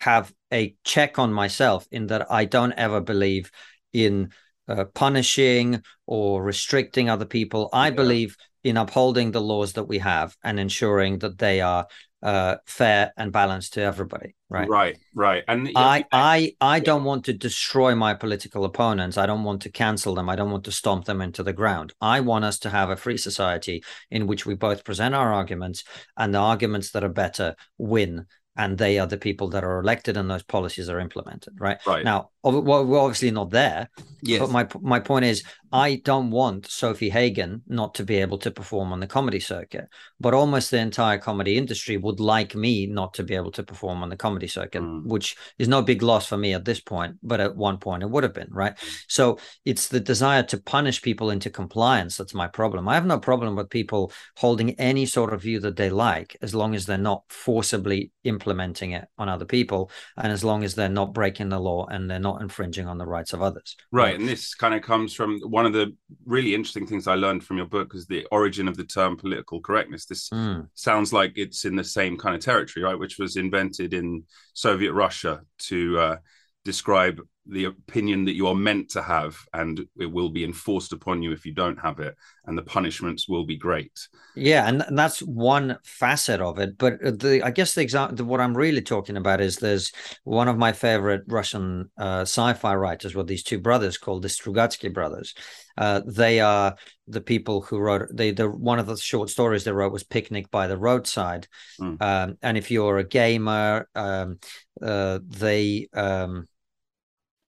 have 0.00 0.32
a 0.52 0.74
check 0.84 1.18
on 1.18 1.32
myself 1.32 1.86
in 1.90 2.08
that 2.08 2.30
I 2.30 2.44
don't 2.44 2.72
ever 2.72 3.00
believe 3.00 3.50
in 3.92 4.30
uh, 4.68 4.84
punishing 4.94 5.82
or 6.06 6.42
restricting 6.42 7.08
other 7.08 7.24
people. 7.24 7.68
I 7.72 7.88
yeah. 7.88 7.94
believe 7.94 8.36
in 8.64 8.76
upholding 8.76 9.30
the 9.30 9.40
laws 9.40 9.74
that 9.74 9.84
we 9.84 9.98
have 9.98 10.36
and 10.42 10.58
ensuring 10.58 11.20
that 11.20 11.38
they 11.38 11.60
are 11.60 11.86
uh, 12.22 12.56
fair 12.66 13.12
and 13.16 13.30
balanced 13.30 13.74
to 13.74 13.82
everybody. 13.82 14.34
Right. 14.48 14.68
Right. 14.68 14.98
Right. 15.14 15.44
And 15.46 15.70
I, 15.76 16.04
I, 16.10 16.54
I 16.60 16.80
don't 16.80 17.04
want 17.04 17.26
to 17.26 17.32
destroy 17.32 17.94
my 17.94 18.14
political 18.14 18.64
opponents. 18.64 19.16
I 19.16 19.26
don't 19.26 19.44
want 19.44 19.62
to 19.62 19.70
cancel 19.70 20.14
them. 20.14 20.28
I 20.28 20.34
don't 20.34 20.50
want 20.50 20.64
to 20.64 20.72
stomp 20.72 21.04
them 21.04 21.20
into 21.20 21.44
the 21.44 21.52
ground. 21.52 21.92
I 22.00 22.20
want 22.20 22.44
us 22.44 22.58
to 22.60 22.70
have 22.70 22.90
a 22.90 22.96
free 22.96 23.18
society 23.18 23.84
in 24.10 24.26
which 24.26 24.46
we 24.46 24.54
both 24.54 24.82
present 24.82 25.14
our 25.14 25.32
arguments 25.32 25.84
and 26.16 26.34
the 26.34 26.38
arguments 26.38 26.90
that 26.90 27.04
are 27.04 27.08
better 27.08 27.54
win 27.78 28.26
and 28.56 28.78
they 28.78 28.98
are 28.98 29.06
the 29.06 29.18
people 29.18 29.48
that 29.50 29.64
are 29.64 29.78
elected 29.80 30.16
and 30.16 30.30
those 30.30 30.42
policies 30.42 30.88
are 30.88 30.98
implemented 30.98 31.54
right 31.60 31.78
right 31.86 32.04
now 32.04 32.30
we're 32.54 32.98
obviously 32.98 33.30
not 33.30 33.50
there 33.50 33.88
yes. 34.22 34.40
but 34.40 34.50
my 34.50 34.66
my 34.80 35.00
point 35.00 35.24
is 35.24 35.42
i 35.72 35.96
don't 36.04 36.30
want 36.30 36.64
Sofie 36.64 37.10
Hagen 37.10 37.62
not 37.66 37.94
to 37.94 38.04
be 38.04 38.16
able 38.16 38.38
to 38.38 38.50
perform 38.50 38.92
on 38.92 39.00
the 39.00 39.06
comedy 39.06 39.40
circuit 39.40 39.88
but 40.20 40.34
almost 40.34 40.70
the 40.70 40.78
entire 40.78 41.18
comedy 41.18 41.56
industry 41.56 41.96
would 41.96 42.20
like 42.20 42.54
me 42.54 42.86
not 42.86 43.14
to 43.14 43.22
be 43.22 43.34
able 43.34 43.50
to 43.52 43.62
perform 43.62 44.02
on 44.02 44.08
the 44.08 44.16
comedy 44.16 44.46
circuit 44.46 44.82
mm. 44.82 45.04
which 45.06 45.36
is 45.58 45.68
no 45.68 45.82
big 45.82 46.02
loss 46.02 46.26
for 46.26 46.36
me 46.36 46.54
at 46.54 46.64
this 46.64 46.80
point 46.80 47.16
but 47.22 47.40
at 47.40 47.56
one 47.56 47.78
point 47.78 48.02
it 48.02 48.10
would 48.10 48.22
have 48.22 48.34
been 48.34 48.48
right 48.50 48.74
so 49.08 49.38
it's 49.64 49.88
the 49.88 50.00
desire 50.00 50.42
to 50.42 50.58
punish 50.58 51.02
people 51.02 51.30
into 51.30 51.50
compliance 51.50 52.16
that's 52.16 52.34
my 52.34 52.46
problem 52.46 52.88
i 52.88 52.94
have 52.94 53.06
no 53.06 53.18
problem 53.18 53.56
with 53.56 53.70
people 53.70 54.12
holding 54.36 54.78
any 54.78 55.06
sort 55.06 55.32
of 55.32 55.42
view 55.42 55.60
that 55.60 55.76
they 55.76 55.90
like 55.90 56.36
as 56.42 56.54
long 56.54 56.74
as 56.74 56.86
they're 56.86 56.98
not 56.98 57.22
forcibly 57.28 58.10
implementing 58.24 58.92
it 58.92 59.06
on 59.18 59.28
other 59.28 59.44
people 59.44 59.90
and 60.16 60.32
as 60.32 60.44
long 60.44 60.64
as 60.64 60.74
they're 60.74 60.88
not 60.88 61.12
breaking 61.12 61.48
the 61.48 61.58
law 61.58 61.86
and 61.86 62.10
they're 62.10 62.18
not 62.18 62.35
not 62.36 62.42
infringing 62.42 62.86
on 62.86 62.98
the 62.98 63.06
rights 63.06 63.32
of 63.32 63.42
others. 63.42 63.76
Right. 63.90 64.14
And 64.14 64.28
this 64.28 64.54
kind 64.54 64.74
of 64.74 64.82
comes 64.82 65.14
from 65.14 65.40
one 65.40 65.66
of 65.66 65.72
the 65.72 65.94
really 66.24 66.54
interesting 66.54 66.86
things 66.86 67.06
I 67.06 67.14
learned 67.14 67.44
from 67.44 67.56
your 67.56 67.66
book 67.66 67.94
is 67.94 68.06
the 68.06 68.26
origin 68.30 68.68
of 68.68 68.76
the 68.76 68.84
term 68.84 69.16
political 69.16 69.60
correctness. 69.60 70.06
This 70.06 70.28
mm. 70.28 70.68
sounds 70.74 71.12
like 71.12 71.32
it's 71.36 71.64
in 71.64 71.76
the 71.76 71.84
same 71.84 72.16
kind 72.16 72.34
of 72.34 72.42
territory, 72.42 72.84
right? 72.84 72.98
Which 72.98 73.18
was 73.18 73.36
invented 73.36 73.94
in 73.94 74.24
Soviet 74.52 74.92
Russia 74.92 75.40
to 75.68 75.98
uh, 75.98 76.16
describe 76.64 77.20
the 77.48 77.64
opinion 77.64 78.24
that 78.24 78.34
you 78.34 78.46
are 78.46 78.54
meant 78.54 78.90
to 78.90 79.02
have 79.02 79.36
and 79.52 79.86
it 79.98 80.06
will 80.06 80.30
be 80.30 80.44
enforced 80.44 80.92
upon 80.92 81.22
you 81.22 81.32
if 81.32 81.46
you 81.46 81.52
don't 81.52 81.78
have 81.78 82.00
it 82.00 82.16
and 82.46 82.56
the 82.56 82.62
punishments 82.62 83.28
will 83.28 83.44
be 83.44 83.56
great. 83.56 84.08
Yeah 84.34 84.66
and, 84.68 84.82
and 84.82 84.98
that's 84.98 85.20
one 85.20 85.78
facet 85.84 86.40
of 86.40 86.58
it 86.58 86.76
but 86.78 87.00
the 87.00 87.40
i 87.44 87.50
guess 87.50 87.74
the 87.74 87.80
example 87.80 88.26
what 88.26 88.40
i'm 88.40 88.56
really 88.56 88.82
talking 88.82 89.16
about 89.16 89.40
is 89.40 89.56
there's 89.56 89.92
one 90.24 90.48
of 90.48 90.58
my 90.58 90.72
favorite 90.72 91.22
russian 91.26 91.90
uh, 91.98 92.22
sci-fi 92.22 92.74
writers 92.74 93.14
were 93.14 93.22
these 93.22 93.42
two 93.42 93.58
brothers 93.58 93.98
called 93.98 94.22
the 94.22 94.28
strugatsky 94.28 94.92
brothers. 94.92 95.34
Uh, 95.78 96.00
they 96.06 96.40
are 96.40 96.74
the 97.06 97.20
people 97.20 97.60
who 97.60 97.78
wrote 97.78 98.08
they 98.12 98.30
the 98.30 98.48
one 98.48 98.78
of 98.78 98.86
the 98.86 98.96
short 98.96 99.28
stories 99.28 99.64
they 99.64 99.72
wrote 99.72 99.92
was 99.92 100.04
picnic 100.04 100.50
by 100.50 100.66
the 100.66 100.78
roadside. 100.78 101.46
Mm. 101.80 102.00
um, 102.00 102.38
and 102.42 102.56
if 102.56 102.70
you're 102.70 102.98
a 102.98 103.06
gamer 103.06 103.88
um, 103.94 104.38
uh, 104.82 105.18
they 105.28 105.88
um, 105.92 106.46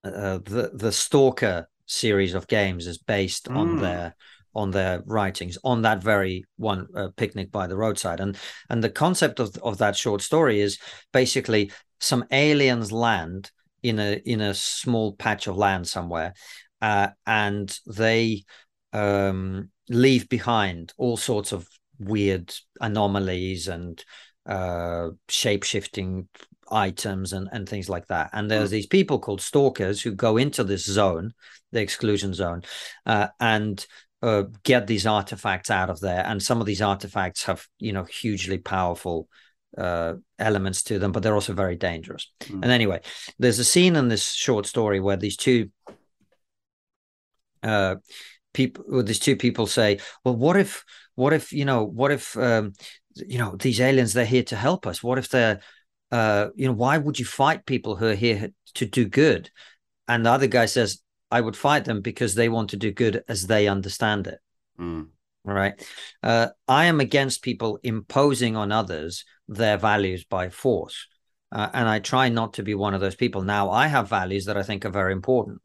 uh, 0.03 0.39
the 0.43 0.71
the 0.73 0.91
Stalker 0.91 1.67
series 1.85 2.33
of 2.33 2.47
games 2.47 2.87
is 2.87 2.97
based 2.97 3.45
mm. 3.45 3.57
on 3.57 3.79
their 3.79 4.15
on 4.55 4.71
their 4.71 5.01
writings 5.05 5.57
on 5.63 5.83
that 5.83 6.01
very 6.03 6.43
one 6.57 6.87
uh, 6.95 7.09
picnic 7.15 7.51
by 7.51 7.67
the 7.67 7.77
roadside 7.77 8.19
and 8.19 8.37
and 8.69 8.83
the 8.83 8.89
concept 8.89 9.39
of 9.39 9.55
of 9.57 9.77
that 9.77 9.95
short 9.95 10.21
story 10.21 10.59
is 10.59 10.77
basically 11.13 11.71
some 11.99 12.25
aliens 12.31 12.91
land 12.91 13.51
in 13.83 13.99
a 13.99 14.21
in 14.25 14.41
a 14.41 14.53
small 14.53 15.13
patch 15.13 15.47
of 15.47 15.57
land 15.57 15.87
somewhere 15.87 16.33
uh, 16.81 17.09
and 17.25 17.77
they 17.85 18.43
um, 18.93 19.69
leave 19.89 20.29
behind 20.29 20.93
all 20.97 21.17
sorts 21.17 21.51
of 21.51 21.67
weird 21.99 22.53
anomalies 22.79 23.67
and 23.67 24.03
uh, 24.45 25.09
shape 25.27 25.63
shifting 25.63 26.27
items 26.71 27.33
and, 27.33 27.49
and 27.51 27.67
things 27.67 27.89
like 27.89 28.07
that. 28.07 28.29
And 28.33 28.49
there's 28.49 28.69
mm. 28.69 28.73
these 28.73 28.87
people 28.87 29.19
called 29.19 29.41
stalkers 29.41 30.01
who 30.01 30.11
go 30.11 30.37
into 30.37 30.63
this 30.63 30.85
zone, 30.85 31.33
the 31.71 31.81
exclusion 31.81 32.33
zone, 32.33 32.63
uh, 33.05 33.27
and 33.39 33.85
uh, 34.21 34.43
get 34.63 34.87
these 34.87 35.05
artifacts 35.05 35.69
out 35.69 35.89
of 35.89 35.99
there. 35.99 36.23
And 36.25 36.41
some 36.41 36.59
of 36.59 36.67
these 36.67 36.81
artifacts 36.81 37.43
have, 37.45 37.65
you 37.79 37.93
know, 37.93 38.03
hugely 38.03 38.57
powerful 38.57 39.27
uh, 39.77 40.15
elements 40.37 40.83
to 40.83 40.99
them, 40.99 41.11
but 41.11 41.23
they're 41.23 41.35
also 41.35 41.53
very 41.53 41.75
dangerous. 41.75 42.31
Mm. 42.41 42.63
And 42.63 42.71
anyway, 42.71 43.01
there's 43.37 43.59
a 43.59 43.63
scene 43.63 43.95
in 43.95 44.07
this 44.07 44.31
short 44.31 44.65
story 44.65 44.99
where 44.99 45.17
these 45.17 45.37
two 45.37 45.69
uh, 47.63 47.95
people, 48.53 49.03
these 49.03 49.19
two 49.19 49.35
people 49.35 49.67
say, 49.67 49.99
"Well, 50.23 50.35
what 50.35 50.57
if, 50.57 50.83
what 51.15 51.33
if, 51.33 51.53
you 51.53 51.65
know, 51.65 51.83
what 51.83 52.11
if, 52.11 52.37
um, 52.37 52.73
you 53.15 53.37
know, 53.37 53.55
these 53.57 53.81
aliens 53.81 54.13
they're 54.13 54.25
here 54.25 54.43
to 54.43 54.55
help 54.55 54.87
us? 54.87 55.03
What 55.03 55.17
if 55.17 55.29
they're 55.29 55.59
uh, 56.11 56.47
you 56.55 56.67
know, 56.67 56.73
why 56.73 56.97
would 56.97 57.19
you 57.19 57.25
fight 57.25 57.65
people 57.65 57.95
who 57.95 58.07
are 58.07 58.15
here 58.15 58.49
to 58.75 58.85
do 58.85 59.05
good? 59.05 59.49
and 60.09 60.25
the 60.25 60.31
other 60.31 60.47
guy 60.47 60.65
says, 60.65 61.01
I 61.31 61.39
would 61.39 61.55
fight 61.55 61.85
them 61.85 62.01
because 62.01 62.33
they 62.33 62.49
want 62.49 62.71
to 62.71 62.77
do 62.77 62.91
good 62.91 63.23
as 63.27 63.45
they 63.45 63.67
understand 63.67 64.25
it. 64.27 64.39
Mm. 64.79 65.09
Right. 65.45 65.87
Uh, 66.21 66.47
I 66.67 66.85
am 66.85 66.99
against 66.99 67.43
people 67.43 67.79
imposing 67.83 68.57
on 68.57 68.71
others 68.71 69.23
their 69.47 69.77
values 69.77 70.25
by 70.25 70.49
force. 70.49 71.07
Uh, 71.51 71.69
and 71.73 71.87
I 71.87 71.99
try 71.99 72.29
not 72.29 72.55
to 72.55 72.63
be 72.63 72.75
one 72.75 72.93
of 72.93 73.01
those 73.01 73.15
people. 73.15 73.43
Now, 73.43 73.69
I 73.69 73.87
have 73.87 74.09
values 74.09 74.45
that 74.45 74.57
I 74.57 74.63
think 74.63 74.83
are 74.83 74.89
very 74.89 75.13
important 75.13 75.61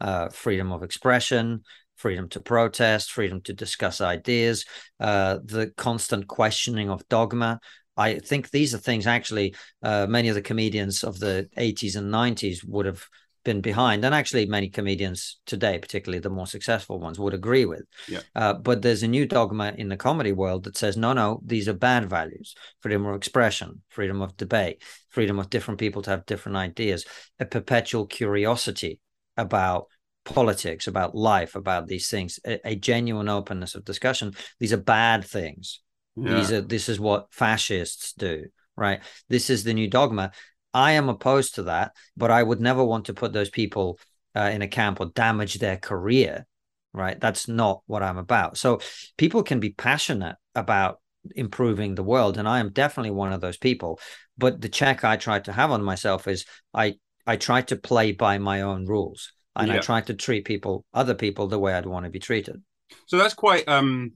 uh, 0.00 0.28
freedom 0.28 0.72
of 0.72 0.84
expression, 0.84 1.62
freedom 1.96 2.28
to 2.30 2.40
protest, 2.40 3.10
freedom 3.10 3.40
to 3.42 3.52
discuss 3.52 4.00
ideas, 4.00 4.64
uh, 5.00 5.38
the 5.44 5.72
constant 5.76 6.28
questioning 6.28 6.88
of 6.88 7.06
dogma. 7.08 7.60
I 7.98 8.18
think 8.20 8.50
these 8.50 8.74
are 8.74 8.78
things 8.78 9.06
actually 9.06 9.54
uh, 9.82 10.06
many 10.08 10.28
of 10.28 10.34
the 10.34 10.42
comedians 10.42 11.04
of 11.04 11.18
the 11.18 11.48
80s 11.58 11.96
and 11.96 12.10
90s 12.10 12.64
would 12.64 12.86
have 12.86 13.04
been 13.44 13.60
behind, 13.60 14.04
and 14.04 14.14
actually 14.14 14.46
many 14.46 14.68
comedians 14.68 15.40
today, 15.46 15.78
particularly 15.78 16.20
the 16.20 16.30
more 16.30 16.46
successful 16.46 17.00
ones, 17.00 17.18
would 17.18 17.34
agree 17.34 17.64
with. 17.64 17.82
Yeah. 18.08 18.20
Uh, 18.34 18.54
but 18.54 18.82
there's 18.82 19.02
a 19.02 19.08
new 19.08 19.26
dogma 19.26 19.72
in 19.76 19.88
the 19.88 19.96
comedy 19.96 20.32
world 20.32 20.64
that 20.64 20.76
says, 20.76 20.96
no, 20.96 21.12
no, 21.12 21.40
these 21.44 21.68
are 21.68 21.74
bad 21.74 22.08
values: 22.08 22.54
freedom 22.80 23.06
of 23.06 23.16
expression, 23.16 23.82
freedom 23.88 24.22
of 24.22 24.36
debate, 24.36 24.82
freedom 25.08 25.38
of 25.38 25.50
different 25.50 25.80
people 25.80 26.02
to 26.02 26.10
have 26.10 26.26
different 26.26 26.56
ideas, 26.56 27.04
a 27.40 27.46
perpetual 27.46 28.06
curiosity 28.06 29.00
about 29.36 29.86
politics, 30.24 30.86
about 30.86 31.14
life, 31.14 31.54
about 31.54 31.86
these 31.86 32.08
things, 32.08 32.38
a, 32.46 32.60
a 32.64 32.76
genuine 32.76 33.28
openness 33.28 33.74
of 33.74 33.84
discussion. 33.84 34.34
These 34.60 34.72
are 34.72 34.78
bad 34.78 35.24
things. 35.24 35.80
Yeah. 36.24 36.34
These 36.34 36.52
are 36.52 36.60
this 36.60 36.88
is 36.88 37.00
what 37.00 37.28
fascists 37.30 38.12
do, 38.12 38.46
right? 38.76 39.00
This 39.28 39.50
is 39.50 39.64
the 39.64 39.74
new 39.74 39.88
dogma. 39.88 40.32
I 40.74 40.92
am 40.92 41.08
opposed 41.08 41.54
to 41.56 41.64
that, 41.64 41.92
but 42.16 42.30
I 42.30 42.42
would 42.42 42.60
never 42.60 42.84
want 42.84 43.06
to 43.06 43.14
put 43.14 43.32
those 43.32 43.50
people 43.50 43.98
uh, 44.36 44.50
in 44.52 44.62
a 44.62 44.68
camp 44.68 45.00
or 45.00 45.06
damage 45.06 45.54
their 45.54 45.76
career, 45.76 46.46
right? 46.92 47.18
That's 47.18 47.48
not 47.48 47.82
what 47.86 48.02
I'm 48.02 48.18
about. 48.18 48.58
So 48.58 48.80
people 49.16 49.42
can 49.42 49.60
be 49.60 49.70
passionate 49.70 50.36
about 50.54 51.00
improving 51.34 51.94
the 51.94 52.02
world, 52.02 52.38
and 52.38 52.48
I 52.48 52.60
am 52.60 52.70
definitely 52.70 53.10
one 53.10 53.32
of 53.32 53.40
those 53.40 53.56
people. 53.56 53.98
But 54.36 54.60
the 54.60 54.68
check 54.68 55.04
I 55.04 55.16
try 55.16 55.40
to 55.40 55.52
have 55.52 55.70
on 55.70 55.82
myself 55.82 56.28
is 56.28 56.44
I 56.72 56.96
I 57.26 57.36
try 57.36 57.62
to 57.62 57.76
play 57.76 58.12
by 58.12 58.38
my 58.38 58.62
own 58.62 58.86
rules, 58.86 59.32
and 59.56 59.72
I 59.72 59.78
try 59.78 60.00
to 60.02 60.14
treat 60.14 60.44
people, 60.44 60.84
other 60.94 61.14
people, 61.14 61.46
the 61.46 61.58
way 61.58 61.74
I'd 61.74 61.86
want 61.86 62.04
to 62.04 62.10
be 62.10 62.20
treated. 62.20 62.62
So 63.06 63.18
that's 63.18 63.34
quite 63.34 63.68
um 63.68 64.12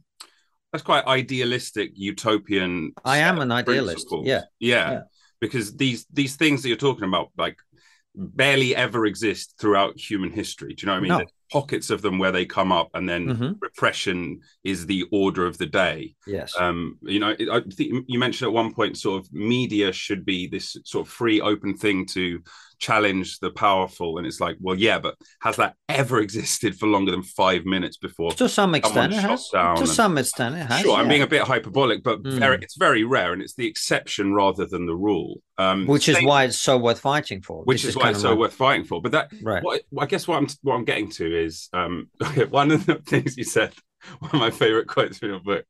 that's 0.72 0.82
quite 0.82 1.06
idealistic 1.06 1.92
utopian. 1.94 2.92
I 3.04 3.18
am 3.18 3.38
an 3.40 3.52
idealist, 3.52 4.06
yeah. 4.10 4.42
yeah. 4.58 4.90
Yeah. 4.90 5.00
Because 5.40 5.76
these 5.76 6.06
these 6.12 6.36
things 6.36 6.62
that 6.62 6.68
you're 6.68 6.76
talking 6.76 7.04
about, 7.04 7.30
like 7.36 7.58
barely 8.14 8.76
ever 8.76 9.06
exist 9.06 9.54
throughout 9.58 9.98
human 9.98 10.30
history. 10.30 10.74
Do 10.74 10.82
you 10.82 10.86
know 10.86 10.92
what 10.92 10.98
I 10.98 11.00
mean? 11.00 11.18
No. 11.18 11.24
Pockets 11.50 11.90
of 11.90 12.02
them 12.02 12.18
where 12.18 12.32
they 12.32 12.44
come 12.46 12.70
up 12.72 12.88
and 12.94 13.08
then 13.08 13.26
Mhm. 13.28 13.56
repression 13.60 14.40
is 14.64 14.86
the 14.86 15.04
order 15.10 15.46
of 15.46 15.58
the 15.58 15.66
day. 15.66 16.14
Yes. 16.26 16.54
Um, 16.58 16.98
you 17.02 17.18
know, 17.18 17.34
I 17.50 17.60
think 17.60 18.04
you 18.08 18.18
mentioned 18.18 18.48
at 18.48 18.52
one 18.52 18.72
point 18.72 18.96
sort 18.98 19.22
of 19.22 19.32
media 19.32 19.92
should 19.92 20.24
be 20.24 20.46
this 20.46 20.76
sort 20.84 21.06
of 21.06 21.12
free, 21.12 21.40
open 21.40 21.76
thing 21.76 22.06
to 22.06 22.42
challenge 22.82 23.38
the 23.38 23.50
powerful. 23.50 24.18
And 24.18 24.26
it's 24.26 24.40
like, 24.40 24.56
well, 24.60 24.76
yeah, 24.76 24.98
but 24.98 25.14
has 25.40 25.56
that 25.56 25.76
ever 25.88 26.18
existed 26.20 26.76
for 26.78 26.86
longer 26.88 27.12
than 27.12 27.22
five 27.22 27.64
minutes 27.64 27.96
before? 27.96 28.32
to 28.32 28.48
some 28.48 28.74
extent, 28.74 29.12
it 29.14 29.20
has. 29.20 29.48
To 29.50 29.58
and- 29.78 29.88
some 29.88 30.18
extent, 30.18 30.56
it 30.56 30.66
has. 30.66 30.80
Sure, 30.82 30.96
I'm 30.96 31.08
being 31.08 31.22
a 31.22 31.26
bit 31.26 31.42
hyperbolic, 31.42 32.02
but 32.02 32.22
Mm. 32.22 32.38
very, 32.38 32.58
it's 32.60 32.76
very 32.76 33.04
rare, 33.04 33.32
and 33.32 33.40
it's 33.40 33.54
the 33.54 33.66
exception 33.66 34.34
rather 34.34 34.66
than 34.66 34.86
the 34.86 34.96
rule. 34.96 35.40
Um, 35.58 35.86
which 35.86 36.08
is 36.08 36.16
same- 36.16 36.24
why 36.26 36.44
it's 36.44 36.58
so 36.60 36.76
worth 36.76 36.98
fighting 37.00 37.40
for. 37.40 37.62
which 37.64 37.82
This 37.82 37.90
is 37.90 37.96
why 37.96 38.10
it's 38.10 38.20
so 38.20 38.30
my- 38.34 38.40
worth 38.40 38.54
fighting 38.54 38.84
for. 38.84 39.00
But 39.00 39.12
that, 39.12 39.30
right. 39.42 39.62
what, 39.62 39.82
I 39.98 40.06
guess, 40.06 40.26
what 40.26 40.38
I'm 40.38 40.48
what 40.62 40.74
I'm 40.74 40.84
getting 40.84 41.08
to 41.10 41.44
is 41.46 41.68
um, 41.72 42.08
one 42.50 42.70
of 42.72 42.84
the 42.86 42.96
things 42.96 43.36
you 43.36 43.44
said. 43.44 43.72
One 44.18 44.30
of 44.32 44.40
my 44.40 44.50
favorite 44.50 44.88
quotes 44.88 45.18
from 45.18 45.30
your 45.30 45.40
book 45.40 45.66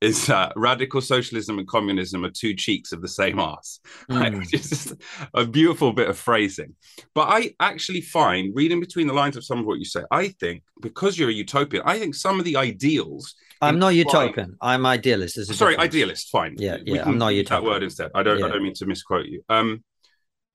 is 0.00 0.26
that 0.26 0.52
radical 0.56 1.00
socialism 1.00 1.58
and 1.58 1.68
communism 1.68 2.24
are 2.24 2.30
two 2.30 2.54
cheeks 2.54 2.92
of 2.92 3.02
the 3.02 3.08
same 3.08 3.38
ass, 3.38 3.80
right? 4.08 4.32
Mm. 4.32 4.38
which 4.38 4.54
is 4.54 4.68
just 4.68 4.94
a 5.34 5.46
beautiful 5.46 5.92
bit 5.92 6.08
of 6.08 6.18
phrasing. 6.18 6.74
But 7.14 7.28
I 7.28 7.54
actually 7.60 8.00
find, 8.00 8.54
reading 8.54 8.80
between 8.80 9.06
the 9.06 9.14
lines 9.14 9.36
of 9.36 9.44
some 9.44 9.58
of 9.58 9.66
what 9.66 9.78
you 9.78 9.84
say, 9.84 10.02
I 10.10 10.28
think 10.28 10.62
because 10.80 11.18
you're 11.18 11.30
a 11.30 11.32
utopian, 11.32 11.82
I 11.86 11.98
think 11.98 12.14
some 12.14 12.38
of 12.38 12.44
the 12.44 12.56
ideals 12.56 13.34
I'm 13.60 13.78
not 13.78 13.88
utopian. 13.88 14.56
I'm 14.60 14.86
idealist. 14.86 15.34
Sorry, 15.34 15.72
difference. 15.72 15.88
idealist. 15.88 16.30
Fine. 16.30 16.56
Yeah, 16.58 16.76
yeah, 16.84 17.02
I'm 17.04 17.18
not 17.18 17.30
use 17.30 17.48
that 17.48 17.56
utopian. 17.56 17.72
word 17.72 17.82
instead. 17.82 18.10
I 18.14 18.22
don't. 18.22 18.42
I 18.42 18.48
don't 18.48 18.62
mean 18.62 18.74
to 18.74 18.86
misquote 18.86 19.26
you. 19.26 19.42
Um, 19.48 19.82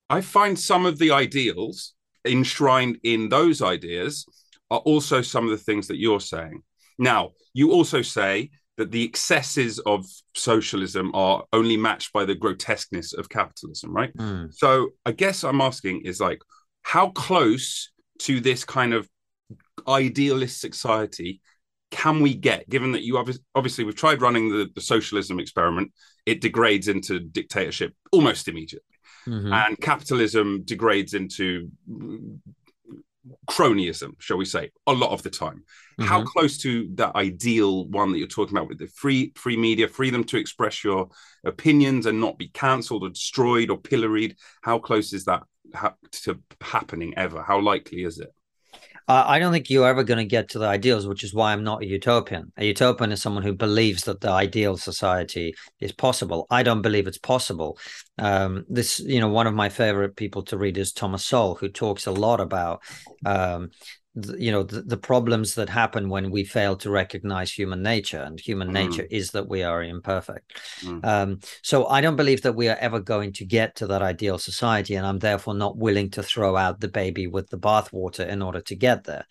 I 0.10 0.22
find 0.22 0.58
some 0.58 0.86
of 0.86 1.00
the 1.00 1.12
ideals 1.12 1.94
enshrined 2.26 3.00
in 3.04 3.30
those 3.30 3.62
ideas 3.62 4.26
are 4.72 4.80
also 4.80 5.22
some 5.22 5.44
of 5.46 5.52
the 5.52 5.58
things 5.58 5.88
that 5.88 5.98
you're 5.98 6.20
saying. 6.20 6.64
Now, 6.98 7.32
you 7.54 7.72
also 7.72 8.02
say 8.02 8.52
that 8.78 8.92
the 8.92 9.04
excesses 9.04 9.80
of 9.80 10.06
socialism 10.36 11.12
are 11.14 11.44
only 11.54 11.78
matched 11.78 12.12
by 12.12 12.26
the 12.26 12.36
grotesqueness 12.36 13.14
of 13.14 13.30
capitalism, 13.30 13.94
right? 13.94 14.16
Mm. 14.18 14.52
So 14.54 14.90
I 15.06 15.12
guess 15.12 15.44
I'm 15.44 15.62
asking 15.62 16.02
is 16.06 16.20
like, 16.20 16.42
how 16.82 17.10
close 17.10 17.92
to 18.20 18.40
this 18.40 18.66
kind 18.66 18.94
of 18.94 19.08
idealist 19.88 20.60
society 20.60 21.42
can 21.92 22.22
we 22.22 22.34
get, 22.34 22.68
given 22.68 22.92
that 22.94 23.04
you 23.04 23.14
obvi- 23.14 23.38
obviously 23.54 23.84
we've 23.84 23.96
tried 23.96 24.22
running 24.22 24.50
the, 24.50 24.68
the 24.74 24.82
socialism 24.82 25.40
experiment, 25.40 25.92
it 26.26 26.42
degrades 26.42 26.88
into 26.88 27.20
dictatorship 27.20 27.94
almost 28.12 28.48
immediately, 28.48 28.88
Mhm. 29.28 29.54
and 29.54 29.80
capitalism 29.80 30.64
degrades 30.64 31.14
into 31.14 31.70
cronyism, 33.50 34.14
shall 34.20 34.38
we 34.38 34.46
say, 34.46 34.72
a 34.88 34.94
lot 34.94 35.12
of 35.12 35.24
the 35.24 35.30
time. 35.30 35.64
How 36.00 36.22
Mhm. 36.22 36.26
close 36.26 36.58
to 36.60 36.90
that 36.96 37.16
ideal 37.16 37.88
one 37.88 38.12
that 38.12 38.18
you're 38.18 38.28
talking 38.28 38.58
about 38.58 38.68
with 38.68 38.80
the 38.80 38.88
free 38.88 39.32
free 39.36 39.58
media, 39.58 39.88
freedom 39.88 40.24
to 40.26 40.38
express 40.38 40.84
your 40.84 41.10
opinions 41.44 42.06
and 42.06 42.20
not 42.20 42.38
be 42.38 42.48
cancelled 42.50 43.04
or 43.04 43.10
destroyed 43.10 43.70
or 43.70 43.78
pilloried? 43.78 44.36
How 44.62 44.80
close 44.80 45.14
is 45.14 45.26
that 45.26 45.44
ha- 45.74 45.96
to 46.24 46.42
happening 46.62 47.14
ever? 47.16 47.44
How 47.44 47.60
likely 47.60 48.04
is 48.04 48.20
it? 48.20 48.34
I 49.08 49.36
I 49.36 49.40
don't 49.40 49.52
think 49.52 49.70
you're 49.70 49.88
ever 49.88 50.04
going 50.04 50.18
to 50.20 50.26
get 50.26 50.50
to 50.50 50.60
the 50.60 50.68
ideals, 50.68 51.08
which 51.08 51.24
is 51.24 51.34
why 51.34 51.52
I'm 51.52 51.64
not 51.64 51.82
a 51.82 51.86
utopian. 51.86 52.52
A 52.58 52.66
utopian 52.66 53.12
is 53.12 53.22
someone 53.22 53.44
who 53.44 53.54
believes 53.54 54.04
that 54.04 54.22
the 54.22 54.30
ideal 54.30 54.78
society 54.78 55.54
is 55.80 55.92
possible. 55.92 56.48
I 56.50 56.64
don't 56.64 56.82
believe 56.82 57.08
it's 57.08 57.18
possible. 57.18 57.78
Um, 58.18 58.66
this, 58.70 59.00
you 59.00 59.20
know, 59.20 59.30
one 59.30 59.48
of 59.48 59.54
my 59.54 59.70
favorite 59.70 60.16
people 60.16 60.44
to 60.44 60.58
read 60.58 60.78
is 60.78 60.94
Thomas 60.94 61.26
Sowell, 61.26 61.56
who 61.56 61.70
talks 61.70 62.08
a 62.08 62.12
lot 62.12 62.40
about, 62.40 62.82
um, 63.26 63.72
you 64.38 64.52
know, 64.52 64.64
the, 64.64 64.82
the 64.82 64.98
problems 64.98 65.56
that 65.56 65.70
happen 65.70 66.08
when 66.08 66.30
we 66.30 66.44
fail 66.44 66.76
to 66.78 66.90
recognize 66.92 67.52
human 67.52 67.82
nature, 67.82 68.22
and 68.22 68.40
human 68.40 68.70
Mm. 68.70 68.74
nature 68.74 69.08
is 69.10 69.32
that 69.32 69.50
we 69.50 69.64
are 69.64 69.84
imperfect. 69.84 70.60
Mm. 70.82 71.06
Um, 71.06 71.40
so 71.64 71.88
I 71.88 72.02
don't 72.02 72.16
believe 72.16 72.44
that 72.44 72.56
we 72.56 72.70
are 72.70 72.78
ever 72.78 73.00
going 73.00 73.34
to 73.34 73.46
get 73.46 73.76
to 73.78 73.88
that 73.88 74.02
ideal 74.04 74.38
society, 74.38 74.96
and 74.96 75.06
I'm 75.08 75.20
therefore 75.20 75.56
not 75.56 75.78
willing 75.78 76.12
to 76.12 76.24
throw 76.24 76.56
out 76.56 76.80
the 76.80 76.88
baby 76.90 77.26
with 77.28 77.50
the 77.50 77.58
bathwater 77.58 78.28
in 78.28 78.42
order 78.42 78.62
to 78.62 78.76
get 78.76 79.04
there. 79.04 79.26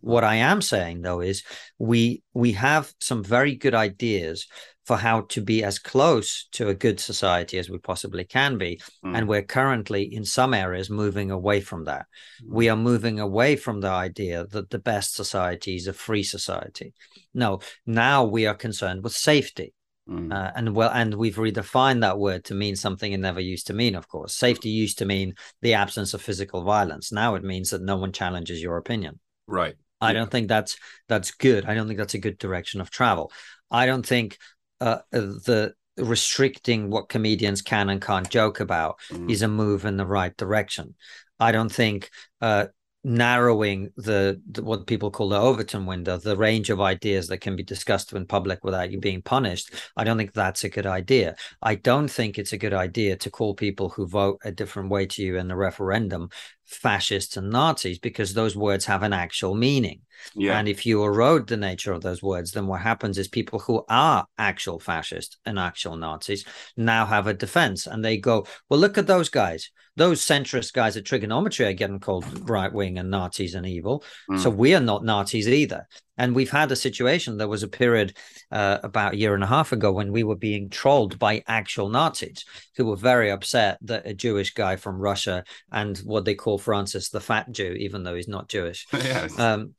What 0.00 0.24
I 0.24 0.36
am 0.36 0.60
saying 0.60 1.02
though 1.02 1.20
is 1.20 1.42
we 1.78 2.22
we 2.34 2.52
have 2.52 2.92
some 3.00 3.24
very 3.24 3.56
good 3.56 3.74
ideas 3.74 4.46
for 4.86 4.96
how 4.96 5.22
to 5.22 5.40
be 5.40 5.64
as 5.64 5.78
close 5.78 6.48
to 6.52 6.68
a 6.68 6.74
good 6.74 6.98
society 7.00 7.58
as 7.58 7.68
we 7.68 7.78
possibly 7.78 8.24
can 8.24 8.56
be, 8.56 8.80
Mm. 9.04 9.16
and 9.16 9.28
we're 9.28 9.42
currently 9.42 10.02
in 10.14 10.24
some 10.24 10.54
areas 10.54 10.88
moving 10.88 11.30
away 11.30 11.60
from 11.60 11.84
that. 11.84 12.06
We 12.46 12.68
are 12.68 12.76
moving 12.76 13.18
away 13.20 13.56
from 13.56 13.80
the 13.80 13.88
idea 13.90 14.46
that 14.46 14.70
the 14.70 14.78
best 14.78 15.14
society 15.14 15.76
is 15.76 15.86
a 15.88 15.92
free 15.92 16.22
society. 16.22 16.92
No, 17.34 17.60
now 17.84 18.24
we 18.24 18.46
are 18.46 18.54
concerned 18.54 19.02
with 19.04 19.12
safety. 19.12 19.74
Mm. 20.08 20.32
Uh, 20.32 20.52
and 20.54 20.72
well, 20.76 20.90
and 20.94 21.14
we've 21.14 21.34
redefined 21.34 22.02
that 22.02 22.16
word 22.16 22.44
to 22.44 22.54
mean 22.54 22.76
something 22.76 23.10
it 23.12 23.18
never 23.18 23.40
used 23.40 23.66
to 23.66 23.72
mean. 23.74 23.96
Of 23.96 24.06
course, 24.06 24.36
safety 24.36 24.68
used 24.68 24.98
to 24.98 25.04
mean 25.04 25.34
the 25.62 25.74
absence 25.74 26.14
of 26.14 26.22
physical 26.22 26.62
violence. 26.62 27.10
Now 27.10 27.34
it 27.34 27.42
means 27.42 27.70
that 27.70 27.82
no 27.82 27.96
one 27.96 28.12
challenges 28.12 28.62
your 28.62 28.76
opinion. 28.76 29.18
right. 29.48 29.74
I 30.00 30.08
Yeah. 30.12 30.18
don't 30.18 30.30
think 30.30 30.48
that's 30.48 30.76
that's 31.08 31.30
good. 31.32 31.64
I 31.64 31.74
don't 31.74 31.86
think 31.88 31.98
that's 31.98 32.14
a 32.14 32.18
good 32.18 32.38
direction 32.38 32.80
of 32.82 32.90
travel. 32.90 33.32
I 33.70 33.86
don't 33.86 34.06
think 34.06 34.36
uh, 34.80 34.98
the 35.12 35.74
restricting 35.96 36.90
what 36.90 37.08
comedians 37.08 37.62
can 37.62 37.88
and 37.88 38.02
can't 38.02 38.28
joke 38.28 38.60
about 38.60 38.96
Mm. 39.10 39.30
is 39.30 39.42
a 39.42 39.48
move 39.48 39.84
in 39.84 39.96
the 39.96 40.06
right 40.06 40.36
direction. 40.36 40.94
I 41.40 41.52
don't 41.52 41.72
think 41.72 42.10
uh, 42.40 42.66
narrowing 43.04 43.92
the, 43.96 44.40
the 44.50 44.62
what 44.62 44.86
people 44.86 45.10
call 45.10 45.28
the 45.28 45.38
Overton 45.38 45.86
window, 45.86 46.16
the 46.16 46.36
range 46.36 46.70
of 46.70 46.80
ideas 46.80 47.28
that 47.28 47.38
can 47.38 47.54
be 47.54 47.62
discussed 47.62 48.12
in 48.12 48.26
public 48.26 48.64
without 48.64 48.90
you 48.90 48.98
being 48.98 49.22
punished. 49.22 49.72
I 49.96 50.04
don't 50.04 50.18
think 50.18 50.32
that's 50.32 50.64
a 50.64 50.68
good 50.68 50.86
idea. 50.86 51.36
I 51.62 51.76
don't 51.76 52.08
think 52.08 52.36
it's 52.36 52.52
a 52.52 52.58
good 52.58 52.74
idea 52.74 53.16
to 53.16 53.30
call 53.30 53.54
people 53.54 53.90
who 53.90 54.08
vote 54.08 54.40
a 54.44 54.50
different 54.50 54.90
way 54.90 55.06
to 55.06 55.22
you 55.22 55.36
in 55.38 55.46
the 55.48 55.56
referendum 55.56 56.30
fascists 56.66 57.36
and 57.36 57.50
Nazis 57.50 57.98
because 57.98 58.34
those 58.34 58.56
words 58.56 58.84
have 58.84 59.02
an 59.02 59.12
actual 59.12 59.54
meaning. 59.54 60.00
Yeah. 60.34 60.58
And 60.58 60.68
if 60.68 60.84
you 60.84 61.02
erode 61.04 61.46
the 61.46 61.56
nature 61.56 61.92
of 61.92 62.02
those 62.02 62.22
words, 62.22 62.52
then 62.52 62.66
what 62.66 62.80
happens 62.80 63.18
is 63.18 63.28
people 63.28 63.58
who 63.58 63.84
are 63.88 64.26
actual 64.38 64.80
fascists 64.80 65.36
and 65.46 65.58
actual 65.58 65.96
Nazis 65.96 66.44
now 66.76 67.06
have 67.06 67.26
a 67.26 67.34
defense 67.34 67.86
and 67.86 68.04
they 68.04 68.16
go, 68.16 68.46
well, 68.68 68.80
look 68.80 68.98
at 68.98 69.06
those 69.06 69.28
guys. 69.28 69.70
Those 69.96 70.20
centrist 70.20 70.72
guys 70.72 70.96
at 70.96 71.04
Triggernometry 71.04 71.66
are 71.68 71.72
getting 71.72 72.00
called 72.00 72.48
right 72.48 72.72
wing 72.72 72.98
and 72.98 73.10
Nazis 73.10 73.54
and 73.54 73.64
evil. 73.64 74.04
Mm. 74.30 74.40
So 74.40 74.50
we 74.50 74.74
are 74.74 74.80
not 74.80 75.04
Nazis 75.04 75.48
either. 75.48 75.86
And 76.18 76.34
we've 76.34 76.50
had 76.50 76.72
a 76.72 76.76
situation. 76.76 77.36
There 77.36 77.48
was 77.48 77.62
a 77.62 77.68
period 77.68 78.16
uh, 78.50 78.78
about 78.82 79.14
a 79.14 79.16
year 79.16 79.34
and 79.34 79.44
a 79.44 79.48
half 79.48 79.72
ago 79.72 79.92
when 79.92 80.12
we 80.12 80.22
were 80.24 80.36
being 80.36 80.70
trolled 80.70 81.18
by 81.18 81.42
actual 81.46 81.88
Nazis 81.88 82.44
who 82.76 82.86
were 82.86 82.96
very 82.96 83.30
upset 83.30 83.78
that 83.82 84.06
a 84.06 84.14
Jewish 84.14 84.54
guy 84.54 84.76
from 84.76 84.98
Russia 84.98 85.44
and 85.70 85.98
what 85.98 86.24
they 86.24 86.34
call 86.34 86.58
Francis 86.58 87.10
the 87.10 87.20
Fat 87.20 87.50
Jew, 87.52 87.72
even 87.72 88.02
though 88.02 88.14
he's 88.14 88.28
not 88.28 88.48
Jewish, 88.48 88.86
yes. 88.92 89.38
um, 89.38 89.74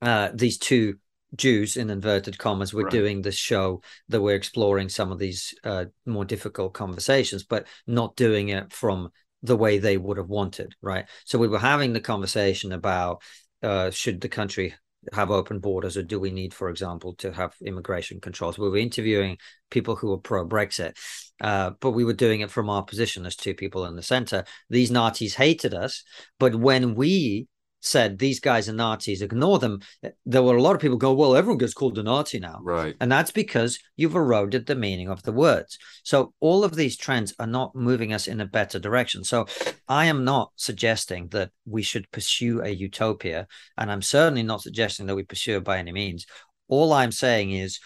uh, 0.00 0.30
these 0.34 0.58
two 0.58 0.96
Jews 1.34 1.76
in 1.76 1.90
inverted 1.90 2.38
commas 2.38 2.72
were 2.72 2.84
Right. 2.84 2.92
doing 2.92 3.20
this 3.20 3.36
show 3.36 3.82
that 4.08 4.22
we're 4.22 4.36
exploring 4.36 4.88
some 4.88 5.12
of 5.12 5.18
these 5.18 5.54
uh, 5.64 5.86
more 6.06 6.24
difficult 6.24 6.72
conversations, 6.72 7.42
but 7.44 7.66
not 7.86 8.16
doing 8.16 8.48
it 8.48 8.72
from 8.72 9.10
the 9.42 9.56
way 9.56 9.78
they 9.78 9.96
would 9.96 10.16
have 10.16 10.28
wanted, 10.28 10.74
right? 10.80 11.06
So 11.24 11.38
we 11.38 11.48
were 11.48 11.58
having 11.58 11.92
the 11.92 12.00
conversation 12.00 12.72
about 12.72 13.22
uh, 13.62 13.90
should 13.90 14.20
the 14.20 14.28
country 14.28 14.74
have 15.12 15.30
open 15.30 15.58
borders 15.58 15.96
or 15.96 16.02
do 16.02 16.18
we 16.18 16.30
need, 16.30 16.54
for 16.54 16.68
example, 16.68 17.14
to 17.16 17.32
have 17.32 17.54
immigration 17.64 18.20
controls? 18.20 18.58
We 18.58 18.68
were 18.68 18.76
interviewing 18.76 19.38
people 19.70 19.96
who 19.96 20.08
were 20.08 20.18
pro 20.18 20.46
Brexit, 20.46 20.96
uh, 21.40 21.70
but 21.80 21.92
we 21.92 22.04
were 22.04 22.12
doing 22.12 22.40
it 22.40 22.50
from 22.50 22.70
our 22.70 22.82
position 22.82 23.26
as 23.26 23.36
two 23.36 23.54
people 23.54 23.86
in 23.86 23.96
the 23.96 24.02
center. 24.02 24.44
These 24.70 24.90
Nazis 24.90 25.34
hated 25.34 25.74
us, 25.74 26.04
but 26.38 26.54
when 26.54 26.94
we 26.94 27.48
said 27.86 28.18
these 28.18 28.40
guys 28.40 28.68
are 28.68 28.72
Nazis, 28.72 29.22
ignore 29.22 29.58
them, 29.58 29.80
there 30.24 30.42
were 30.42 30.56
a 30.56 30.62
lot 30.62 30.74
of 30.74 30.80
people 30.80 30.96
go, 30.96 31.14
well, 31.14 31.36
everyone 31.36 31.58
gets 31.58 31.74
called 31.74 31.98
a 31.98 32.02
Nazi 32.02 32.38
now. 32.38 32.60
right. 32.62 32.96
And 33.00 33.10
that's 33.10 33.30
because 33.30 33.78
you've 33.96 34.14
eroded 34.14 34.66
the 34.66 34.74
meaning 34.74 35.08
of 35.08 35.22
the 35.22 35.32
words. 35.32 35.78
So 36.02 36.34
all 36.40 36.64
of 36.64 36.74
these 36.74 36.96
trends 36.96 37.34
are 37.38 37.46
not 37.46 37.74
moving 37.74 38.12
us 38.12 38.26
in 38.26 38.40
a 38.40 38.46
better 38.46 38.78
direction. 38.78 39.24
So 39.24 39.46
I 39.88 40.06
am 40.06 40.24
not 40.24 40.52
suggesting 40.56 41.28
that 41.28 41.50
we 41.64 41.82
should 41.82 42.10
pursue 42.10 42.62
a 42.62 42.68
utopia. 42.68 43.46
And 43.78 43.90
I'm 43.90 44.02
certainly 44.02 44.42
not 44.42 44.62
suggesting 44.62 45.06
that 45.06 45.16
we 45.16 45.22
pursue 45.22 45.58
it 45.58 45.64
by 45.64 45.78
any 45.78 45.92
means. 45.92 46.26
All 46.68 46.92
I'm 46.92 47.12
saying 47.12 47.52
is, 47.52 47.78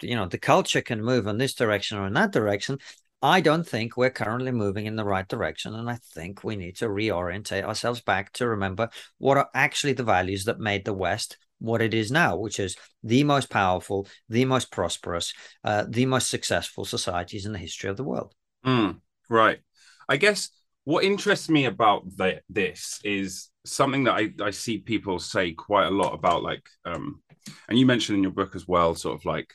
you 0.00 0.16
know, 0.16 0.26
the 0.26 0.38
culture 0.38 0.80
can 0.80 1.02
move 1.02 1.26
in 1.26 1.38
this 1.38 1.54
direction 1.54 1.98
or 1.98 2.06
in 2.06 2.14
that 2.14 2.32
direction. 2.32 2.78
I 3.24 3.40
don't 3.40 3.66
think 3.66 3.96
we're 3.96 4.10
currently 4.10 4.52
moving 4.52 4.84
in 4.84 4.96
the 4.96 5.04
right 5.04 5.26
direction. 5.26 5.74
And 5.74 5.88
I 5.88 5.98
think 6.12 6.44
we 6.44 6.56
need 6.56 6.76
to 6.76 6.88
reorientate 6.88 7.64
ourselves 7.64 8.02
back 8.02 8.30
to 8.34 8.46
remember 8.46 8.90
what 9.16 9.38
are 9.38 9.48
actually 9.54 9.94
the 9.94 10.02
values 10.02 10.44
that 10.44 10.60
made 10.60 10.84
the 10.84 10.92
West 10.92 11.38
what 11.58 11.80
it 11.80 11.94
is 11.94 12.12
now, 12.12 12.36
which 12.36 12.60
is 12.60 12.76
the 13.02 13.24
most 13.24 13.48
powerful, 13.48 14.06
the 14.28 14.44
most 14.44 14.70
prosperous, 14.70 15.32
uh, 15.64 15.86
the 15.88 16.04
most 16.04 16.28
successful 16.28 16.84
societies 16.84 17.46
in 17.46 17.52
the 17.52 17.58
history 17.58 17.88
of 17.88 17.96
the 17.96 18.04
world. 18.04 18.34
Mm, 18.66 19.00
right. 19.30 19.60
I 20.06 20.18
guess 20.18 20.50
what 20.84 21.04
interests 21.04 21.48
me 21.48 21.64
about 21.64 22.04
the, 22.18 22.42
this 22.50 23.00
is 23.04 23.48
something 23.64 24.04
that 24.04 24.16
I, 24.16 24.32
I 24.42 24.50
see 24.50 24.78
people 24.78 25.18
say 25.18 25.52
quite 25.52 25.86
a 25.86 25.90
lot 25.90 26.12
about, 26.12 26.42
like, 26.42 26.68
um, 26.84 27.22
and 27.70 27.78
you 27.78 27.86
mentioned 27.86 28.18
in 28.18 28.22
your 28.22 28.32
book 28.32 28.54
as 28.54 28.68
well, 28.68 28.94
sort 28.94 29.18
of 29.18 29.24
like 29.24 29.54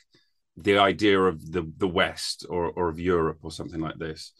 the 0.62 0.78
idea 0.78 1.20
of 1.20 1.52
the 1.52 1.70
the 1.78 1.88
West 1.88 2.46
or 2.48 2.70
or 2.70 2.88
of 2.88 3.00
Europe 3.00 3.38
or 3.42 3.50
something 3.50 3.80
like 3.80 3.98
this. 3.98 4.32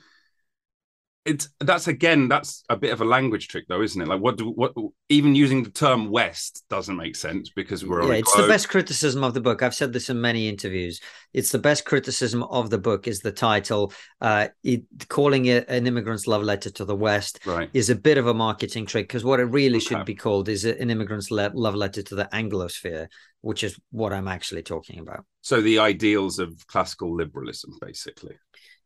It's 1.26 1.50
that's 1.60 1.86
again 1.86 2.28
that's 2.28 2.64
a 2.70 2.76
bit 2.76 2.94
of 2.94 3.02
a 3.02 3.04
language 3.04 3.48
trick 3.48 3.66
though, 3.68 3.82
isn't 3.82 4.00
it? 4.00 4.08
Like 4.08 4.22
what 4.22 4.38
do 4.38 4.48
what 4.50 4.72
even 5.10 5.34
using 5.34 5.62
the 5.62 5.70
term 5.70 6.10
West 6.10 6.64
doesn't 6.70 6.96
make 6.96 7.14
sense 7.14 7.50
because 7.50 7.84
we're 7.84 8.10
yeah, 8.10 8.20
it's 8.20 8.34
the 8.34 8.48
best 8.48 8.70
criticism 8.70 9.22
of 9.22 9.34
the 9.34 9.40
book. 9.42 9.62
I've 9.62 9.74
said 9.74 9.92
this 9.92 10.08
in 10.08 10.18
many 10.18 10.48
interviews. 10.48 10.98
It's 11.34 11.52
the 11.52 11.58
best 11.58 11.84
criticism 11.84 12.42
of 12.44 12.70
the 12.70 12.78
book 12.78 13.06
is 13.06 13.20
the 13.20 13.32
title. 13.32 13.92
Uh, 14.18 14.48
it, 14.64 14.84
calling 15.08 15.44
it 15.44 15.68
an 15.68 15.86
immigrant's 15.86 16.26
love 16.26 16.42
letter 16.42 16.70
to 16.70 16.86
the 16.86 16.96
West 16.96 17.40
right. 17.44 17.68
is 17.74 17.90
a 17.90 17.94
bit 17.94 18.16
of 18.16 18.26
a 18.26 18.34
marketing 18.34 18.86
trick 18.86 19.06
because 19.06 19.22
what 19.22 19.40
it 19.40 19.44
really 19.44 19.76
Okay. 19.76 19.84
should 19.84 20.06
be 20.06 20.14
called 20.14 20.48
is 20.48 20.64
an 20.64 20.90
immigrant's 20.90 21.30
le- 21.30 21.52
love 21.52 21.74
letter 21.74 22.02
to 22.02 22.14
the 22.14 22.28
Anglosphere, 22.32 23.08
which 23.42 23.62
is 23.62 23.78
what 23.90 24.14
I'm 24.14 24.26
actually 24.26 24.62
talking 24.62 24.98
about. 24.98 25.26
So 25.42 25.60
the 25.60 25.78
ideals 25.78 26.38
of 26.38 26.66
classical 26.66 27.14
liberalism, 27.14 27.76
basically. 27.80 28.36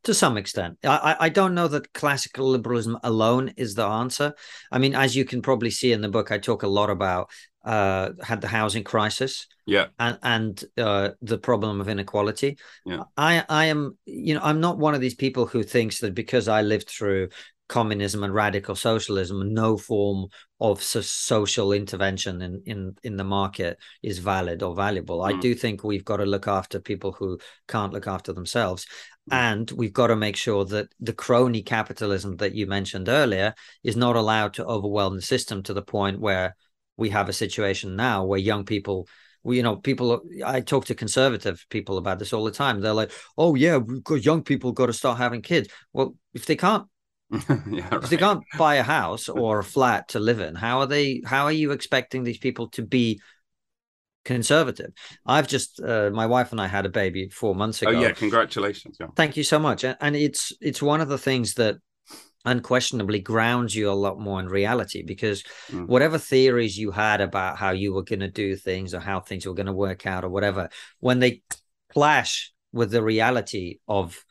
To 0.05 0.15
some 0.15 0.37
extent. 0.37 0.79
I, 0.85 1.17
I- 1.21 1.29
don't 1.29 1.55
know 1.55 1.69
that 1.69 1.93
classical 1.93 2.49
liberalism 2.49 2.99
alone 3.03 3.53
is 3.57 3.75
the 3.75 3.85
answer. 3.85 4.35
I 4.71 4.79
mean, 4.79 4.95
as 4.95 5.17
you 5.17 5.25
can 5.25 5.43
probably 5.43 5.71
see 5.71 5.93
in 5.93 6.01
the 6.01 6.09
book, 6.09 6.31
I 6.31 6.39
talk 6.39 6.63
a 6.63 6.69
lot 6.69 6.91
about 6.91 7.31
uh, 7.65 8.11
had 8.23 8.41
the 8.43 8.47
housing 8.49 8.85
crisis 8.85 9.47
Yeah. 9.67 9.87
and 9.99 10.19
and 10.23 10.65
uh, 10.77 11.11
the 11.23 11.39
problem 11.39 11.81
of 11.81 11.89
inequality. 11.89 12.59
Yeah. 12.85 13.05
I 13.17 13.45
I 13.49 13.67
am 13.67 13.97
you 14.05 14.35
know 14.35 14.41
I'm 14.43 14.61
not 14.61 14.79
one 14.79 14.95
of 14.95 15.01
these 15.01 15.15
people 15.15 15.47
who 15.47 15.63
thinks 15.63 16.01
that 16.01 16.15
because 16.15 16.47
I 16.47 16.61
lived 16.63 16.89
through 16.89 17.31
communism 17.75 18.23
and 18.23 18.33
radical 18.33 18.77
socialism, 18.77 19.53
no 19.53 19.77
form 19.77 20.29
of 20.61 20.81
so- 20.81 21.01
social 21.01 21.73
intervention 21.73 22.41
in 22.41 22.63
in 22.67 22.95
in 23.03 23.17
the 23.17 23.25
market 23.25 23.73
is 24.01 24.21
valid 24.21 24.63
or 24.63 24.77
valuable. 24.77 25.19
I 25.23 25.33
Mm. 25.33 25.41
do 25.41 25.55
think 25.63 25.83
we've 25.83 26.05
got 26.05 26.19
to 26.19 26.33
look 26.35 26.47
after 26.47 26.79
people 26.91 27.11
who 27.19 27.39
can't 27.67 27.93
look 27.93 28.07
after 28.07 28.33
themselves. 28.33 28.87
Mm. 29.31 29.37
And 29.49 29.71
we've 29.73 29.99
got 30.01 30.09
to 30.11 30.17
make 30.27 30.37
sure 30.37 30.65
that 30.67 30.87
the 31.09 31.19
crony 31.27 31.63
capitalism 31.63 32.37
that 32.37 32.55
you 32.55 32.69
mentioned 32.69 33.09
earlier 33.09 33.55
is 33.83 33.97
not 33.97 34.15
allowed 34.15 34.53
to 34.55 34.65
overwhelm 34.65 35.17
the 35.17 35.29
system 35.35 35.63
to 35.65 35.75
the 35.75 35.89
point 35.97 36.21
where 36.21 36.55
we 36.97 37.11
have 37.11 37.29
a 37.29 37.41
situation 37.45 37.97
now 37.97 38.25
where 38.25 38.51
young 38.51 38.65
people 38.65 39.09
you 39.47 39.63
know, 39.63 39.77
people. 39.77 40.23
I 40.57 40.61
talk 40.63 40.85
to 40.87 40.95
conservative 40.95 41.67
people 41.69 41.99
about 41.99 42.19
this 42.19 42.33
all 42.33 42.45
the 42.45 42.59
time. 42.65 42.81
They're 42.81 43.01
like, 43.03 43.13
"Oh 43.37 43.55
yeah, 43.57 43.79
young 44.29 44.43
people 44.43 44.73
got 44.73 44.87
to 44.87 44.93
start 44.93 45.19
having 45.19 45.43
kids." 45.43 45.69
Well, 45.93 46.15
if 46.33 46.47
they 46.47 46.57
can't, 46.57 46.87
yeah. 47.71 47.89
if 47.93 48.11
they 48.11 48.17
can't 48.17 48.45
buy 48.59 48.77
a 48.77 48.83
house 48.83 49.29
or 49.29 49.61
a 49.61 49.65
flat 49.65 50.09
to 50.09 50.21
live 50.21 50.41
in, 50.41 50.55
how 50.55 50.81
are 50.81 50.87
they? 50.87 51.23
How 51.25 51.45
are 51.45 51.53
you 51.53 51.73
expecting 51.73 52.25
these 52.25 52.39
people 52.39 52.69
to 52.71 52.83
be 52.83 53.21
conservative? 54.25 54.93
I've 55.27 55.49
just, 55.49 55.81
uh, 55.81 56.11
my 56.13 56.27
wife 56.27 56.53
and 56.53 56.61
I 56.61 56.67
had 56.67 56.87
a 56.87 56.91
baby 56.91 57.29
four 57.29 57.55
months 57.55 57.83
ago. 57.83 57.91
Oh 57.91 58.01
yeah, 58.01 58.13
congratulations. 58.13 58.97
Yeah. 59.01 59.09
Thank 59.17 59.37
you 59.37 59.45
so 59.45 59.59
much. 59.59 59.85
And 59.85 60.17
it's 60.17 60.53
it's 60.61 60.83
one 60.83 61.01
of 61.01 61.09
the 61.09 61.19
things 61.19 61.55
that 61.55 61.77
unquestionably 62.47 63.21
grounds 63.21 63.75
you 63.75 63.91
a 63.91 63.93
lot 63.93 64.19
more 64.19 64.39
in 64.39 64.47
reality 64.47 65.03
because 65.03 65.43
Mm. 65.71 65.87
whatever 65.87 66.19
theories 66.19 66.77
you 66.77 66.91
had 66.91 67.21
about 67.21 67.57
how 67.57 67.71
you 67.71 67.95
were 67.95 68.03
going 68.03 68.21
to 68.21 68.31
do 68.31 68.55
things 68.55 68.93
or 68.93 69.01
how 69.01 69.21
things 69.21 69.47
were 69.47 69.55
going 69.55 69.67
to 69.67 69.73
work 69.73 70.07
out 70.07 70.25
or 70.25 70.29
whatever, 70.29 70.69
when 71.01 71.21
they 71.21 71.43
clash 71.89 72.53
with 72.73 72.91
the 72.91 73.03
reality 73.03 73.79
of 73.89 74.23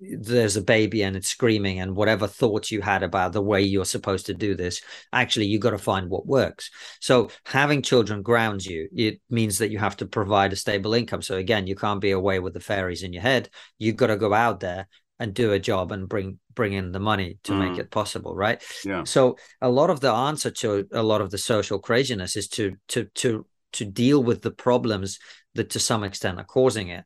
there's 0.00 0.56
a 0.56 0.62
baby 0.62 1.02
and 1.02 1.16
it's 1.16 1.28
screaming 1.28 1.78
and 1.80 1.94
whatever 1.94 2.26
thoughts 2.26 2.70
you 2.72 2.80
had 2.80 3.02
about 3.02 3.32
the 3.32 3.40
way 3.42 3.62
you're 3.62 3.84
supposed 3.84 4.26
to 4.26 4.34
do 4.34 4.54
this 4.56 4.80
actually 5.12 5.46
you 5.46 5.58
got 5.58 5.70
to 5.70 5.78
find 5.78 6.10
what 6.10 6.26
works. 6.26 6.70
So 7.00 7.30
having 7.46 7.82
children 7.82 8.22
grounds 8.22 8.66
you. 8.66 8.88
It 8.94 9.20
means 9.30 9.58
that 9.58 9.70
you 9.70 9.78
have 9.78 9.96
to 9.98 10.06
provide 10.06 10.52
a 10.52 10.56
stable 10.56 10.94
income. 10.94 11.22
So 11.22 11.36
again 11.36 11.66
you 11.66 11.76
can't 11.76 12.00
be 12.00 12.10
away 12.10 12.40
with 12.40 12.54
the 12.54 12.60
fairies 12.60 13.02
in 13.04 13.12
your 13.12 13.22
head. 13.22 13.50
You've 13.78 13.96
got 13.96 14.08
to 14.08 14.16
go 14.16 14.34
out 14.34 14.60
there 14.60 14.88
and 15.20 15.34
do 15.34 15.52
a 15.52 15.58
job 15.58 15.92
and 15.92 16.08
bring 16.08 16.38
bring 16.54 16.72
in 16.72 16.90
the 16.92 17.00
money 17.00 17.38
to 17.44 17.52
make 17.54 17.72
Mm. 17.72 17.78
it 17.78 17.90
possible 17.90 18.34
right? 18.34 18.60
Yeah. 18.84 19.04
so 19.04 19.36
a 19.60 19.68
lot 19.68 19.90
of 19.90 20.00
the 20.00 20.10
answer 20.12 20.50
to 20.50 20.86
a 20.92 21.02
lot 21.02 21.20
of 21.20 21.30
the 21.30 21.38
social 21.38 21.78
craziness 21.78 22.36
is 22.36 22.48
to 22.48 22.76
to 22.88 23.04
to 23.16 23.46
to 23.74 23.84
deal 23.84 24.22
with 24.24 24.42
the 24.42 24.50
problems 24.50 25.18
that 25.54 25.70
to 25.70 25.78
some 25.78 26.02
extent 26.04 26.38
are 26.38 26.44
causing 26.44 26.88
it 26.88 27.04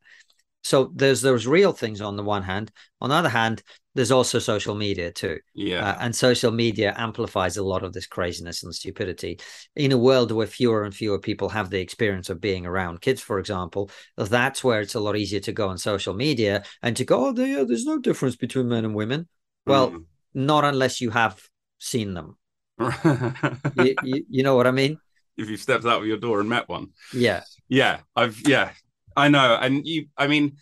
so 0.63 0.91
there's 0.95 1.21
those 1.21 1.45
real 1.45 1.73
things 1.73 2.01
on 2.01 2.15
the 2.15 2.23
one 2.23 2.43
hand. 2.43 2.71
On 3.01 3.09
the 3.09 3.15
other 3.15 3.29
hand 3.29 3.61
there's 3.95 4.11
also 4.11 4.39
social 4.39 4.73
media 4.73 5.11
too. 5.11 5.37
Yeah. 5.53 5.85
uh, 5.87 5.97
and 5.99 6.15
social 6.15 6.49
media 6.51 6.95
amplifies 6.97 7.57
a 7.57 7.63
lot 7.63 7.83
of 7.83 7.93
this 7.93 8.07
craziness 8.07 8.63
and 8.63 8.73
stupidity. 8.73 9.39
In 9.75 9.91
a 9.91 9.97
world 9.97 10.31
where 10.31 10.47
fewer 10.47 10.83
and 10.83 10.95
fewer 10.95 11.19
people 11.19 11.49
have 11.49 11.69
the 11.69 11.79
experience 11.79 12.29
of 12.31 12.41
being 12.41 12.65
around 12.65 13.01
kids 13.01 13.21
for 13.21 13.37
example 13.39 13.91
that's 14.17 14.63
where 14.63 14.81
it's 14.81 14.95
a 14.95 14.99
lot 14.99 15.15
easier 15.17 15.39
to 15.41 15.51
go 15.51 15.67
on 15.69 15.77
social 15.77 16.13
media 16.15 16.63
and 16.81 16.97
to 16.97 17.05
go 17.05 17.27
oh 17.27 17.31
there, 17.33 17.65
there's 17.65 17.85
no 17.85 17.99
difference 17.99 18.35
between 18.35 18.67
men 18.69 18.85
and 18.85 18.95
women. 18.95 19.27
Well 19.65 19.91
Mm. 19.91 20.05
not 20.33 20.63
unless 20.65 20.99
you 21.01 21.11
have 21.11 21.39
seen 21.79 22.13
them. 22.15 22.37
You, 23.75 23.95
you, 24.03 24.25
you 24.29 24.43
know 24.43 24.55
what 24.55 24.67
i 24.67 24.71
mean? 24.71 24.97
If 25.37 25.49
you've 25.49 25.59
stepped 25.59 25.85
out 25.85 26.01
of 26.01 26.07
your 26.07 26.17
door 26.17 26.39
and 26.39 26.49
met 26.49 26.67
one. 26.69 26.89
yeah. 27.13 27.41
Yeah, 27.69 27.99
I've 28.15 28.39
yeah, 28.47 28.71
I 29.15 29.27
know. 29.27 29.57
And 29.59 29.85
you 29.85 30.07
I 30.17 30.27
mean 30.27 30.57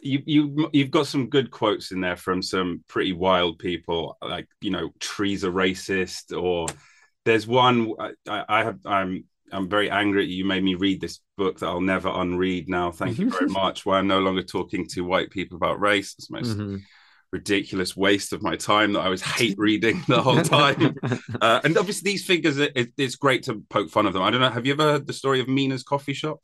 you 0.00 0.22
you 0.26 0.70
you've 0.72 0.90
got 0.90 1.06
some 1.06 1.28
good 1.30 1.50
quotes 1.50 1.90
in 1.92 2.00
there 2.00 2.16
from 2.16 2.42
some 2.42 2.82
pretty 2.88 3.12
wild 3.12 3.58
people 3.58 4.16
like, 4.22 4.48
you 4.60 4.70
know, 4.70 4.90
trees 5.00 5.44
are 5.44 5.52
racist 5.52 6.36
or 6.40 6.66
there's 7.24 7.46
one 7.46 7.92
I, 8.28 8.44
I 8.48 8.64
have 8.64 8.78
I'm 8.84 9.24
I'm 9.52 9.68
very 9.68 9.88
angry 9.90 10.22
at 10.24 10.28
you. 10.28 10.44
Made 10.44 10.64
me 10.64 10.74
read 10.74 11.00
this 11.00 11.20
book 11.36 11.60
that 11.60 11.66
I'll 11.66 11.80
never 11.80 12.08
unread 12.12 12.68
now. 12.68 12.90
Thank 12.90 13.18
you 13.18 13.30
very 13.30 13.46
much. 13.62 13.86
Why 13.86 13.98
I'm 13.98 14.08
no 14.08 14.20
longer 14.20 14.42
talking 14.42 14.86
to 14.88 15.02
white 15.02 15.30
people 15.30 15.56
about 15.56 15.80
race. 15.80 16.14
It's 16.18 16.28
the 16.28 16.36
most 16.38 16.56
Mhm. 16.58 16.82
ridiculous 17.32 17.96
waste 17.96 18.32
of 18.32 18.42
my 18.42 18.56
time 18.56 18.92
that 18.92 19.00
I 19.00 19.08
was 19.08 19.22
hate 19.38 19.56
reading 19.58 20.02
the 20.08 20.22
whole 20.22 20.42
time. 20.42 20.96
uh, 21.40 21.60
and 21.64 21.76
obviously, 21.76 22.10
these 22.12 22.24
figures, 22.24 22.58
it, 22.58 22.92
it's 22.96 23.16
great 23.16 23.44
to 23.44 23.62
poke 23.70 23.90
fun 23.90 24.06
of 24.06 24.12
them. 24.12 24.22
I 24.22 24.30
don't 24.30 24.40
know. 24.40 24.50
Have 24.50 24.66
you 24.66 24.72
ever 24.72 24.92
heard 24.92 25.06
the 25.06 25.12
story 25.12 25.40
of 25.40 25.48
Mina's 25.48 25.82
coffee 25.82 26.14
shop? 26.14 26.40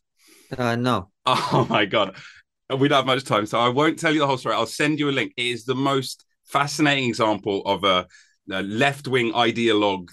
Uh, 0.58 0.76
no 0.76 1.10
Oh 1.26 1.66
my 1.68 1.84
god, 1.84 2.16
we 2.76 2.88
don't 2.88 2.96
have 2.98 3.06
much 3.06 3.24
time, 3.24 3.46
so 3.46 3.58
I 3.58 3.68
won't 3.68 3.98
tell 3.98 4.12
you 4.12 4.20
the 4.20 4.26
whole 4.26 4.38
story. 4.38 4.54
I'll 4.54 4.66
send 4.66 4.98
you 4.98 5.10
a 5.10 5.12
link. 5.12 5.32
It 5.36 5.46
is 5.46 5.64
the 5.64 5.74
most 5.74 6.24
fascinating 6.46 7.08
example 7.08 7.62
of 7.66 7.84
a 7.84 8.06
uh, 8.52 8.62
left 8.62 9.06
wing 9.06 9.32
ideologue 9.32 10.08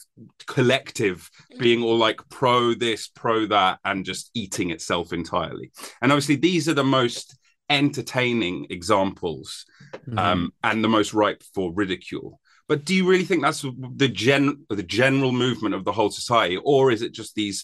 collective 0.46 1.30
being 1.58 1.82
all 1.82 1.98
like 1.98 2.22
pro 2.30 2.74
this, 2.74 3.08
pro 3.08 3.46
that, 3.48 3.80
and 3.86 4.06
just 4.06 4.30
eating 4.34 4.70
itself 4.70 5.14
entirely. 5.14 5.72
And 6.02 6.12
obviously, 6.12 6.36
these 6.36 6.70
are 6.70 6.74
the 6.76 6.84
most 6.84 7.38
entertaining 7.70 8.68
examples 8.70 9.66
Mm-hmm. 10.10 10.18
um, 10.20 10.54
and 10.64 10.84
the 10.84 10.90
most 10.90 11.14
ripe 11.14 11.44
for 11.54 11.74
ridicule. 11.74 12.40
But 12.68 12.84
do 12.86 12.94
you 12.94 13.08
really 13.08 13.24
think 13.24 13.42
that's 13.42 13.62
the 13.96 14.10
gen 14.10 14.66
the 14.70 14.84
general 14.84 15.32
movement 15.32 15.76
of 15.76 15.86
the 15.86 15.92
whole 15.92 16.10
society, 16.10 16.58
or 16.64 16.92
is 16.92 17.02
it 17.02 17.14
just 17.14 17.36
these 17.36 17.64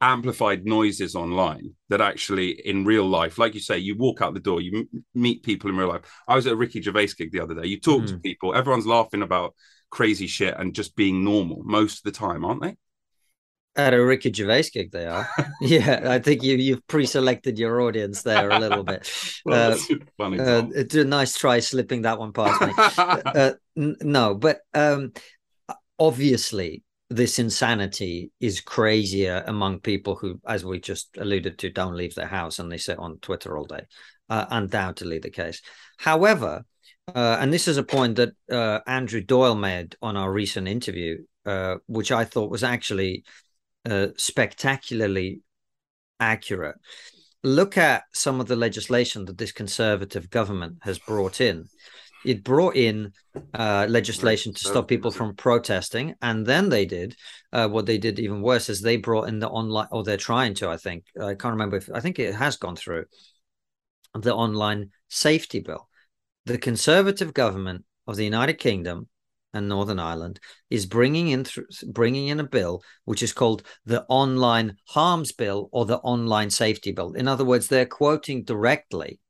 amplified 0.00 0.64
noises 0.64 1.14
online 1.14 1.74
that 1.88 2.00
actually 2.00 2.50
in 2.66 2.84
real 2.84 3.04
life, 3.06 3.38
like 3.38 3.54
you 3.54 3.60
say, 3.60 3.78
you 3.78 3.96
walk 3.96 4.22
out 4.22 4.34
the 4.34 4.40
door, 4.40 4.60
you 4.60 4.88
m- 4.92 5.04
meet 5.14 5.42
people 5.42 5.70
in 5.70 5.76
real 5.76 5.88
life. 5.88 6.02
I 6.28 6.36
was 6.36 6.46
at 6.46 6.52
a 6.52 6.56
Ricky 6.56 6.80
Gervais 6.82 7.08
gig 7.16 7.32
the 7.32 7.40
other 7.40 7.54
day. 7.54 7.66
You 7.68 7.80
talk 7.80 8.06
to 8.06 8.14
Mm. 8.14 8.22
people, 8.22 8.54
everyone's 8.54 8.86
laughing 8.86 9.22
about 9.22 9.54
crazy 9.90 10.26
shit 10.26 10.54
and 10.58 10.74
just 10.74 10.96
being 10.96 11.24
normal 11.24 11.62
most 11.64 11.98
of 11.98 12.04
the 12.04 12.18
time, 12.18 12.44
aren't 12.44 12.62
they? 12.62 12.76
At 13.74 13.94
a 13.94 14.04
Ricky 14.04 14.30
Gervais 14.32 14.68
gig, 14.72 14.90
they 14.92 15.06
are. 15.06 15.26
yeah, 15.60 16.02
I 16.06 16.18
think 16.18 16.42
you 16.42 16.56
you've 16.56 16.86
pre-selected 16.88 17.58
your 17.58 17.80
audience 17.80 18.22
there 18.22 18.50
a 18.50 18.58
little 18.58 18.84
bit. 18.84 19.10
Well, 19.46 19.56
Uh, 19.56 19.70
that's 19.70 19.90
a 19.90 19.96
fun 20.16 20.38
uh, 20.38 20.68
it's 20.74 20.94
a 20.94 21.04
nice 21.04 21.36
try 21.36 21.58
slipping 21.58 22.02
that 22.02 22.18
one 22.18 22.32
past 22.32 22.60
me. 22.60 22.72
uh, 23.24 23.52
n- 23.76 23.96
no, 24.02 24.34
but 24.34 24.60
um, 24.74 25.12
obviously 25.98 26.82
this 27.14 27.38
insanity 27.38 28.30
is 28.40 28.60
crazier 28.60 29.44
among 29.46 29.80
people 29.80 30.16
who, 30.16 30.40
as 30.46 30.64
we 30.64 30.80
just 30.80 31.16
alluded 31.18 31.58
to, 31.58 31.70
don't 31.70 31.96
leave 31.96 32.14
their 32.14 32.26
house 32.26 32.58
and 32.58 32.70
they 32.70 32.78
sit 32.78 32.98
on 32.98 33.18
Twitter 33.18 33.56
all 33.56 33.64
day. 33.64 33.82
Uh, 34.28 34.46
undoubtedly 34.50 35.18
the 35.18 35.30
case. 35.30 35.60
However, 35.98 36.64
uh, 37.14 37.36
and 37.40 37.52
this 37.52 37.68
is 37.68 37.76
a 37.76 37.82
point 37.82 38.16
that 38.16 38.32
uh, 38.50 38.80
Andrew 38.86 39.20
Doyle 39.20 39.56
made 39.56 39.96
on 40.00 40.16
our 40.16 40.32
recent 40.32 40.68
interview, 40.68 41.18
uh, 41.44 41.76
which 41.86 42.12
I 42.12 42.24
thought 42.24 42.50
was 42.50 42.64
actually 42.64 43.24
uh, 43.84 44.08
spectacularly 44.16 45.40
accurate. 46.20 46.76
Look 47.42 47.76
at 47.76 48.04
some 48.14 48.40
of 48.40 48.46
the 48.46 48.56
legislation 48.56 49.24
that 49.26 49.36
this 49.36 49.52
conservative 49.52 50.30
government 50.30 50.78
has 50.82 50.98
brought 50.98 51.40
in. 51.40 51.66
It 52.24 52.44
brought 52.44 52.76
in 52.76 53.12
uh, 53.54 53.86
legislation 53.88 54.54
to 54.54 54.60
stop 54.60 54.88
people 54.88 55.10
from 55.10 55.34
protesting, 55.34 56.14
and 56.22 56.46
then 56.46 56.68
they 56.68 56.86
did 56.86 57.16
uh, 57.52 57.68
what 57.68 57.86
they 57.86 57.98
did 57.98 58.18
even 58.18 58.42
worse 58.42 58.68
is 58.68 58.80
they 58.80 58.96
brought 58.96 59.28
in 59.28 59.38
the 59.38 59.48
online, 59.48 59.88
or 59.90 60.04
they're 60.04 60.16
trying 60.16 60.54
to. 60.54 60.68
I 60.68 60.76
think 60.76 61.04
I 61.20 61.34
can't 61.34 61.52
remember 61.52 61.76
if 61.76 61.90
I 61.92 62.00
think 62.00 62.18
it 62.18 62.34
has 62.34 62.56
gone 62.56 62.76
through 62.76 63.04
the 64.14 64.34
online 64.34 64.90
safety 65.08 65.60
bill. 65.60 65.88
The 66.44 66.58
conservative 66.58 67.34
government 67.34 67.84
of 68.06 68.16
the 68.16 68.24
United 68.24 68.54
Kingdom 68.54 69.08
and 69.54 69.68
Northern 69.68 69.98
Ireland 69.98 70.40
is 70.70 70.86
bringing 70.86 71.28
in 71.28 71.44
th- 71.44 71.66
bringing 71.86 72.28
in 72.28 72.40
a 72.40 72.44
bill 72.44 72.82
which 73.04 73.22
is 73.22 73.32
called 73.32 73.62
the 73.84 74.04
Online 74.08 74.76
Harms 74.88 75.32
Bill 75.32 75.68
or 75.72 75.84
the 75.84 75.98
Online 75.98 76.50
Safety 76.50 76.92
Bill. 76.92 77.12
In 77.12 77.28
other 77.28 77.44
words, 77.44 77.68
they're 77.68 77.86
quoting 77.86 78.44
directly 78.44 79.20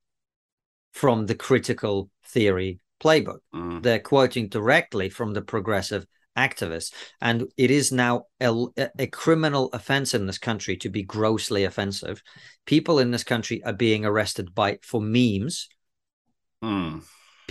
from 0.92 1.26
the 1.26 1.34
critical 1.34 2.10
theory 2.26 2.80
playbook. 3.02 3.40
Mm. 3.54 3.82
They're 3.82 3.98
quoting 3.98 4.48
directly 4.48 5.08
from 5.08 5.34
the 5.34 5.42
progressive 5.42 6.06
activists, 6.36 6.92
and 7.20 7.44
it 7.58 7.70
is 7.70 7.92
now 7.92 8.24
a, 8.40 8.54
a 8.98 9.06
criminal 9.08 9.68
offense 9.72 10.14
in 10.14 10.26
this 10.26 10.38
country 10.38 10.76
to 10.78 10.88
be 10.88 11.02
grossly 11.02 11.64
offensive. 11.64 12.22
People 12.64 12.98
in 12.98 13.10
this 13.10 13.24
country 13.24 13.62
are 13.64 13.72
being 13.72 14.06
arrested 14.06 14.54
by 14.54 14.78
for 14.82 15.02
memes 15.02 15.68
Mm. 16.62 17.02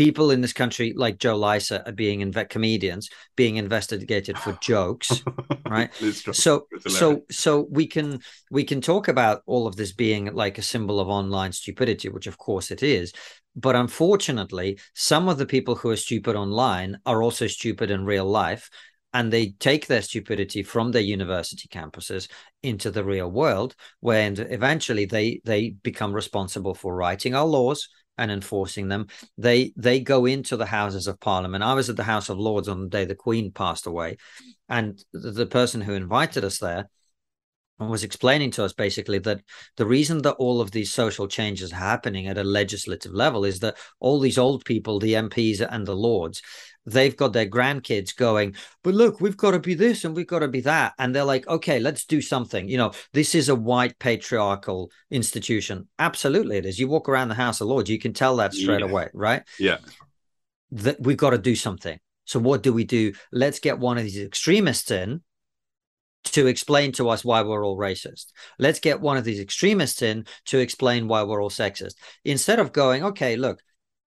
People 0.02 0.32
in 0.32 0.42
this 0.42 0.54
country 0.54 0.94
like 0.96 1.18
Joe 1.18 1.36
Lycett 1.36 1.84
are 1.86 1.92
being 1.92 2.22
inve- 2.22 2.50
comedians 2.50 3.10
being 3.36 3.58
investigated 3.58 4.38
for 4.38 4.54
jokes 4.54 5.22
right? 5.70 5.90
So 6.34 6.68
so 6.88 7.22
so 7.30 7.68
we 7.70 7.88
can 7.88 8.20
we 8.50 8.64
can 8.64 8.82
talk 8.82 9.08
about 9.08 9.42
all 9.46 9.68
of 9.68 9.76
this 9.76 9.94
being 9.94 10.34
like 10.34 10.58
a 10.58 10.62
symbol 10.62 11.00
of 11.00 11.08
online 11.08 11.52
stupidity 11.52 12.10
which 12.10 12.28
of 12.28 12.38
course 12.38 12.72
it 12.72 12.84
is. 12.84 13.14
But 13.56 13.76
unfortunately 13.76 14.80
some 14.94 15.30
of 15.30 15.38
the 15.38 15.46
people 15.46 15.76
who 15.76 15.90
are 15.90 15.96
stupid 15.98 16.36
online 16.36 16.98
are 17.06 17.22
also 17.24 17.48
stupid 17.48 17.92
in 17.92 18.06
real 18.06 18.26
life 18.26 18.70
and 19.14 19.32
they 19.32 19.52
take 19.60 19.88
their 19.88 20.02
stupidity 20.02 20.64
from 20.64 20.92
their 20.92 21.02
university 21.02 21.68
campuses 21.68 22.30
into 22.64 22.92
the 22.92 23.04
real 23.04 23.30
world 23.30 23.76
when 24.00 24.40
eventually 24.40 25.06
they 25.06 25.42
they 25.46 25.70
become 25.84 26.14
responsible 26.14 26.74
for 26.74 26.96
writing 26.96 27.36
our 27.36 27.46
laws 27.46 27.88
and 28.18 28.32
enforcing 28.32 28.88
them. 28.88 29.08
They 29.38 29.74
they 29.76 30.00
go 30.00 30.26
into 30.26 30.58
the 30.58 30.66
houses 30.66 31.08
of 31.08 31.20
parliament. 31.20 31.64
I 31.64 31.74
was 31.74 31.90
at 31.90 31.98
the 31.98 32.04
house 32.04 32.30
of 32.30 32.38
lords 32.38 32.68
on 32.68 32.82
the 32.82 32.90
day 32.90 33.06
the 33.06 33.16
queen 33.16 33.52
passed 33.52 33.86
away 33.88 34.18
and 34.72 35.04
the, 35.12 35.46
person 35.46 35.82
who 35.82 35.94
invited 35.94 36.46
us 36.46 36.60
there 36.60 36.90
was 37.80 38.04
explaining 38.04 38.52
to 38.52 38.64
us 38.64 38.74
basically 38.74 39.20
that 39.20 39.42
the 39.76 39.86
reason 39.86 40.22
that 40.22 40.34
all 40.34 40.62
of 40.62 40.72
these 40.72 40.94
social 40.94 41.28
changes 41.28 41.74
are 41.74 41.78
happening 41.78 42.28
at 42.28 42.38
a 42.38 42.44
legislative 42.44 43.12
level 43.12 43.44
is 43.44 43.60
that 43.60 43.76
all 44.00 44.20
these 44.20 44.38
old 44.38 44.64
people 44.66 45.00
the 45.00 45.14
mps 45.14 45.66
and 45.70 45.86
the 45.86 45.96
lords 45.96 46.42
they've 46.86 47.16
got 47.16 47.32
their 47.34 47.46
grandkids 47.46 48.16
going 48.16 48.56
but 48.84 48.94
look 48.94 49.22
we've 49.22 49.38
got 49.38 49.52
to 49.52 49.60
be 49.60 49.74
this 49.74 50.04
and 50.04 50.16
we've 50.16 50.28
got 50.28 50.40
to 50.40 50.48
be 50.48 50.62
that 50.62 50.94
and 50.98 51.16
they're 51.16 51.24
like 51.24 51.48
okay 51.48 51.80
let's 51.80 52.06
do 52.06 52.22
something 52.22 52.68
you 52.68 52.78
know 52.78 52.92
this 53.14 53.36
is 53.36 53.50
a 53.50 53.56
white 53.56 53.98
patriarchal 54.00 54.90
institution 55.12 55.88
absolutely 56.00 56.58
it 56.58 56.66
is 56.66 56.80
you 56.80 56.88
walk 56.88 57.08
around 57.08 57.28
the 57.28 57.36
house 57.36 57.62
of 57.62 57.68
lords 57.68 57.90
you 57.90 58.00
can 58.00 58.14
tell 58.14 58.38
that 58.38 58.54
straight 58.54 58.80
Yeah. 58.80 58.88
away 58.88 59.10
right 59.14 59.44
yeah. 59.60 59.78
that 60.72 61.00
we've 61.00 61.18
got 61.18 61.32
to 61.32 61.38
do 61.38 61.56
something 61.56 62.00
so 62.26 62.40
what 62.40 62.64
do 62.64 62.74
we 62.74 62.84
do 62.84 63.14
let's 63.32 63.60
get 63.60 63.78
one 63.78 63.98
of 63.98 64.04
these 64.04 64.20
extremists 64.20 64.90
in 64.90 65.22
to 66.24 66.48
explain 66.48 66.92
to 66.94 67.10
us 67.10 67.26
why 67.26 67.42
we're 67.42 67.66
all 67.66 67.78
racist. 67.78 68.28
Let's 68.60 68.80
get 68.80 69.02
one 69.02 69.18
of 69.18 69.24
these 69.24 69.40
extremists 69.40 70.04
in 70.04 70.26
to 70.46 70.60
explain 70.60 71.08
why 71.08 71.24
we're 71.24 71.42
all 71.42 71.50
sexist. 71.50 71.96
Instead 72.24 72.60
of 72.60 72.72
going, 72.72 73.04
okay, 73.04 73.36
look, 73.38 73.60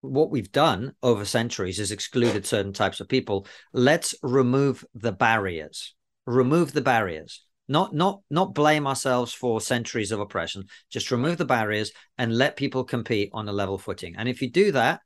what 0.09 0.31
we've 0.31 0.51
done 0.51 0.93
over 1.03 1.25
centuries 1.25 1.79
is 1.79 1.91
excluded 1.91 2.45
certain 2.45 2.73
types 2.73 2.99
of 2.99 3.09
people. 3.09 3.47
Let's 3.73 4.15
remove 4.21 4.85
the 4.93 5.11
barriers. 5.11 5.93
Remove 6.25 6.73
the 6.73 6.81
barriers. 6.81 7.43
Not 7.67 7.93
not 7.95 8.21
not 8.29 8.53
blame 8.53 8.85
ourselves 8.85 9.33
for 9.33 9.59
centuries 9.59 10.11
of 10.11 10.19
oppression. 10.19 10.65
Just 10.91 11.11
remove 11.11 11.37
the 11.37 11.45
barriers 11.45 11.91
and 12.17 12.37
let 12.37 12.57
people 12.57 12.83
compete 12.83 13.29
on 13.33 13.49
a 13.49 13.53
level 13.53 13.77
footing. 13.77 14.15
And 14.17 14.29
if 14.29 14.41
you 14.41 14.51
do 14.51 14.71
that, 14.73 15.01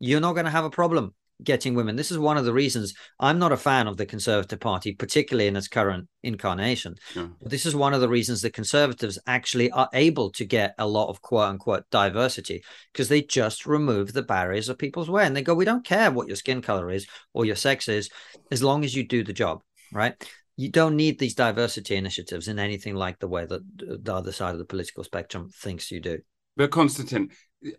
you're 0.00 0.20
not 0.20 0.32
going 0.32 0.46
to 0.46 0.50
have 0.50 0.64
a 0.64 0.70
problem 0.70 1.14
getting 1.42 1.74
women. 1.74 1.96
This 1.96 2.10
is 2.10 2.18
one 2.18 2.36
of 2.36 2.44
the 2.44 2.52
reasons 2.52 2.94
I'm 3.20 3.38
not 3.38 3.52
a 3.52 3.56
fan 3.56 3.86
of 3.86 3.96
the 3.96 4.06
Conservative 4.06 4.60
Party, 4.60 4.94
particularly 4.94 5.48
in 5.48 5.56
its 5.56 5.68
current 5.68 6.08
incarnation. 6.22 6.94
Yeah. 7.14 7.28
But 7.40 7.50
this 7.50 7.66
is 7.66 7.76
one 7.76 7.94
of 7.94 8.00
the 8.00 8.08
reasons 8.08 8.40
the 8.40 8.50
Conservatives 8.50 9.18
actually 9.26 9.70
are 9.70 9.88
able 9.92 10.30
to 10.32 10.44
get 10.44 10.74
a 10.78 10.86
lot 10.86 11.08
of 11.08 11.20
quote 11.20 11.48
unquote 11.48 11.84
diversity 11.90 12.62
because 12.92 13.08
they 13.08 13.22
just 13.22 13.66
remove 13.66 14.12
the 14.12 14.22
barriers 14.22 14.68
of 14.68 14.78
people's 14.78 15.10
way 15.10 15.24
and 15.24 15.36
they 15.36 15.42
go, 15.42 15.54
we 15.54 15.64
don't 15.64 15.84
care 15.84 16.10
what 16.10 16.26
your 16.26 16.36
skin 16.36 16.62
color 16.62 16.90
is 16.90 17.06
or 17.34 17.44
your 17.44 17.56
sex 17.56 17.88
is, 17.88 18.10
as 18.50 18.62
long 18.62 18.84
as 18.84 18.94
you 18.94 19.06
do 19.06 19.22
the 19.22 19.32
job, 19.32 19.60
right? 19.92 20.14
You 20.56 20.70
don't 20.70 20.96
need 20.96 21.18
these 21.18 21.34
diversity 21.34 21.96
initiatives 21.96 22.48
in 22.48 22.58
anything 22.58 22.94
like 22.94 23.18
the 23.18 23.28
way 23.28 23.44
that 23.44 23.60
the 23.76 24.14
other 24.14 24.32
side 24.32 24.52
of 24.52 24.58
the 24.58 24.64
political 24.64 25.04
spectrum 25.04 25.50
thinks 25.50 25.90
you 25.90 26.00
do. 26.00 26.18
But 26.56 26.70
Konstantin, 26.70 27.28
eh, 27.64 27.72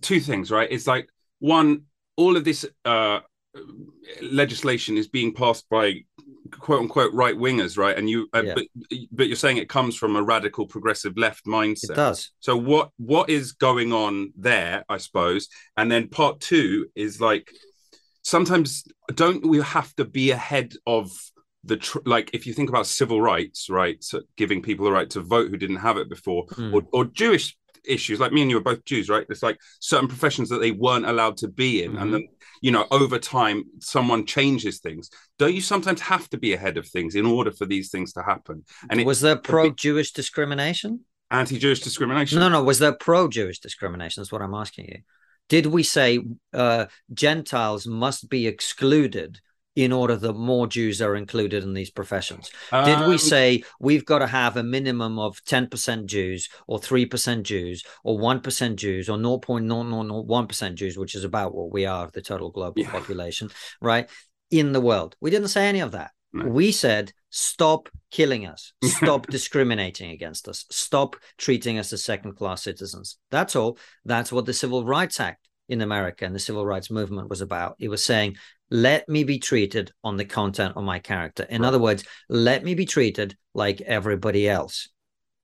two 0.00 0.20
things, 0.20 0.52
right? 0.52 0.68
It's 0.70 0.86
like 0.86 1.08
one, 1.40 1.86
all 2.20 2.36
of 2.36 2.44
this 2.44 2.60
uh, 2.84 3.20
legislation 4.20 4.96
is 4.96 5.08
being 5.08 5.32
passed 5.34 5.66
by 5.70 5.84
quote 6.50 6.80
unquote 6.80 7.12
right 7.14 7.36
wingers, 7.36 7.78
right? 7.78 7.96
And 7.96 8.08
you, 8.10 8.28
uh, 8.34 8.42
Yeah. 8.44 8.54
but 8.56 8.64
but 9.12 9.26
you're 9.28 9.36
saying 9.44 9.56
it 9.58 9.68
comes 9.68 9.96
from 9.96 10.16
a 10.16 10.22
radical 10.22 10.66
progressive 10.66 11.14
left 11.16 11.44
mindset. 11.46 11.90
It 11.90 11.96
does. 11.96 12.30
So 12.40 12.56
what 12.56 12.90
what 12.98 13.30
is 13.30 13.52
going 13.52 13.92
on 13.92 14.32
there, 14.36 14.84
I 14.88 14.98
suppose? 14.98 15.48
And 15.76 15.90
then 15.90 16.08
part 16.08 16.40
two 16.40 16.86
is 16.94 17.20
like 17.20 17.46
sometimes 18.22 18.84
don't 19.14 19.46
we 19.46 19.58
have 19.60 19.94
to 19.96 20.04
be 20.04 20.30
ahead 20.30 20.74
of 20.86 21.10
the 21.64 21.76
tr- 21.76 21.98
like 22.06 22.30
if 22.32 22.46
you 22.46 22.52
think 22.54 22.68
about 22.70 22.86
civil 22.86 23.20
rights, 23.20 23.68
right? 23.70 24.02
So 24.02 24.22
giving 24.36 24.60
people 24.62 24.84
the 24.86 24.92
right 24.92 25.10
to 25.10 25.20
vote 25.20 25.50
who 25.50 25.56
didn't 25.56 25.76
have 25.88 25.98
it 25.98 26.08
before, 26.08 26.46
Mm. 26.46 26.72
or, 26.74 26.82
or 26.92 27.04
Jewish 27.04 27.56
issues 27.84 28.20
like 28.20 28.32
me 28.32 28.42
and 28.42 28.50
you 28.50 28.58
are 28.58 28.62
both 28.62 28.84
Jews, 28.84 29.08
right? 29.08 29.26
It's 29.28 29.42
like 29.42 29.58
certain 29.80 30.08
professions 30.08 30.48
that 30.48 30.60
they 30.60 30.70
weren't 30.70 31.06
allowed 31.06 31.36
to 31.38 31.48
be 31.48 31.82
in, 31.82 31.92
Mhm. 31.92 32.02
and 32.02 32.14
then 32.14 32.28
you 32.62 32.70
know 32.70 32.86
over 32.90 33.18
time 33.18 33.64
someone 33.80 34.26
changes 34.26 34.80
things. 34.80 35.10
Don't 35.38 35.54
you 35.54 35.60
sometimes 35.60 36.00
have 36.02 36.28
to 36.30 36.38
be 36.38 36.52
ahead 36.52 36.76
of 36.76 36.86
things 36.88 37.14
in 37.14 37.26
order 37.26 37.50
for 37.50 37.66
these 37.66 37.90
things 37.90 38.12
to 38.14 38.22
happen? 38.22 38.64
And 38.90 39.00
it, 39.00 39.06
was 39.06 39.20
there 39.20 39.36
pro-Jewish 39.36 40.12
discrimination? 40.12 41.04
anti-Jewish 41.32 41.80
discrimination. 41.80 42.40
No, 42.40 42.48
no. 42.48 42.62
Was 42.64 42.80
there 42.80 42.92
pro-Jewish 42.92 43.60
discrimination? 43.60 44.20
That's 44.20 44.32
what 44.32 44.42
I'm 44.42 44.52
asking 44.54 44.86
you. 44.86 44.98
Did 45.48 45.66
we 45.66 45.84
say 45.84 46.20
uh, 46.52 46.86
Gentiles 47.14 47.86
must 47.86 48.28
be 48.28 48.46
excluded 48.48 49.40
in 49.80 49.92
order 49.92 50.14
that 50.16 50.34
more 50.34 50.66
Jews 50.66 51.00
are 51.00 51.16
included 51.16 51.62
in 51.64 51.72
these 51.72 51.90
professions? 51.90 52.50
Did 52.70 53.00
we 53.08 53.14
Um, 53.14 53.18
say 53.18 53.64
we've 53.80 54.04
got 54.04 54.18
to 54.18 54.26
have 54.26 54.56
a 54.56 54.62
minimum 54.62 55.18
of 55.18 55.42
10% 55.44 56.04
Jews 56.06 56.48
or 56.66 56.78
3% 56.78 57.42
Jews 57.44 57.82
or 58.04 58.18
1% 58.18 58.76
Jews 58.76 59.08
or 59.08 59.16
0.0001% 59.16 60.74
Jews, 60.74 60.98
which 60.98 61.14
is 61.14 61.24
about 61.24 61.54
what 61.54 61.70
we 61.72 61.86
are 61.86 62.04
of 62.04 62.12
the 62.12 62.20
total 62.22 62.50
global 62.50 62.82
Yeah. 62.82 62.90
population, 62.90 63.50
right? 63.80 64.08
in 64.50 64.72
the 64.72 64.80
world. 64.80 65.14
We 65.20 65.30
didn't 65.30 65.46
say 65.56 65.68
any 65.68 65.78
of 65.78 65.92
that. 65.92 66.10
No. 66.32 66.44
We 66.46 66.72
said, 66.72 67.12
stop 67.30 67.88
killing 68.10 68.46
us, 68.46 68.72
stop 68.84 69.28
discriminating 69.28 70.10
against 70.10 70.48
us, 70.48 70.64
stop 70.72 71.14
treating 71.38 71.78
us 71.78 71.92
as 71.92 72.02
second 72.02 72.32
class 72.34 72.64
citizens. 72.64 73.16
That's 73.30 73.54
all. 73.54 73.78
That's 74.04 74.32
what 74.32 74.46
the 74.46 74.52
Civil 74.52 74.84
Rights 74.84 75.20
Act 75.20 75.46
in 75.68 75.82
America 75.82 76.24
and 76.24 76.34
the 76.34 76.40
civil 76.40 76.66
rights 76.66 76.90
movement 76.90 77.30
was 77.30 77.40
about. 77.42 77.76
It 77.78 77.86
was 77.86 78.02
saying, 78.04 78.38
let 78.70 79.08
me 79.08 79.24
be 79.24 79.38
treated 79.38 79.92
on 80.04 80.16
the 80.16 80.24
content 80.24 80.76
of 80.76 80.84
my 80.84 80.98
character. 80.98 81.44
In 81.44 81.62
right. 81.62 81.68
other 81.68 81.78
words, 81.78 82.04
let 82.28 82.64
me 82.64 82.74
be 82.74 82.86
treated 82.86 83.36
like 83.54 83.80
everybody 83.80 84.48
else. 84.48 84.88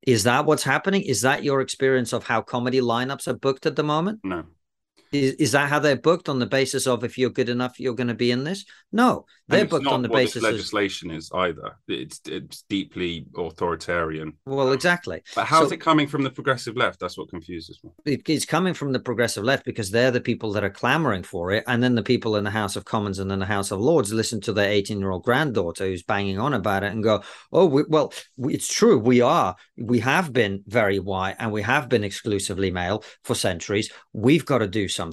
Is 0.06 0.22
that 0.24 0.46
what's 0.46 0.62
happening? 0.62 1.02
Is 1.02 1.22
that 1.22 1.42
your 1.42 1.60
experience 1.60 2.12
of 2.12 2.24
how 2.24 2.40
comedy 2.40 2.80
lineups 2.80 3.26
are 3.26 3.34
booked 3.34 3.66
at 3.66 3.74
the 3.74 3.82
moment? 3.82 4.20
No. 4.22 4.44
Is, 5.16 5.32
is 5.34 5.52
that 5.52 5.68
how 5.68 5.78
they're 5.78 5.96
booked 5.96 6.28
on 6.28 6.38
the 6.38 6.46
basis 6.46 6.86
of 6.86 7.04
if 7.04 7.18
you're 7.18 7.30
good 7.30 7.48
enough, 7.48 7.80
you're 7.80 7.94
going 7.94 8.08
to 8.08 8.14
be 8.14 8.30
in 8.30 8.44
this? 8.44 8.64
No, 8.92 9.26
they're 9.48 9.64
booked 9.64 9.86
on 9.86 10.02
the 10.02 10.08
basis. 10.08 10.36
Of 10.36 10.50
legislation 10.50 11.10
is 11.10 11.30
either. 11.34 11.76
It's 11.88 12.20
it's 12.26 12.62
deeply 12.62 13.26
authoritarian. 13.36 14.34
Well, 14.44 14.72
exactly. 14.72 15.22
But 15.34 15.46
how's 15.46 15.68
so, 15.68 15.74
it 15.74 15.80
coming 15.80 16.06
from 16.06 16.22
the 16.22 16.30
progressive 16.30 16.76
left? 16.76 17.00
That's 17.00 17.18
what 17.18 17.28
confuses 17.28 17.80
me. 17.84 17.90
It, 18.04 18.28
it's 18.28 18.44
coming 18.44 18.74
from 18.74 18.92
the 18.92 19.00
progressive 19.00 19.44
left 19.44 19.64
because 19.64 19.90
they're 19.90 20.10
the 20.10 20.20
people 20.20 20.52
that 20.52 20.64
are 20.64 20.70
clamoring 20.70 21.22
for 21.22 21.52
it, 21.52 21.64
and 21.66 21.82
then 21.82 21.94
the 21.94 22.02
people 22.02 22.36
in 22.36 22.44
the 22.44 22.50
House 22.50 22.76
of 22.76 22.84
Commons 22.84 23.18
and 23.18 23.30
in 23.30 23.38
the 23.38 23.46
House 23.46 23.70
of 23.70 23.80
Lords 23.80 24.12
listen 24.12 24.40
to 24.42 24.52
their 24.52 24.70
18 24.70 24.98
year 24.98 25.10
old 25.10 25.24
granddaughter 25.24 25.86
who's 25.86 26.02
banging 26.02 26.38
on 26.38 26.54
about 26.54 26.82
it 26.82 26.92
and 26.92 27.02
go, 27.02 27.22
"Oh, 27.52 27.66
we, 27.66 27.84
well, 27.88 28.12
it's 28.38 28.72
true. 28.72 28.98
We 28.98 29.20
are. 29.20 29.56
We 29.76 30.00
have 30.00 30.32
been 30.32 30.62
very 30.66 30.98
white 30.98 31.36
and 31.38 31.52
we 31.52 31.62
have 31.62 31.88
been 31.88 32.04
exclusively 32.04 32.70
male 32.70 33.04
for 33.22 33.34
centuries. 33.34 33.92
We've 34.12 34.44
got 34.44 34.58
to 34.58 34.68
do 34.68 34.88
something. 34.88 35.05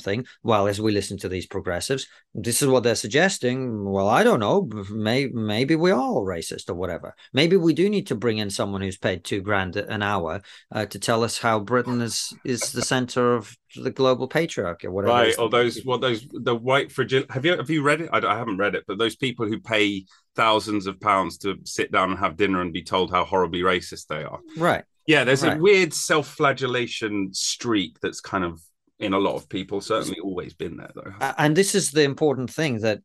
Well, 0.43 0.67
as 0.67 0.79
we 0.81 0.91
listen 0.91 1.17
to 1.19 1.29
these 1.29 1.45
progressives, 1.45 2.07
this 2.33 2.61
is 2.61 2.67
what 2.67 2.83
they're 2.83 2.95
suggesting. 2.95 3.83
Well, 3.83 4.09
I 4.09 4.23
don't 4.23 4.39
know. 4.39 4.69
Maybe, 4.91 5.33
maybe 5.33 5.75
we 5.75 5.91
are 5.91 5.99
all 5.99 6.25
racist 6.25 6.69
or 6.69 6.73
whatever. 6.73 7.15
Maybe 7.33 7.57
we 7.57 7.73
do 7.73 7.89
need 7.89 8.07
to 8.07 8.15
bring 8.15 8.37
in 8.37 8.49
someone 8.49 8.81
who's 8.81 8.97
paid 8.97 9.23
two 9.23 9.41
grand 9.41 9.75
an 9.75 10.01
hour 10.01 10.41
uh, 10.71 10.85
to 10.87 10.99
tell 10.99 11.23
us 11.23 11.37
how 11.37 11.59
Britain 11.59 12.01
is 12.01 12.33
is 12.43 12.71
the 12.71 12.81
center 12.81 13.35
of 13.35 13.55
the 13.75 13.91
global 13.91 14.27
patriarchy 14.29 14.85
or 14.85 14.91
whatever. 14.91 15.13
Right, 15.13 15.37
or 15.39 15.49
those 15.49 15.81
what 15.83 16.01
those 16.01 16.25
the 16.31 16.55
white 16.55 16.91
fragile. 16.91 17.23
Have 17.29 17.45
you 17.45 17.57
have 17.57 17.69
you 17.69 17.83
read 17.83 18.01
it? 18.01 18.09
I, 18.11 18.19
I 18.19 18.37
haven't 18.37 18.57
read 18.57 18.75
it, 18.75 18.83
but 18.87 18.97
those 18.97 19.15
people 19.15 19.47
who 19.47 19.59
pay 19.59 20.05
thousands 20.35 20.87
of 20.87 20.99
pounds 20.99 21.37
to 21.39 21.57
sit 21.63 21.91
down 21.91 22.09
and 22.09 22.19
have 22.19 22.37
dinner 22.37 22.61
and 22.61 22.73
be 22.73 22.83
told 22.83 23.11
how 23.11 23.23
horribly 23.23 23.61
racist 23.61 24.07
they 24.07 24.23
are. 24.23 24.39
Right. 24.57 24.83
Yeah, 25.05 25.25
there's 25.25 25.43
right. 25.43 25.57
a 25.57 25.61
weird 25.61 25.93
self-flagellation 25.93 27.33
streak 27.33 27.99
that's 27.99 28.21
kind 28.21 28.43
of 28.43 28.61
in 29.03 29.13
a 29.13 29.19
lot 29.19 29.35
of 29.35 29.49
people. 29.49 29.81
Certainly, 29.81 30.19
always 30.19 30.53
been 30.53 30.77
there 30.77 30.91
though. 30.95 31.13
And 31.37 31.55
this 31.55 31.75
is 31.75 31.91
the 31.91 32.03
important 32.03 32.51
thing 32.51 32.79
that 32.79 33.01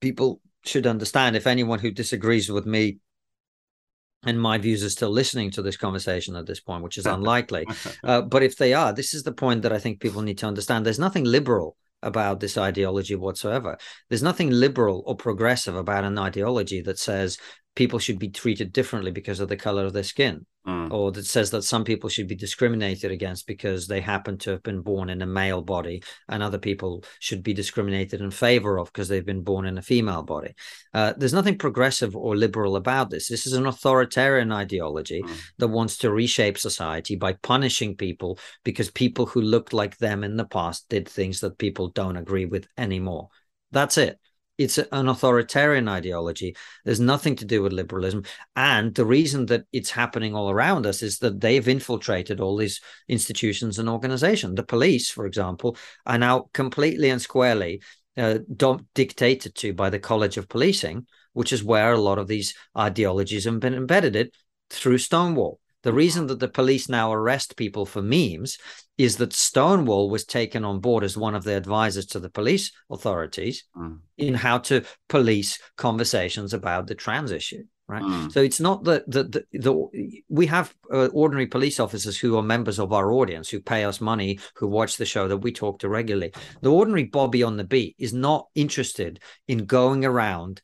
people 0.00 0.40
should 0.64 0.86
understand. 0.86 1.36
If 1.36 1.46
anyone 1.46 1.78
who 1.78 1.90
disagrees 1.90 2.50
with 2.50 2.66
me 2.66 2.98
and 4.24 4.40
my 4.40 4.58
views 4.58 4.84
are 4.84 4.90
still 4.90 5.10
listening 5.10 5.50
to 5.52 5.62
this 5.62 5.76
conversation 5.76 6.36
at 6.36 6.46
this 6.46 6.60
point, 6.60 6.82
which 6.82 6.98
is 6.98 7.06
unlikely. 7.16 7.66
uh, 8.04 8.22
but 8.22 8.42
if 8.42 8.56
they 8.56 8.74
are, 8.74 8.92
this 8.92 9.14
is 9.14 9.22
the 9.22 9.32
point 9.32 9.62
that 9.62 9.72
I 9.72 9.78
think 9.78 10.00
people 10.00 10.22
need 10.22 10.38
to 10.38 10.46
understand. 10.46 10.84
There's 10.84 10.98
nothing 10.98 11.24
liberal 11.24 11.76
about 12.02 12.40
this 12.40 12.58
ideology 12.58 13.14
whatsoever. 13.14 13.78
There's 14.08 14.22
nothing 14.22 14.50
liberal 14.50 15.02
or 15.06 15.16
progressive 15.16 15.76
about 15.76 16.04
an 16.04 16.18
ideology 16.18 16.82
that 16.82 16.98
says 16.98 17.38
people 17.76 18.00
should 18.00 18.18
be 18.18 18.30
treated 18.30 18.72
differently 18.72 19.12
because 19.12 19.38
of 19.38 19.48
the 19.48 19.56
color 19.56 19.84
of 19.84 19.92
their 19.92 20.02
skin. 20.02 20.44
Mm. 20.66 20.90
or 20.90 21.12
that 21.12 21.24
says 21.24 21.52
that 21.52 21.62
some 21.62 21.84
people 21.84 22.10
should 22.10 22.26
be 22.26 22.34
discriminated 22.34 23.12
against 23.12 23.46
because 23.46 23.86
they 23.86 24.00
happen 24.00 24.36
to 24.36 24.50
have 24.50 24.64
been 24.64 24.80
born 24.80 25.10
in 25.10 25.22
a 25.22 25.26
male 25.26 25.62
body 25.62 26.02
and 26.28 26.42
other 26.42 26.58
people 26.58 27.04
should 27.20 27.44
be 27.44 27.54
discriminated 27.54 28.20
in 28.20 28.32
favor 28.32 28.76
of 28.76 28.92
because 28.92 29.06
they've 29.06 29.24
been 29.24 29.44
born 29.44 29.64
in 29.64 29.78
a 29.78 29.82
female 29.82 30.24
body. 30.24 30.52
Uh, 30.92 31.12
there's 31.16 31.32
nothing 31.32 31.56
progressive 31.56 32.16
or 32.16 32.34
liberal 32.34 32.74
about 32.74 33.10
this. 33.10 33.28
This 33.28 33.46
is 33.46 33.52
an 33.52 33.64
authoritarian 33.64 34.50
ideology 34.50 35.22
mm. 35.22 35.40
that 35.58 35.68
wants 35.68 35.98
to 35.98 36.10
reshape 36.10 36.58
society 36.58 37.14
by 37.14 37.34
punishing 37.34 37.94
people 37.94 38.36
because 38.64 38.90
people 38.90 39.26
who 39.26 39.42
looked 39.42 39.72
like 39.72 39.98
them 39.98 40.24
in 40.24 40.36
the 40.36 40.46
past 40.46 40.88
did 40.88 41.08
things 41.08 41.38
that 41.42 41.58
people 41.58 41.90
don't 41.90 42.16
agree 42.16 42.46
with 42.46 42.66
anymore. 42.76 43.28
That's 43.70 43.98
it 43.98 44.18
it's 44.58 44.78
an 44.78 45.08
authoritarian 45.08 45.88
ideology. 45.88 46.56
There's 46.84 47.00
nothing 47.00 47.36
to 47.36 47.44
do 47.44 47.62
with 47.62 47.72
liberalism. 47.72 48.24
And 48.54 48.94
the 48.94 49.04
reason 49.04 49.46
that 49.46 49.64
it's 49.72 49.90
happening 49.90 50.34
all 50.34 50.50
around 50.50 50.86
us 50.86 51.02
is 51.02 51.18
that 51.18 51.40
they've 51.40 51.68
infiltrated 51.68 52.40
all 52.40 52.56
these 52.56 52.80
institutions 53.08 53.78
and 53.78 53.88
organizations. 53.88 54.54
The 54.54 54.62
police, 54.62 55.10
for 55.10 55.26
example, 55.26 55.76
are 56.06 56.18
now 56.18 56.48
completely 56.54 57.10
and 57.10 57.20
squarely 57.20 57.82
uh, 58.16 58.38
dictated 58.94 59.54
to 59.56 59.74
by 59.74 59.90
the 59.90 59.98
College 59.98 60.38
of 60.38 60.48
Policing, 60.48 61.06
which 61.34 61.52
is 61.52 61.62
where 61.62 61.92
a 61.92 62.00
lot 62.00 62.18
of 62.18 62.28
these 62.28 62.54
ideologies 62.76 63.44
have 63.44 63.60
been 63.60 63.74
embedded 63.74 64.16
it 64.16 64.34
through 64.70 64.98
Stonewall. 64.98 65.60
The 65.86 65.92
reason 65.92 66.26
that 66.26 66.40
the 66.40 66.48
police 66.48 66.88
now 66.88 67.12
arrest 67.12 67.56
people 67.56 67.86
for 67.86 68.02
memes 68.02 68.58
is 68.98 69.18
that 69.18 69.32
Stonewall 69.32 70.10
was 70.10 70.24
taken 70.24 70.64
on 70.64 70.80
board 70.80 71.04
as 71.04 71.16
one 71.16 71.36
of 71.36 71.44
the 71.44 71.56
advisors 71.56 72.06
to 72.06 72.18
the 72.18 72.28
police 72.28 72.72
authorities 72.90 73.62
mm. 73.76 74.00
in 74.18 74.34
how 74.34 74.58
to 74.58 74.82
police 75.08 75.60
conversations 75.76 76.52
about 76.52 76.88
the 76.88 76.96
trans 76.96 77.30
issue. 77.30 77.62
Right. 77.86 78.02
Mm. 78.02 78.32
So 78.32 78.42
it's 78.42 78.58
not 78.58 78.82
that 78.82 79.08
the, 79.08 79.22
the, 79.22 79.44
the, 79.52 80.22
we 80.28 80.46
have 80.46 80.74
uh, 80.92 81.06
ordinary 81.12 81.46
police 81.46 81.78
officers 81.78 82.18
who 82.18 82.36
are 82.36 82.42
members 82.42 82.80
of 82.80 82.92
our 82.92 83.12
audience 83.12 83.48
who 83.48 83.60
pay 83.60 83.84
us 83.84 84.00
money, 84.00 84.40
who 84.56 84.66
watch 84.66 84.96
the 84.96 85.06
show 85.06 85.28
that 85.28 85.36
we 85.36 85.52
talk 85.52 85.78
to 85.78 85.88
regularly. 85.88 86.32
The 86.62 86.72
ordinary 86.72 87.04
Bobby 87.04 87.44
on 87.44 87.56
the 87.56 87.62
beat 87.62 87.94
is 87.96 88.12
not 88.12 88.48
interested 88.56 89.20
in 89.46 89.66
going 89.66 90.04
around 90.04 90.62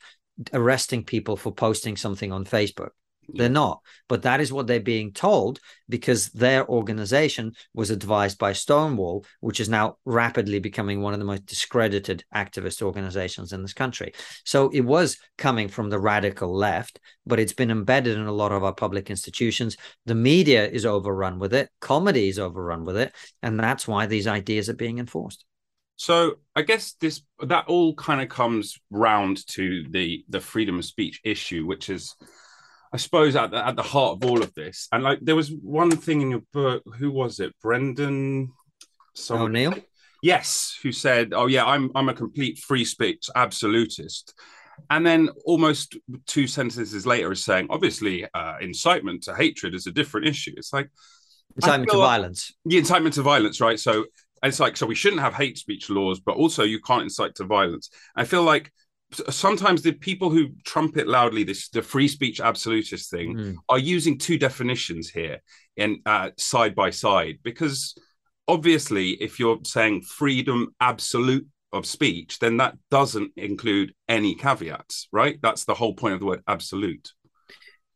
arresting 0.52 1.04
people 1.04 1.36
for 1.36 1.54
posting 1.54 1.96
something 1.96 2.32
on 2.32 2.44
Facebook. 2.44 2.90
They're 3.28 3.48
not, 3.48 3.82
but 4.08 4.22
that 4.22 4.40
is 4.40 4.52
what 4.52 4.66
they're 4.66 4.80
being 4.80 5.12
told 5.12 5.60
because 5.88 6.28
their 6.30 6.68
organization 6.68 7.52
was 7.72 7.90
advised 7.90 8.38
by 8.38 8.52
Stonewall, 8.52 9.24
which 9.40 9.60
is 9.60 9.68
now 9.68 9.96
rapidly 10.04 10.58
becoming 10.58 11.00
one 11.00 11.12
of 11.12 11.18
the 11.18 11.24
most 11.24 11.46
discredited 11.46 12.24
activist 12.34 12.82
organizations 12.82 13.52
in 13.52 13.62
this 13.62 13.72
country. 13.72 14.12
So 14.44 14.70
it 14.70 14.80
was 14.80 15.18
coming 15.38 15.68
from 15.68 15.88
the 15.88 16.00
radical 16.00 16.54
left, 16.54 17.00
but 17.24 17.38
it's 17.38 17.52
been 17.52 17.70
embedded 17.70 18.18
in 18.18 18.26
a 18.26 18.32
lot 18.32 18.52
of 18.52 18.64
our 18.64 18.74
public 18.74 19.08
institutions. 19.08 19.76
The 20.06 20.14
media 20.14 20.68
is 20.68 20.84
overrun 20.84 21.38
with 21.38 21.54
it, 21.54 21.70
comedy 21.80 22.28
is 22.28 22.38
overrun 22.38 22.84
with 22.84 22.96
it, 22.96 23.14
and 23.42 23.58
that's 23.58 23.86
why 23.86 24.06
these 24.06 24.26
ideas 24.26 24.68
are 24.68 24.74
being 24.74 24.98
enforced. 24.98 25.44
So 25.96 26.36
I 26.56 26.62
guess 26.62 26.94
this 26.94 27.22
that 27.46 27.66
all 27.68 27.94
kind 27.94 28.20
of 28.20 28.28
comes 28.28 28.76
round 28.90 29.46
to 29.48 29.84
the 29.90 30.24
the 30.28 30.40
freedom 30.40 30.78
of 30.78 30.84
speech 30.84 31.20
issue, 31.22 31.64
which 31.64 31.88
is 31.88 32.16
I 32.92 32.98
suppose 32.98 33.36
at 33.36 33.50
the, 33.50 33.66
at 33.66 33.76
the 33.76 33.82
heart 33.82 34.22
of 34.22 34.30
all 34.30 34.42
of 34.42 34.52
this, 34.54 34.88
and 34.92 35.02
like 35.02 35.20
there 35.22 35.36
was 35.36 35.50
one 35.50 35.90
thing 35.90 36.20
in 36.20 36.30
your 36.30 36.42
book. 36.52 36.82
Who 36.98 37.10
was 37.10 37.40
it? 37.40 37.54
Brendan 37.62 38.52
O'Neill. 39.30 39.74
Yes, 40.22 40.78
who 40.82 40.92
said, 40.92 41.32
"Oh 41.32 41.46
yeah, 41.46 41.64
I'm 41.64 41.90
I'm 41.94 42.08
a 42.08 42.14
complete 42.14 42.58
free 42.58 42.84
speech 42.84 43.28
absolutist," 43.34 44.34
and 44.90 45.06
then 45.06 45.30
almost 45.46 45.96
two 46.26 46.46
sentences 46.46 47.06
later 47.06 47.32
is 47.32 47.44
saying, 47.44 47.68
"Obviously, 47.70 48.26
uh, 48.34 48.56
incitement 48.60 49.22
to 49.24 49.34
hatred 49.34 49.74
is 49.74 49.86
a 49.86 49.92
different 49.92 50.28
issue." 50.28 50.52
It's 50.56 50.72
like 50.72 50.90
incitement 51.56 51.90
to 51.90 51.98
like, 51.98 52.06
violence. 52.06 52.52
The 52.66 52.78
incitement 52.78 53.14
to 53.14 53.22
violence, 53.22 53.60
right? 53.60 53.80
So 53.80 54.04
it's 54.42 54.60
like 54.60 54.76
so 54.76 54.86
we 54.86 54.94
shouldn't 54.94 55.22
have 55.22 55.34
hate 55.34 55.58
speech 55.58 55.88
laws, 55.88 56.20
but 56.20 56.36
also 56.36 56.62
you 56.62 56.80
can't 56.80 57.02
incite 57.02 57.34
to 57.36 57.44
violence. 57.44 57.90
I 58.14 58.24
feel 58.24 58.42
like 58.42 58.70
sometimes 59.30 59.82
the 59.82 59.92
people 59.92 60.30
who 60.30 60.50
trumpet 60.64 61.06
loudly 61.06 61.44
this 61.44 61.68
the 61.68 61.82
free 61.82 62.08
speech 62.08 62.40
absolutist 62.40 63.10
thing 63.10 63.34
mm. 63.34 63.56
are 63.68 63.78
using 63.78 64.18
two 64.18 64.38
definitions 64.38 65.08
here 65.08 65.40
in 65.76 66.00
uh, 66.06 66.30
side 66.38 66.74
by 66.74 66.90
side 66.90 67.38
because 67.42 67.96
obviously 68.48 69.10
if 69.10 69.38
you're 69.38 69.58
saying 69.64 70.02
freedom 70.02 70.74
absolute 70.80 71.46
of 71.72 71.86
speech 71.86 72.38
then 72.38 72.58
that 72.58 72.74
doesn't 72.90 73.32
include 73.36 73.94
any 74.08 74.34
caveats 74.34 75.08
right 75.12 75.38
that's 75.42 75.64
the 75.64 75.74
whole 75.74 75.94
point 75.94 76.14
of 76.14 76.20
the 76.20 76.26
word 76.26 76.42
absolute 76.46 77.12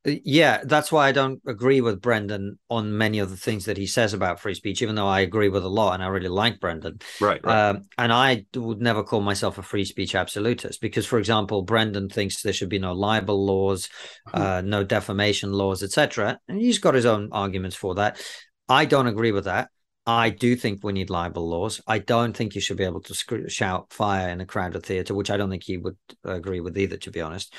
yeah, 0.07 0.61
that's 0.64 0.92
why 0.92 1.09
I 1.09 1.12
don't 1.12 1.40
agree 1.46 1.80
with 1.80 2.00
Brendan 2.00 2.59
on 2.70 2.96
many 2.96 3.18
of 3.18 3.30
the 3.30 3.36
things 3.36 3.64
that 3.64 3.76
he 3.76 3.86
says 3.86 4.14
about 4.14 4.40
free 4.40 4.54
speech, 4.54 4.80
even 4.80 4.94
though 4.94 5.07
I 5.07 5.20
agree 5.20 5.48
with 5.48 5.64
a 5.64 5.68
lot 5.68 5.94
and 5.94 6.02
I 6.02 6.07
really 6.07 6.28
like 6.28 6.61
Brendan. 6.61 7.00
Right. 7.20 7.44
right. 7.44 7.68
Um, 7.70 7.82
and 7.98 8.12
I 8.12 8.46
would 8.54 8.80
never 8.80 9.02
call 9.02 9.20
myself 9.20 9.59
a 9.59 9.62
free 9.62 9.84
speech 9.84 10.14
absolutist 10.14 10.80
because, 10.80 11.07
for 11.07 11.18
example, 11.18 11.62
Brendan 11.62 12.09
thinks 12.09 12.42
there 12.42 12.52
should 12.52 12.68
be 12.68 12.78
no 12.78 12.92
libel 12.92 13.44
laws, 13.44 13.88
hmm. 14.28 14.40
uh, 14.40 14.61
no 14.61 14.84
defamation 14.84 15.52
laws, 15.52 15.82
etc. 15.82 16.38
And 16.48 16.61
he's 16.61 16.78
got 16.78 16.94
his 16.94 17.07
own 17.07 17.30
arguments 17.32 17.76
for 17.76 17.96
that. 17.96 18.22
I 18.68 18.84
don't 18.84 19.07
agree 19.07 19.32
with 19.32 19.44
that. 19.44 19.70
I 20.09 20.30
do 20.30 20.54
think 20.54 20.84
we 20.84 20.92
need 20.92 21.11
libel 21.11 21.48
laws. 21.48 21.80
I 21.86 21.98
don't 21.98 22.36
think 22.36 22.54
you 22.54 22.61
should 22.61 22.76
be 22.76 22.84
able 22.84 23.00
to 23.02 23.14
sc- 23.14 23.48
shout 23.48 23.92
fire 23.92 24.28
in 24.28 24.40
a 24.40 24.46
crowded 24.46 24.84
theater, 24.84 25.14
which 25.14 25.30
I 25.30 25.36
don't 25.36 25.50
think 25.50 25.66
you 25.66 25.80
would 25.80 25.96
agree 26.22 26.61
with 26.61 26.78
either, 26.78 26.96
to 26.98 27.11
be 27.11 27.20
honest. 27.20 27.52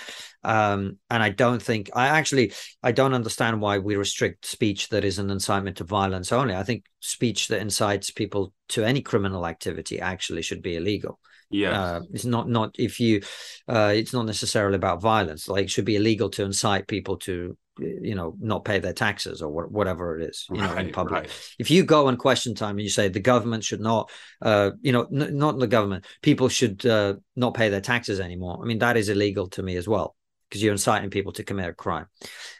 Um, 0.46 0.98
and 1.10 1.22
I 1.22 1.30
don't 1.30 1.62
think 1.62 1.90
I 1.94 2.08
actually 2.08 2.54
I 2.82 2.94
don't 2.94 3.14
understand 3.14 3.60
why 3.60 3.80
we 3.80 3.98
restrict 3.98 4.46
speech 4.46 4.88
that 4.90 5.04
is 5.04 5.20
an 5.20 5.30
incitement 5.30 5.78
to 5.78 5.84
violence 5.84 6.32
only. 6.32 6.56
I 6.56 6.64
think 6.64 6.86
speech 7.02 7.50
that 7.50 7.60
incites 7.60 8.12
people 8.12 8.54
to 8.70 8.86
any 8.86 9.02
criminal 9.02 9.46
activity 9.46 10.00
actually 10.00 10.42
should 10.42 10.62
be 10.62 10.78
illegal. 10.78 11.20
Yeah, 11.50 11.82
uh, 11.82 12.02
it's 12.14 12.26
not 12.26 12.48
not 12.48 12.76
if 12.80 13.02
you 13.02 13.24
uh, 13.68 13.92
it's 13.94 14.14
not 14.14 14.26
necessarily 14.26 14.76
about 14.76 15.02
violence 15.02 15.48
like 15.50 15.66
it 15.66 15.70
should 15.70 15.86
be 15.86 15.96
illegal 15.98 16.30
to 16.32 16.44
incite 16.44 16.88
people 16.88 17.18
to 17.18 17.58
you 17.80 18.16
know 18.16 18.36
not 18.40 18.66
pay 18.66 18.80
their 18.80 18.94
taxes 18.94 19.42
or 19.42 19.50
whatever 19.50 20.20
it 20.20 20.30
is 20.30 20.46
you 20.52 20.62
know 20.62 20.76
in 20.76 20.92
public 20.92 21.22
right. 21.22 21.54
if 21.60 21.70
you 21.70 21.84
go 21.84 22.08
on 22.08 22.18
question 22.18 22.56
time 22.56 22.72
and 22.72 22.82
you 22.82 22.90
say 22.90 23.08
the 23.08 23.20
government 23.20 23.64
should 23.64 23.80
not 23.80 24.10
uh 24.42 24.72
you 24.82 24.92
know 24.92 25.04
n- 25.04 25.38
not 25.38 25.58
the 25.60 25.68
government 25.68 26.06
people 26.22 26.50
should 26.50 26.86
uh, 26.86 27.16
not 27.36 27.54
pay 27.54 27.70
their 27.70 27.82
taxes 27.82 28.20
anymore 28.20 28.60
i 28.62 28.66
mean 28.66 28.80
that 28.80 28.98
is 28.98 29.10
illegal 29.10 29.48
to 29.48 29.62
me 29.62 29.76
as 29.76 29.88
well 29.88 30.16
because 30.50 30.62
you're 30.62 30.72
inciting 30.72 31.10
people 31.10 31.32
to 31.32 31.44
commit 31.44 31.70
a 31.70 31.74
crime 31.74 32.08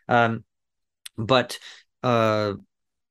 um 0.08 0.44
but 1.18 1.60
uh 2.04 2.54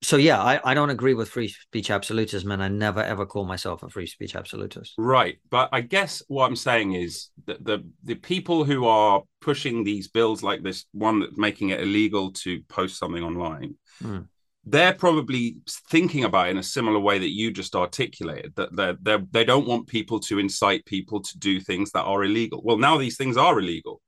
so 0.03 0.17
yeah 0.17 0.41
I, 0.41 0.61
I 0.63 0.75
don't 0.75 0.91
agree 0.91 1.15
with 1.15 1.31
free 1.31 1.49
speech 1.49 1.91
absolutism 1.91 2.51
and 2.51 2.63
i 2.63 2.69
never 2.69 3.03
ever 3.03 3.27
call 3.27 3.45
myself 3.47 3.83
a 3.83 3.89
free 3.89 4.07
speech 4.07 4.37
absolutist 4.37 4.95
Right, 4.99 5.39
but 5.51 5.69
I 5.73 5.81
guess 5.81 6.23
what 6.29 6.47
I'm 6.47 6.57
saying 6.57 6.93
is 6.95 7.29
that 7.47 7.65
the 7.65 7.85
the 8.05 8.15
people 8.15 8.65
who 8.65 8.87
are 8.87 9.23
pushing 9.41 9.85
these 9.85 10.09
bills 10.09 10.43
like 10.43 10.63
this 10.63 10.85
one 10.93 11.21
that's 11.21 11.37
making 11.37 11.71
it 11.71 11.81
illegal 11.81 12.33
to 12.45 12.63
post 12.69 12.99
something 12.99 13.23
online, 13.23 13.75
Hmm. 14.03 14.21
they're 14.65 14.95
probably 14.95 15.57
thinking 15.91 16.25
about 16.25 16.49
it 16.49 16.51
in 16.51 16.59
a 16.59 16.63
similar 16.63 16.99
way 16.99 17.19
that 17.19 17.35
you 17.35 17.51
just 17.51 17.75
articulated. 17.75 18.53
That 18.57 18.75
they 18.77 18.95
they 19.01 19.25
they 19.31 19.45
don't 19.45 19.67
want 19.67 19.87
people 19.87 20.21
to 20.21 20.39
incite 20.39 20.85
people 20.85 21.23
to 21.23 21.39
do 21.39 21.61
things 21.61 21.91
that 21.93 22.03
are 22.05 22.25
illegal. 22.25 22.61
Well, 22.65 22.79
now 22.79 22.97
these 22.99 23.17
things 23.17 23.37
are 23.37 23.59
illegal, 23.59 24.01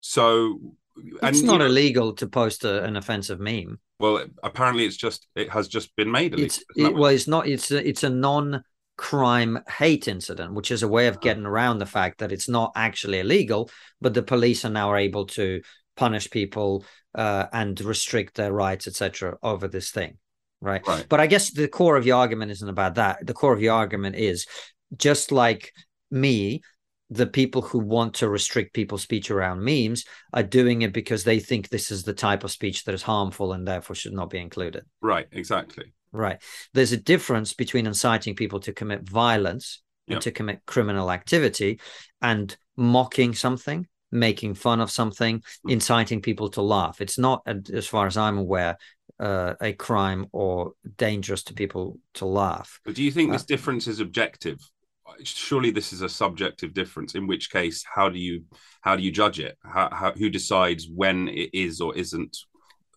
so 0.00 0.58
it's 1.22 1.40
you 1.40 1.46
not 1.46 1.58
know, 1.58 1.66
illegal 1.66 2.12
to 2.14 2.26
post 2.26 2.64
a, 2.64 2.84
an 2.84 2.96
offensive 2.96 3.40
meme 3.40 3.78
Well, 3.98 4.24
apparently 4.42 4.84
it's 4.84 4.96
just 4.96 5.26
it 5.34 5.50
has 5.50 5.68
just 5.68 5.94
been 5.96 6.10
made 6.10 6.32
illegal. 6.34 6.46
it's 6.46 6.64
it, 6.76 6.94
well 6.94 7.10
it's 7.10 7.28
not 7.28 7.46
it's 7.46 7.70
a, 7.70 7.86
it's 7.86 8.02
a 8.02 8.10
non-crime 8.10 9.60
hate 9.68 10.08
incident 10.08 10.54
which 10.54 10.70
is 10.70 10.82
a 10.82 10.88
way 10.88 11.06
of 11.06 11.20
getting 11.20 11.46
around 11.46 11.78
the 11.78 11.86
fact 11.86 12.18
that 12.18 12.32
it's 12.32 12.48
not 12.48 12.72
actually 12.76 13.20
illegal 13.20 13.70
but 14.00 14.14
the 14.14 14.22
police 14.22 14.64
are 14.64 14.70
now 14.70 14.94
able 14.94 15.26
to 15.26 15.60
punish 15.96 16.30
people 16.30 16.84
uh, 17.14 17.46
and 17.52 17.80
restrict 17.82 18.34
their 18.36 18.52
rights 18.52 18.86
etc 18.86 19.36
over 19.42 19.68
this 19.68 19.90
thing 19.90 20.18
right? 20.60 20.86
Right. 20.86 21.06
but 21.08 21.20
i 21.20 21.26
guess 21.26 21.50
the 21.50 21.68
core 21.68 21.96
of 21.96 22.06
your 22.06 22.16
argument 22.18 22.50
isn't 22.52 22.68
about 22.68 22.94
that 22.96 23.26
the 23.26 23.34
core 23.34 23.52
of 23.52 23.60
your 23.62 23.74
argument 23.74 24.16
is 24.16 24.46
just 24.96 25.32
like 25.32 25.72
me 26.10 26.60
the 27.12 27.26
people 27.26 27.62
who 27.62 27.78
want 27.78 28.14
to 28.14 28.28
restrict 28.28 28.74
people's 28.74 29.02
speech 29.02 29.30
around 29.30 29.62
memes 29.62 30.04
are 30.32 30.42
doing 30.42 30.82
it 30.82 30.92
because 30.92 31.24
they 31.24 31.38
think 31.38 31.68
this 31.68 31.90
is 31.90 32.02
the 32.04 32.12
type 32.14 32.44
of 32.44 32.50
speech 32.50 32.84
that 32.84 32.94
is 32.94 33.02
harmful 33.02 33.52
and 33.52 33.66
therefore 33.66 33.96
should 33.96 34.12
not 34.14 34.30
be 34.30 34.38
included 34.38 34.84
right, 35.00 35.28
exactly. 35.32 35.92
Right. 36.14 36.38
There's 36.74 36.92
a 36.92 36.98
difference 37.12 37.54
between 37.54 37.86
inciting 37.86 38.34
people 38.36 38.60
to 38.60 38.72
commit 38.74 39.08
violence 39.08 39.82
and 40.08 40.20
to 40.20 40.30
commit 40.30 40.60
criminal 40.66 41.10
activity 41.10 41.80
and 42.20 42.54
mocking 42.76 43.32
something, 43.34 43.86
making 44.10 44.54
fun 44.54 44.80
of 44.80 44.90
something, 44.90 45.42
Hmm. 45.62 45.70
inciting 45.70 46.20
people 46.20 46.50
to 46.50 46.60
laugh. 46.62 47.00
It's 47.00 47.18
not, 47.18 47.42
as 47.46 47.86
far 47.86 48.06
as 48.06 48.16
I'm 48.18 48.36
aware, 48.36 48.76
uh, 49.18 49.54
a 49.60 49.72
crime 49.72 50.26
or 50.32 50.72
dangerous 50.98 51.44
to 51.44 51.54
people 51.54 51.98
to 52.14 52.26
laugh. 52.26 52.78
But 52.84 52.94
do 52.94 53.02
you 53.02 53.10
think 53.10 53.30
Uh, 53.30 53.34
this 53.34 53.44
difference 53.46 53.86
is 53.86 53.98
objective? 54.00 54.58
Surely 55.24 55.70
this 55.70 55.92
is 55.92 56.02
a 56.02 56.08
subjective 56.08 56.74
difference. 56.74 57.14
In 57.14 57.26
which 57.26 57.50
case, 57.50 57.84
how 57.94 58.08
do 58.08 58.18
you 58.18 58.44
how 58.80 58.96
do 58.96 59.02
you 59.02 59.10
judge 59.10 59.40
it? 59.40 59.56
How, 59.64 59.88
how 59.92 60.12
who 60.12 60.28
decides 60.28 60.88
when 60.88 61.28
it 61.28 61.50
is 61.52 61.80
or 61.80 61.96
isn't 61.96 62.36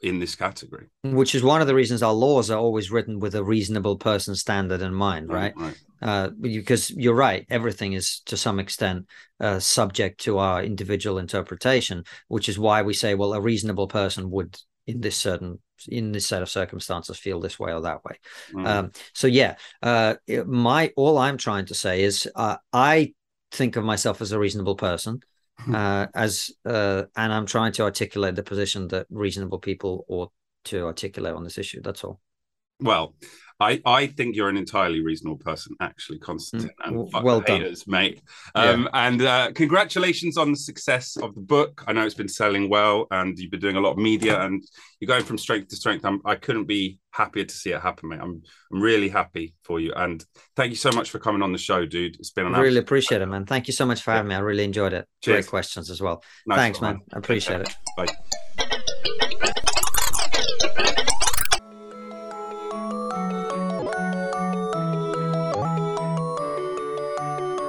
in 0.01 0.19
this 0.19 0.35
category? 0.35 0.87
Which 1.03 1.35
is 1.35 1.43
one 1.43 1.61
of 1.61 1.67
the 1.67 1.75
reasons 1.75 2.03
our 2.03 2.13
laws 2.13 2.51
are 2.51 2.59
always 2.59 2.91
written 2.91 3.19
with 3.19 3.35
a 3.35 3.43
reasonable 3.43 3.97
person 3.97 4.35
standard 4.35 4.81
in 4.81 4.93
mind, 4.93 5.29
right? 5.29 5.53
Right. 5.55 5.77
uh, 6.01 6.29
because 6.39 6.91
you're 6.91 7.15
right 7.15 7.45
everything 7.49 7.93
is 7.93 8.21
to 8.25 8.35
some 8.37 8.59
extent 8.59 9.07
uh, 9.39 9.59
subject 9.59 10.19
to 10.21 10.37
our 10.37 10.61
individual 10.61 11.17
interpretation 11.17 12.03
which 12.27 12.49
is 12.49 12.59
why 12.59 12.81
we 12.81 12.93
say 12.93 13.15
well 13.15 13.33
a 13.33 13.41
reasonable 13.41 13.87
person 13.87 14.29
would 14.29 14.59
in 14.85 15.01
this 15.01 15.15
certain 15.15 15.59
in 15.87 16.11
this 16.11 16.25
set 16.25 16.41
of 16.41 16.49
circumstances 16.49 17.17
feel 17.17 17.39
this 17.39 17.59
way 17.59 17.73
or 17.73 17.81
that 17.81 18.03
way. 18.03 18.17
Mm. 18.53 18.67
um, 18.67 18.91
so 19.13 19.27
yeah 19.27 19.55
uh, 19.81 20.15
my 20.45 20.91
all 20.95 21.17
i'm 21.17 21.37
trying 21.37 21.65
to 21.65 21.73
say 21.73 22.03
is 22.03 22.29
uh, 22.35 22.57
i 22.73 23.13
think 23.51 23.75
of 23.75 23.83
myself 23.83 24.21
as 24.21 24.31
a 24.31 24.39
reasonable 24.39 24.75
person 24.75 25.21
uh, 25.73 26.07
as 26.13 26.51
uh, 26.65 27.03
and 27.15 27.33
i'm 27.33 27.45
trying 27.45 27.71
to 27.71 27.83
articulate 27.83 28.35
the 28.35 28.43
position 28.43 28.87
that 28.89 29.07
reasonable 29.09 29.59
people 29.59 30.05
ought 30.07 30.31
to 30.65 30.85
articulate 30.85 31.33
on 31.33 31.43
this 31.43 31.57
issue 31.57 31.81
that's 31.81 32.03
all. 32.03 32.19
Well, 32.81 33.15
I, 33.59 33.81
I 33.85 34.07
think 34.07 34.35
you're 34.35 34.49
an 34.49 34.57
entirely 34.57 35.01
reasonable 35.01 35.37
person, 35.37 35.75
actually, 35.79 36.19
Konstantin. 36.19 36.69
Mm, 36.85 37.09
And 37.13 37.23
well 37.23 37.39
the 37.39 37.45
done. 37.45 37.61
haters, 37.61 37.87
mate. 37.87 38.21
Um, 38.53 38.89
And 38.93 39.21
uh, 39.21 39.51
congratulations 39.53 40.37
on 40.37 40.51
the 40.51 40.57
success 40.57 41.15
of 41.15 41.33
the 41.35 41.41
book. 41.41 41.83
I 41.87 41.93
know 41.93 42.05
it's 42.05 42.15
been 42.15 42.27
selling 42.27 42.69
well, 42.69 43.07
and 43.11 43.37
you've 43.39 43.51
been 43.51 43.61
doing 43.61 43.77
a 43.77 43.79
lot 43.79 43.91
of 43.91 43.97
media, 43.97 44.41
and 44.41 44.63
you're 44.99 45.07
going 45.07 45.23
from 45.23 45.37
strength 45.37 45.69
to 45.69 45.75
strength. 45.75 46.05
I'm, 46.05 46.21
I 46.25 46.35
couldn't 46.35 46.65
be 46.65 46.99
happier 47.11 47.45
to 47.45 47.53
see 47.55 47.71
it 47.71 47.81
happen, 47.81 48.09
mate. 48.09 48.19
I'm 48.21 48.43
I'm 48.73 48.81
really 48.81 49.07
happy 49.07 49.55
for 49.63 49.79
you, 49.79 49.93
and 49.93 50.23
thank 50.55 50.71
you 50.71 50.75
so 50.75 50.91
much 50.91 51.09
for 51.09 51.19
coming 51.19 51.41
on 51.41 51.51
the 51.53 51.57
show, 51.57 51.85
dude. 51.85 52.15
It's 52.17 52.31
been 52.31 52.45
an 52.45 52.53
really 52.53 52.79
appreciate 52.79 53.21
it, 53.21 53.25
man. 53.27 53.45
Thank 53.45 53.67
you 53.67 53.73
so 53.73 53.85
much 53.85 54.01
for 54.01 54.11
having 54.11 54.27
me. 54.27 54.35
I 54.35 54.39
really 54.39 54.65
enjoyed 54.65 54.91
it. 54.91 55.07
Cheers. 55.21 55.45
Great 55.45 55.49
questions 55.49 55.89
as 55.89 56.01
well. 56.01 56.23
Nice 56.45 56.57
Thanks, 56.57 56.81
one, 56.81 56.95
man. 56.95 57.01
I 57.13 57.19
appreciate 57.19 57.61
it. 57.61 57.73
Bye. 57.95 58.74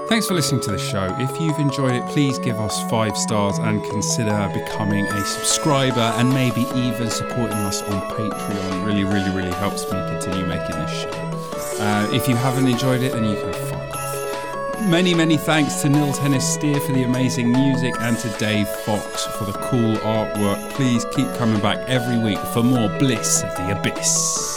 Thanks 0.09 0.29
for 0.29 0.35
listening 0.35 0.61
to 0.63 0.71
the 0.71 0.79
show. 0.79 1.13
If 1.19 1.41
you've 1.41 1.59
enjoyed 1.59 1.95
it, 1.95 2.07
please 2.07 2.39
give 2.39 2.61
us 2.61 2.89
five 2.89 3.17
stars 3.17 3.59
and 3.59 3.83
consider 3.91 4.49
becoming 4.55 5.05
a 5.05 5.25
subscriber 5.25 6.13
and 6.17 6.33
maybe 6.33 6.61
even 6.77 7.11
supporting 7.11 7.59
us 7.59 7.83
on 7.83 8.01
Patreon. 8.13 8.87
Really, 8.87 9.03
really, 9.03 9.31
really 9.31 9.51
helps 9.57 9.83
me 9.91 9.99
continue 10.09 10.47
making 10.47 10.77
this 10.77 11.03
show. 11.03 11.83
Uh, 11.83 12.09
if 12.13 12.29
you 12.29 12.37
haven't 12.37 12.69
enjoyed 12.69 13.03
it, 13.03 13.15
then 13.15 13.25
you 13.25 13.35
can 13.35 13.53
fuck 13.53 13.97
off. 13.97 14.81
Many, 14.83 15.13
many 15.13 15.37
thanks 15.37 15.83
to 15.83 15.89
Nils 15.89 16.21
Hennis 16.21 16.43
Steer 16.43 16.79
for 16.79 16.93
the 16.93 17.03
amazing 17.03 17.51
music 17.51 17.95
and 17.99 18.17
to 18.19 18.29
Dave 18.39 18.69
Fox 18.69 19.27
for 19.37 19.45
the 19.45 19.55
cool 19.55 19.97
artwork. 19.97 20.73
Please 20.75 21.05
keep 21.17 21.27
coming 21.35 21.61
back 21.61 21.79
every 21.89 22.17
week 22.17 22.39
for 22.55 22.63
more 22.63 22.89
Bliss 23.01 23.43
of 23.43 23.53
the 23.57 23.77
Abyss. 23.77 24.56